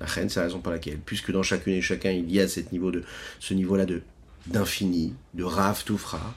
La 0.00 0.06
reine, 0.06 0.28
c'est 0.28 0.40
la 0.40 0.46
raison 0.46 0.60
pour 0.60 0.72
laquelle, 0.72 0.98
puisque 0.98 1.32
dans 1.32 1.42
chacune 1.42 1.74
et 1.74 1.82
chacun, 1.82 2.10
il 2.10 2.30
y 2.30 2.40
a 2.40 2.48
cette 2.48 2.72
niveau 2.72 2.90
de, 2.90 3.02
ce 3.40 3.54
niveau-là 3.54 3.86
de 3.86 4.02
d'infini, 4.46 5.14
de 5.34 5.44
Rav 5.44 5.84
Toufra, 5.84 6.34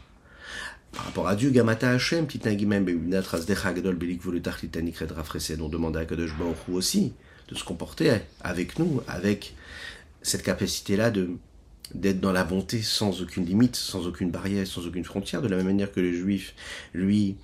par 0.92 1.06
rapport 1.06 1.28
à 1.28 1.36
Dieu, 1.36 1.50
Gamata 1.50 1.90
Hashem, 1.92 2.28
petit 2.28 2.42
Nagimem, 2.44 2.84
Bebinatras 2.84 3.46
Dechagdol, 3.46 3.96
Belik 3.96 4.22
Volutachitanik 4.22 4.98
Red 4.98 5.14
on 5.62 5.70
demande 5.70 5.96
à 5.96 6.06
Kadosh 6.06 6.38
Baruch 6.38 6.58
aussi 6.72 7.14
de 7.48 7.56
se 7.56 7.64
comporter 7.64 8.12
avec 8.42 8.78
nous, 8.80 9.02
avec 9.08 9.56
cette 10.22 10.44
capacité-là 10.44 11.12
de 11.12 11.30
d'être 11.94 12.22
dans 12.22 12.32
la 12.32 12.46
bonté 12.46 12.82
sans 12.82 13.22
aucune 13.22 13.46
limite, 13.46 13.76
sans 13.76 14.08
aucune 14.08 14.32
barrière, 14.32 14.66
sans 14.66 14.88
aucune 14.88 15.04
frontière, 15.04 15.42
de 15.42 15.50
la 15.50 15.58
même 15.58 15.66
manière 15.66 15.92
que 15.92 16.00
les 16.00 16.14
juifs, 16.14 16.56
lui, 16.94 17.36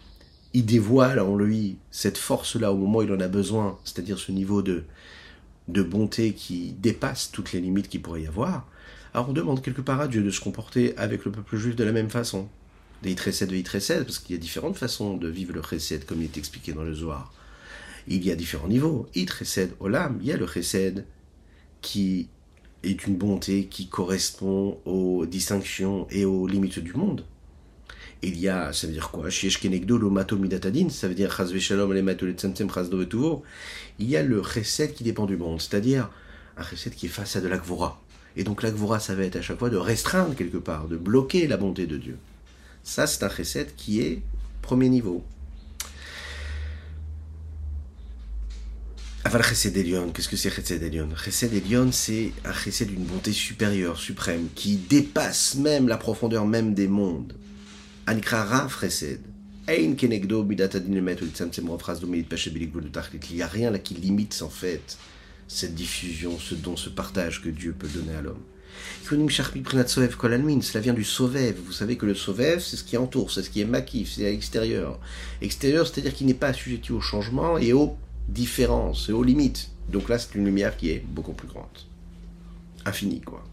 il 0.54 0.66
dévoile 0.66 1.20
en 1.20 1.36
lui 1.36 1.76
cette 1.92 2.18
force-là 2.18 2.72
au 2.72 2.78
moment 2.78 3.00
où 3.00 3.02
il 3.02 3.12
en 3.12 3.20
a 3.20 3.28
besoin, 3.28 3.78
c'est-à-dire 3.84 4.18
ce 4.18 4.32
niveau 4.32 4.62
de, 4.62 4.86
de 5.68 5.84
bonté 5.84 6.34
qui 6.34 6.74
dépasse 6.80 7.32
toutes 7.32 7.54
les 7.54 7.62
limites 7.62 7.90
qu'il 7.90 8.02
pourrait 8.02 8.24
y 8.24 8.28
avoir. 8.28 8.68
Alors 9.14 9.30
on 9.30 9.34
demande 9.34 9.62
quelque 9.62 9.82
part 9.82 10.02
à 10.02 10.08
Dieu 10.08 10.22
de 10.22 10.30
se 10.30 10.40
comporter 10.40 10.96
avec 10.98 11.26
le 11.26 11.32
peuple 11.32 11.58
juif 11.58 11.76
de 11.76 11.84
la 11.84 11.92
même 11.92 12.10
façon. 12.10 12.48
Des 13.04 13.12
Itresed, 13.12 13.50
de 13.50 13.56
Itresed, 13.56 14.04
parce 14.04 14.20
qu'il 14.20 14.36
y 14.36 14.40
a 14.40 14.42
différentes 14.42 14.78
façons 14.78 15.18
de 15.18 15.28
vivre 15.28 15.54
le 15.54 15.62
Chesed, 15.62 16.06
comme 16.06 16.22
il 16.22 16.26
est 16.26 16.38
expliqué 16.38 16.74
dans 16.74 16.84
le 16.84 16.94
Zohar. 16.94 17.32
Il 18.08 18.26
y 18.26 18.32
a 18.32 18.36
différents 18.36 18.68
niveaux. 18.68 19.08
Itresed, 19.14 19.74
Olam, 19.80 20.18
il 20.22 20.28
y 20.28 20.32
a 20.32 20.38
le 20.38 20.48
Chesed 20.48 21.06
qui 21.82 22.30
est 22.84 23.06
une 23.06 23.18
bonté 23.18 23.66
qui 23.66 23.88
correspond 23.88 24.80
aux 24.86 25.26
distinctions 25.26 26.08
et 26.10 26.26
aux 26.26 26.48
limites 26.48 26.80
du 26.80 26.94
monde. 26.94 27.24
Il 28.24 28.40
y 28.40 28.50
a, 28.50 28.74
ça 28.74 28.88
veut 28.88 28.94
dire 28.94 29.12
quoi? 29.12 29.30
Ça 29.30 29.48
veut 31.08 31.16
dire 31.16 31.44
Il 34.00 34.10
y 34.10 34.18
a 34.18 34.24
le 34.24 34.44
chesed 34.44 34.94
qui 34.94 35.04
dépend 35.04 35.26
du 35.26 35.38
monde, 35.38 35.62
c'est-à-dire 35.62 36.10
un 36.58 36.64
chesed 36.64 36.96
qui 36.96 37.06
est 37.06 37.10
face 37.10 37.36
à 37.36 37.42
de 37.42 37.48
l'akvora. 37.48 38.02
Et 38.36 38.44
donc 38.44 38.64
l'akvora, 38.64 39.00
ça 39.00 39.14
va 39.16 39.24
être 39.24 39.36
à 39.36 39.42
chaque 39.42 39.60
fois 39.60 39.70
de 39.70 39.78
restreindre 39.78 40.36
quelque 40.36 40.58
part, 40.58 40.88
de 40.88 40.98
bloquer 40.98 41.48
la 41.48 41.58
bonté 41.58 41.86
de 41.86 41.98
Dieu. 41.98 42.18
Ça, 42.84 43.06
c'est 43.06 43.24
un 43.24 43.30
chesed 43.30 43.76
qui 43.76 44.02
est 44.02 44.22
premier 44.62 44.90
niveau. 44.90 45.24
Aval 49.28 49.44
Chesed 49.44 49.76
Elion, 49.76 50.12
qu'est-ce 50.12 50.30
que 50.30 50.38
c'est 50.38 50.50
Chesed 50.50 50.82
Elion 50.82 51.10
Chesed 51.16 51.54
Elion, 51.54 51.92
c'est 51.92 52.32
un 52.46 52.54
Chesed 52.54 52.88
d'une 52.88 53.04
bonté 53.04 53.34
supérieure, 53.34 53.98
suprême, 53.98 54.48
qui 54.56 54.78
dépasse 54.78 55.56
même 55.56 55.90
la 55.90 55.98
profondeur 55.98 56.48
même 56.48 56.74
des 56.74 56.88
mondes. 56.88 57.34
Chesed. 58.08 59.20
Ein 59.68 59.96
kenegdo 59.98 60.48
Il 60.50 60.56
n'y 63.36 63.42
a 63.42 63.48
rien 63.48 63.70
là 63.70 63.80
qui 63.80 63.96
limite 63.96 64.42
en 64.42 64.50
fait 64.50 64.98
cette 65.50 65.76
diffusion, 65.76 66.40
ce 66.40 66.56
don, 66.56 66.78
ce 66.78 66.90
partage 66.90 67.42
que 67.42 67.50
Dieu 67.50 67.74
peut 67.78 67.90
donner 67.90 68.16
à 68.16 68.22
l'homme. 68.22 68.44
Cela 69.04 70.80
vient 70.80 70.94
du 70.94 71.04
sovev. 71.04 71.56
Vous 71.66 71.74
savez 71.74 71.98
que 71.98 72.06
le 72.06 72.16
sovev, 72.16 72.60
c'est 72.62 72.78
ce 72.78 72.84
qui 72.86 72.96
entoure, 72.96 73.30
c'est 73.32 73.44
ce 73.44 73.50
qui 73.50 73.60
est 73.60 73.66
maquif, 73.66 74.14
c'est 74.16 74.26
à 74.26 74.30
l'extérieur. 74.30 75.00
Extérieur, 75.42 75.86
c'est-à-dire 75.86 76.14
qu'il 76.14 76.28
n'est 76.28 76.34
pas 76.34 76.48
assujetti 76.48 76.94
au 76.94 77.02
changement 77.02 77.58
et 77.58 77.74
au 77.74 77.98
différence 78.30 79.10
et 79.10 79.12
aux 79.12 79.24
limites. 79.24 79.72
Donc 79.90 80.08
là, 80.08 80.18
c'est 80.18 80.36
une 80.36 80.46
lumière 80.46 80.78
qui 80.78 80.92
est 80.92 81.04
beaucoup 81.06 81.34
plus 81.34 81.48
grande. 81.48 81.66
Infinie, 82.86 83.22
quoi. 83.22 83.44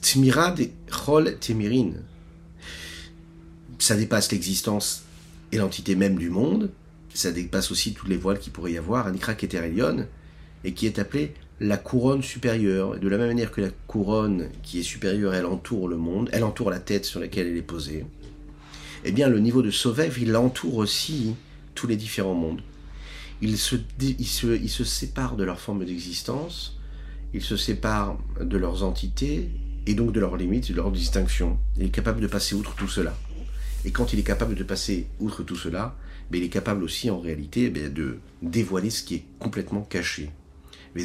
Tmira 0.00 0.52
de 0.52 0.68
Chol 0.90 1.38
Temirin. 1.38 1.94
Ça 3.82 3.96
dépasse 3.96 4.30
l'existence 4.30 5.02
et 5.50 5.56
l'entité 5.56 5.96
même 5.96 6.16
du 6.16 6.30
monde. 6.30 6.70
Ça 7.14 7.32
dépasse 7.32 7.72
aussi 7.72 7.94
toutes 7.94 8.08
les 8.08 8.16
voiles 8.16 8.38
qu'il 8.38 8.52
pourrait 8.52 8.70
y 8.70 8.78
avoir. 8.78 9.08
Anikra 9.08 9.34
Keterelion. 9.34 10.06
Et 10.62 10.72
qui 10.72 10.86
est 10.86 11.00
appelée 11.00 11.34
la 11.58 11.76
couronne 11.76 12.22
supérieure. 12.22 13.00
De 13.00 13.08
la 13.08 13.18
même 13.18 13.26
manière 13.26 13.50
que 13.50 13.60
la 13.60 13.70
couronne 13.88 14.50
qui 14.62 14.78
est 14.78 14.84
supérieure, 14.84 15.34
elle 15.34 15.46
entoure 15.46 15.88
le 15.88 15.96
monde, 15.96 16.30
elle 16.32 16.44
entoure 16.44 16.70
la 16.70 16.78
tête 16.78 17.04
sur 17.04 17.18
laquelle 17.18 17.48
elle 17.48 17.56
est 17.56 17.62
posée. 17.62 18.06
Eh 19.04 19.10
bien, 19.10 19.28
le 19.28 19.40
niveau 19.40 19.62
de 19.62 19.72
Sovev, 19.72 20.16
il 20.22 20.36
entoure 20.36 20.76
aussi 20.76 21.34
tous 21.74 21.88
les 21.88 21.96
différents 21.96 22.34
mondes 22.34 22.62
ils 23.40 23.58
se, 23.58 23.74
ils 23.98 24.70
se, 24.70 24.84
séparent 24.84 25.34
de 25.34 25.42
leur 25.42 25.58
forme 25.58 25.84
d'existence, 25.84 26.78
ils 27.34 27.42
se 27.42 27.56
séparent 27.56 28.16
de 28.40 28.56
leurs 28.56 28.84
entités 28.84 29.50
et 29.88 29.94
donc 29.94 30.12
de 30.12 30.20
leurs 30.20 30.36
limites, 30.36 30.70
de 30.70 30.76
leurs 30.76 30.92
distinctions. 30.92 31.58
Il 31.76 31.86
est 31.86 31.90
capable 31.90 32.20
de 32.20 32.28
passer 32.28 32.54
outre 32.54 32.76
tout 32.76 32.86
cela. 32.86 33.16
Et 33.84 33.90
quand 33.90 34.12
il 34.12 34.18
est 34.18 34.24
capable 34.24 34.54
de 34.54 34.62
passer 34.62 35.06
outre 35.18 35.42
tout 35.42 35.56
cela, 35.56 35.96
ben, 36.30 36.38
il 36.38 36.44
est 36.44 36.50
capable 36.50 36.84
aussi 36.84 37.10
en 37.10 37.18
réalité 37.18 37.70
ben, 37.70 37.92
de 37.92 38.18
dévoiler 38.42 38.90
ce 38.90 39.02
qui 39.02 39.16
est 39.16 39.24
complètement 39.38 39.82
caché. 39.82 40.30
C'est 40.94 41.04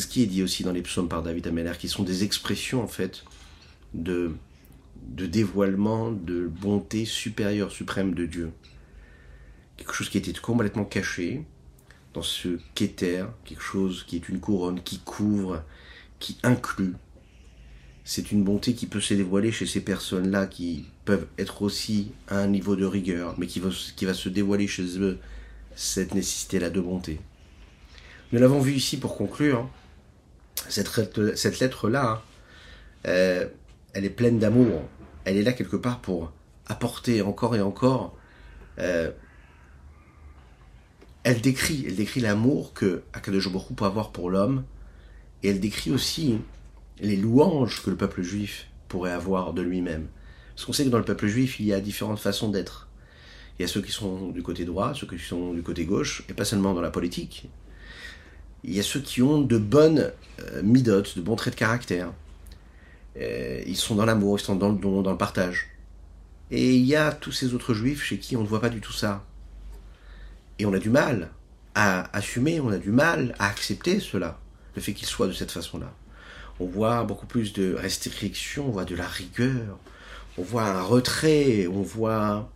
ce 0.00 0.06
qui 0.06 0.22
est 0.22 0.26
dit 0.26 0.42
aussi 0.42 0.62
dans 0.62 0.72
les 0.72 0.82
psaumes 0.82 1.08
par 1.08 1.22
David 1.22 1.46
Ameller, 1.46 1.72
qui 1.78 1.88
sont 1.88 2.02
des 2.02 2.24
expressions 2.24 2.82
en 2.82 2.88
fait 2.88 3.24
de 3.92 4.32
de 5.08 5.26
dévoilement 5.26 6.10
de 6.10 6.46
bonté 6.46 7.04
supérieure, 7.04 7.70
suprême 7.70 8.14
de 8.14 8.26
Dieu. 8.26 8.50
Quelque 9.76 9.92
chose 9.92 10.08
qui 10.08 10.18
était 10.18 10.32
complètement 10.32 10.84
caché 10.84 11.44
dans 12.14 12.22
ce 12.22 12.58
qu'éther, 12.74 13.28
quelque 13.44 13.62
chose 13.62 14.04
qui 14.06 14.16
est 14.16 14.28
une 14.28 14.40
couronne, 14.40 14.80
qui 14.82 15.00
couvre, 15.00 15.62
qui 16.24 16.38
inclut. 16.42 16.94
C'est 18.02 18.32
une 18.32 18.44
bonté 18.44 18.72
qui 18.72 18.86
peut 18.86 19.00
se 19.00 19.12
dévoiler 19.12 19.52
chez 19.52 19.66
ces 19.66 19.82
personnes-là 19.82 20.46
qui 20.46 20.86
peuvent 21.04 21.26
être 21.36 21.60
aussi 21.60 22.12
à 22.28 22.38
un 22.38 22.46
niveau 22.46 22.76
de 22.76 22.86
rigueur, 22.86 23.34
mais 23.36 23.46
qui 23.46 23.60
va, 23.60 23.70
se 23.70 24.28
dévoiler 24.30 24.66
chez 24.66 24.98
eux 25.00 25.18
cette 25.76 26.14
nécessité-là 26.14 26.70
de 26.70 26.80
bonté. 26.80 27.20
Nous 28.32 28.40
l'avons 28.40 28.60
vu 28.60 28.72
ici 28.72 28.96
pour 28.96 29.18
conclure. 29.18 29.58
Hein. 29.58 29.70
Cette, 30.70 31.36
cette 31.36 31.60
lettre-là, 31.60 32.08
hein, 32.08 32.22
euh, 33.06 33.46
elle 33.92 34.06
est 34.06 34.10
pleine 34.10 34.38
d'amour. 34.38 34.80
Elle 35.26 35.36
est 35.36 35.42
là 35.42 35.52
quelque 35.52 35.76
part 35.76 36.00
pour 36.00 36.32
apporter 36.66 37.20
encore 37.20 37.54
et 37.54 37.60
encore. 37.60 38.16
Euh, 38.78 39.10
elle 41.22 41.42
décrit, 41.42 41.84
elle 41.86 41.96
décrit 41.96 42.20
l'amour 42.20 42.72
que 42.72 43.02
Akadosh 43.12 43.50
peut 43.76 43.84
avoir 43.84 44.10
pour 44.10 44.30
l'homme, 44.30 44.64
et 45.44 45.50
elle 45.50 45.60
décrit 45.60 45.92
aussi 45.92 46.38
les 47.00 47.16
louanges 47.16 47.82
que 47.82 47.90
le 47.90 47.96
peuple 47.96 48.22
juif 48.22 48.66
pourrait 48.88 49.12
avoir 49.12 49.52
de 49.52 49.60
lui-même. 49.60 50.06
Parce 50.54 50.64
qu'on 50.64 50.72
sait 50.72 50.84
que 50.84 50.88
dans 50.88 50.98
le 50.98 51.04
peuple 51.04 51.26
juif, 51.26 51.60
il 51.60 51.66
y 51.66 51.74
a 51.74 51.80
différentes 51.80 52.18
façons 52.18 52.48
d'être. 52.48 52.88
Il 53.58 53.62
y 53.62 53.64
a 53.66 53.68
ceux 53.68 53.82
qui 53.82 53.92
sont 53.92 54.30
du 54.30 54.42
côté 54.42 54.64
droit, 54.64 54.94
ceux 54.94 55.06
qui 55.06 55.18
sont 55.18 55.52
du 55.52 55.62
côté 55.62 55.84
gauche, 55.84 56.24
et 56.30 56.32
pas 56.32 56.46
seulement 56.46 56.72
dans 56.72 56.80
la 56.80 56.90
politique. 56.90 57.46
Il 58.64 58.74
y 58.74 58.80
a 58.80 58.82
ceux 58.82 59.00
qui 59.00 59.20
ont 59.20 59.42
de 59.42 59.58
bonnes 59.58 60.12
euh, 60.40 60.62
midotes, 60.62 61.18
de 61.18 61.22
bons 61.22 61.36
traits 61.36 61.54
de 61.54 61.58
caractère. 61.58 62.10
Euh, 63.18 63.62
ils 63.66 63.76
sont 63.76 63.96
dans 63.96 64.06
l'amour, 64.06 64.38
ils 64.38 64.42
sont 64.42 64.56
dans 64.56 64.70
le 64.70 64.78
don, 64.78 65.02
dans 65.02 65.12
le 65.12 65.18
partage. 65.18 65.68
Et 66.50 66.74
il 66.74 66.86
y 66.86 66.96
a 66.96 67.12
tous 67.12 67.32
ces 67.32 67.52
autres 67.52 67.74
juifs 67.74 68.02
chez 68.02 68.18
qui 68.18 68.34
on 68.34 68.42
ne 68.42 68.48
voit 68.48 68.62
pas 68.62 68.70
du 68.70 68.80
tout 68.80 68.92
ça. 68.94 69.22
Et 70.58 70.64
on 70.64 70.72
a 70.72 70.78
du 70.78 70.88
mal 70.88 71.32
à 71.74 72.16
assumer, 72.16 72.60
on 72.60 72.70
a 72.70 72.78
du 72.78 72.90
mal 72.90 73.34
à 73.38 73.48
accepter 73.48 74.00
cela, 74.00 74.40
le 74.74 74.82
fait 74.82 74.94
qu'ils 74.94 75.06
soient 75.06 75.26
de 75.26 75.32
cette 75.32 75.50
façon-là. 75.50 75.92
On 76.60 76.66
voit 76.66 77.02
beaucoup 77.04 77.26
plus 77.26 77.52
de 77.52 77.74
restrictions, 77.74 78.68
on 78.68 78.70
voit 78.70 78.84
de 78.84 78.94
la 78.94 79.06
rigueur, 79.06 79.78
on 80.38 80.42
voit 80.42 80.64
un 80.64 80.82
retrait, 80.82 81.66
on 81.66 81.82
voit 81.82 82.50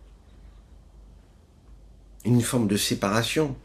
une 2.25 2.41
forme 2.41 2.67
de 2.67 2.77
séparation 2.77 3.55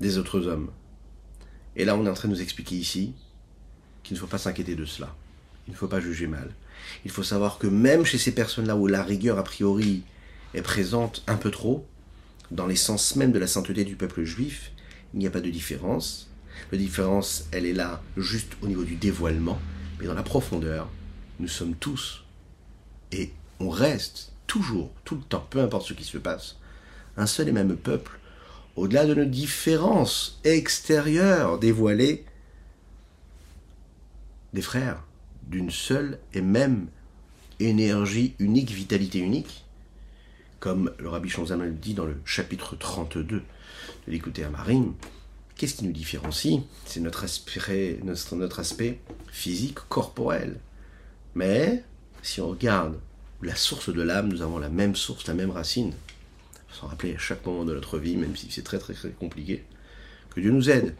des 0.00 0.18
autres 0.18 0.46
hommes. 0.46 0.70
Et 1.76 1.84
là, 1.84 1.96
on 1.96 2.06
est 2.06 2.10
en 2.10 2.14
train 2.14 2.28
de 2.28 2.34
nous 2.34 2.42
expliquer 2.42 2.76
ici 2.76 3.14
qu'il 4.02 4.14
ne 4.14 4.20
faut 4.20 4.26
pas 4.26 4.38
s'inquiéter 4.38 4.74
de 4.74 4.84
cela. 4.84 5.14
Il 5.66 5.72
ne 5.72 5.76
faut 5.76 5.88
pas 5.88 6.00
juger 6.00 6.26
mal. 6.26 6.50
Il 7.04 7.10
faut 7.10 7.22
savoir 7.22 7.58
que 7.58 7.66
même 7.66 8.04
chez 8.04 8.18
ces 8.18 8.32
personnes-là 8.32 8.76
où 8.76 8.86
la 8.86 9.02
rigueur 9.02 9.38
a 9.38 9.44
priori 9.44 10.02
est 10.52 10.62
présente 10.62 11.22
un 11.26 11.36
peu 11.36 11.50
trop, 11.50 11.86
dans 12.50 12.66
l'essence 12.66 13.16
même 13.16 13.32
de 13.32 13.38
la 13.38 13.46
sainteté 13.46 13.84
du 13.84 13.96
peuple 13.96 14.24
juif, 14.24 14.72
il 15.12 15.20
n'y 15.20 15.26
a 15.26 15.30
pas 15.30 15.40
de 15.40 15.50
différence. 15.50 16.28
La 16.72 16.78
différence, 16.78 17.46
elle 17.52 17.66
est 17.66 17.72
là 17.72 18.02
juste 18.16 18.52
au 18.62 18.66
niveau 18.66 18.84
du 18.84 18.96
dévoilement, 18.96 19.58
mais 19.98 20.06
dans 20.06 20.14
la 20.14 20.22
profondeur, 20.22 20.88
nous 21.40 21.48
sommes 21.48 21.74
tous, 21.74 22.24
et 23.12 23.32
on 23.60 23.68
reste 23.68 24.32
toujours, 24.46 24.90
tout 25.04 25.16
le 25.16 25.22
temps, 25.22 25.46
peu 25.50 25.60
importe 25.60 25.86
ce 25.86 25.94
qui 25.94 26.04
se 26.04 26.18
passe, 26.18 26.56
un 27.16 27.26
seul 27.26 27.48
et 27.48 27.52
même 27.52 27.76
peuple, 27.76 28.18
au-delà 28.76 29.06
de 29.06 29.14
nos 29.14 29.24
différences 29.24 30.40
extérieures 30.44 31.58
dévoilées, 31.58 32.24
des 34.52 34.62
frères 34.62 35.02
d'une 35.48 35.70
seule 35.70 36.18
et 36.32 36.40
même 36.40 36.86
énergie 37.60 38.34
unique, 38.38 38.70
vitalité 38.70 39.18
unique, 39.18 39.64
comme 40.60 40.92
le 40.98 41.08
rabbi 41.08 41.28
Shonzama 41.28 41.64
le 41.66 41.72
dit 41.72 41.94
dans 41.94 42.06
le 42.06 42.16
chapitre 42.24 42.76
32 42.76 43.22
de 43.24 43.42
l'écouter 44.08 44.44
à 44.44 44.50
Marim, 44.50 44.94
qu'est-ce 45.56 45.74
qui 45.74 45.84
nous 45.84 45.92
différencie? 45.92 46.60
C'est 46.86 47.00
notre 47.00 47.24
aspect, 47.24 49.00
physique, 49.30 49.78
corporel. 49.88 50.60
Mais 51.34 51.84
si 52.22 52.40
on 52.40 52.48
regarde 52.50 52.98
la 53.42 53.54
source 53.54 53.92
de 53.92 54.02
l'âme, 54.02 54.28
nous 54.28 54.42
avons 54.42 54.58
la 54.58 54.68
même 54.68 54.96
source, 54.96 55.26
la 55.26 55.34
même 55.34 55.50
racine. 55.50 55.92
S'en 56.72 56.86
rappeler 56.88 57.14
à 57.14 57.18
chaque 57.18 57.44
moment 57.46 57.64
de 57.64 57.74
notre 57.74 57.98
vie, 57.98 58.16
même 58.16 58.36
si 58.36 58.50
c'est 58.50 58.62
très 58.62 58.78
très 58.78 58.94
très 58.94 59.10
compliqué. 59.10 59.64
Que 60.34 60.40
Dieu 60.40 60.50
nous 60.50 60.70
aide, 60.70 60.96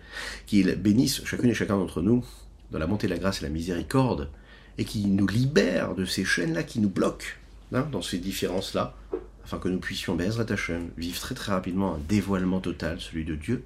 qu'il 0.46 0.72
bénisse 0.76 1.24
chacune 1.24 1.50
et 1.50 1.54
chacun 1.54 1.76
d'entre 1.76 2.02
nous 2.02 2.24
dans 2.70 2.78
la 2.78 2.86
montée 2.86 3.06
de 3.06 3.12
la 3.12 3.18
grâce 3.18 3.40
et 3.40 3.44
la 3.44 3.50
miséricorde, 3.50 4.30
et 4.78 4.84
qu'il 4.84 5.14
nous 5.14 5.26
libère 5.26 5.94
de 5.94 6.04
ces 6.04 6.24
chaînes-là 6.24 6.62
qui 6.62 6.80
nous 6.80 6.88
bloquent, 6.88 7.26
hein, 7.72 7.86
dans 7.92 8.02
ces 8.02 8.18
différences-là, 8.18 8.96
afin 9.44 9.58
que 9.58 9.68
nous 9.68 9.78
puissions, 9.78 10.16
Bezrat 10.16 10.50
Hashem, 10.50 10.90
vivre 10.96 11.18
très 11.20 11.34
très 11.34 11.52
rapidement 11.52 11.94
un 11.94 12.00
dévoilement 12.08 12.60
total, 12.60 13.00
celui 13.00 13.24
de 13.24 13.34
Dieu, 13.34 13.64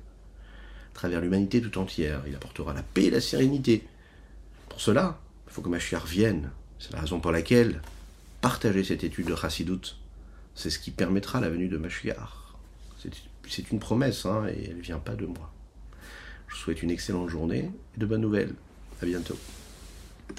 travers 0.95 1.21
l'humanité 1.21 1.61
tout 1.61 1.79
entière. 1.79 2.23
Il 2.27 2.35
apportera 2.35 2.75
la 2.75 2.83
paix 2.83 3.05
et 3.05 3.11
la 3.11 3.21
sérénité. 3.21 3.87
Pour 4.69 4.81
cela, 4.81 5.19
il 5.47 5.53
faut 5.53 5.63
que 5.63 5.69
Mashiach 5.69 6.07
vienne. 6.07 6.51
C'est 6.79 6.93
la 6.93 7.01
raison 7.01 7.21
pour 7.21 7.33
laquelle 7.33 7.81
partager 8.41 8.85
cette 8.85 9.05
étude 9.05 9.27
de 9.27 9.35
Chassidut, 9.35 9.97
c'est 10.55 10.71
ce 10.71 10.79
qui 10.79 10.91
permettra 10.91 11.41
la 11.41 11.51
venue 11.51 11.69
de 11.69 11.79
Mashiach. 11.79 12.17
C'est 13.49 13.71
une 13.71 13.79
promesse, 13.79 14.27
hein, 14.27 14.47
et 14.49 14.71
elle 14.71 14.77
ne 14.77 14.83
vient 14.83 14.99
pas 14.99 15.15
de 15.15 15.27
moi. 15.27 15.53
Je 16.49 16.55
vous 16.55 16.61
souhaite 16.61 16.83
une 16.83 16.91
excellente 16.91 17.29
journée 17.29 17.71
et 17.97 18.01
de 18.01 18.07
bonnes 18.07 18.21
nouvelles. 18.21 18.55
À 19.01 19.07
bientôt. 19.07 19.39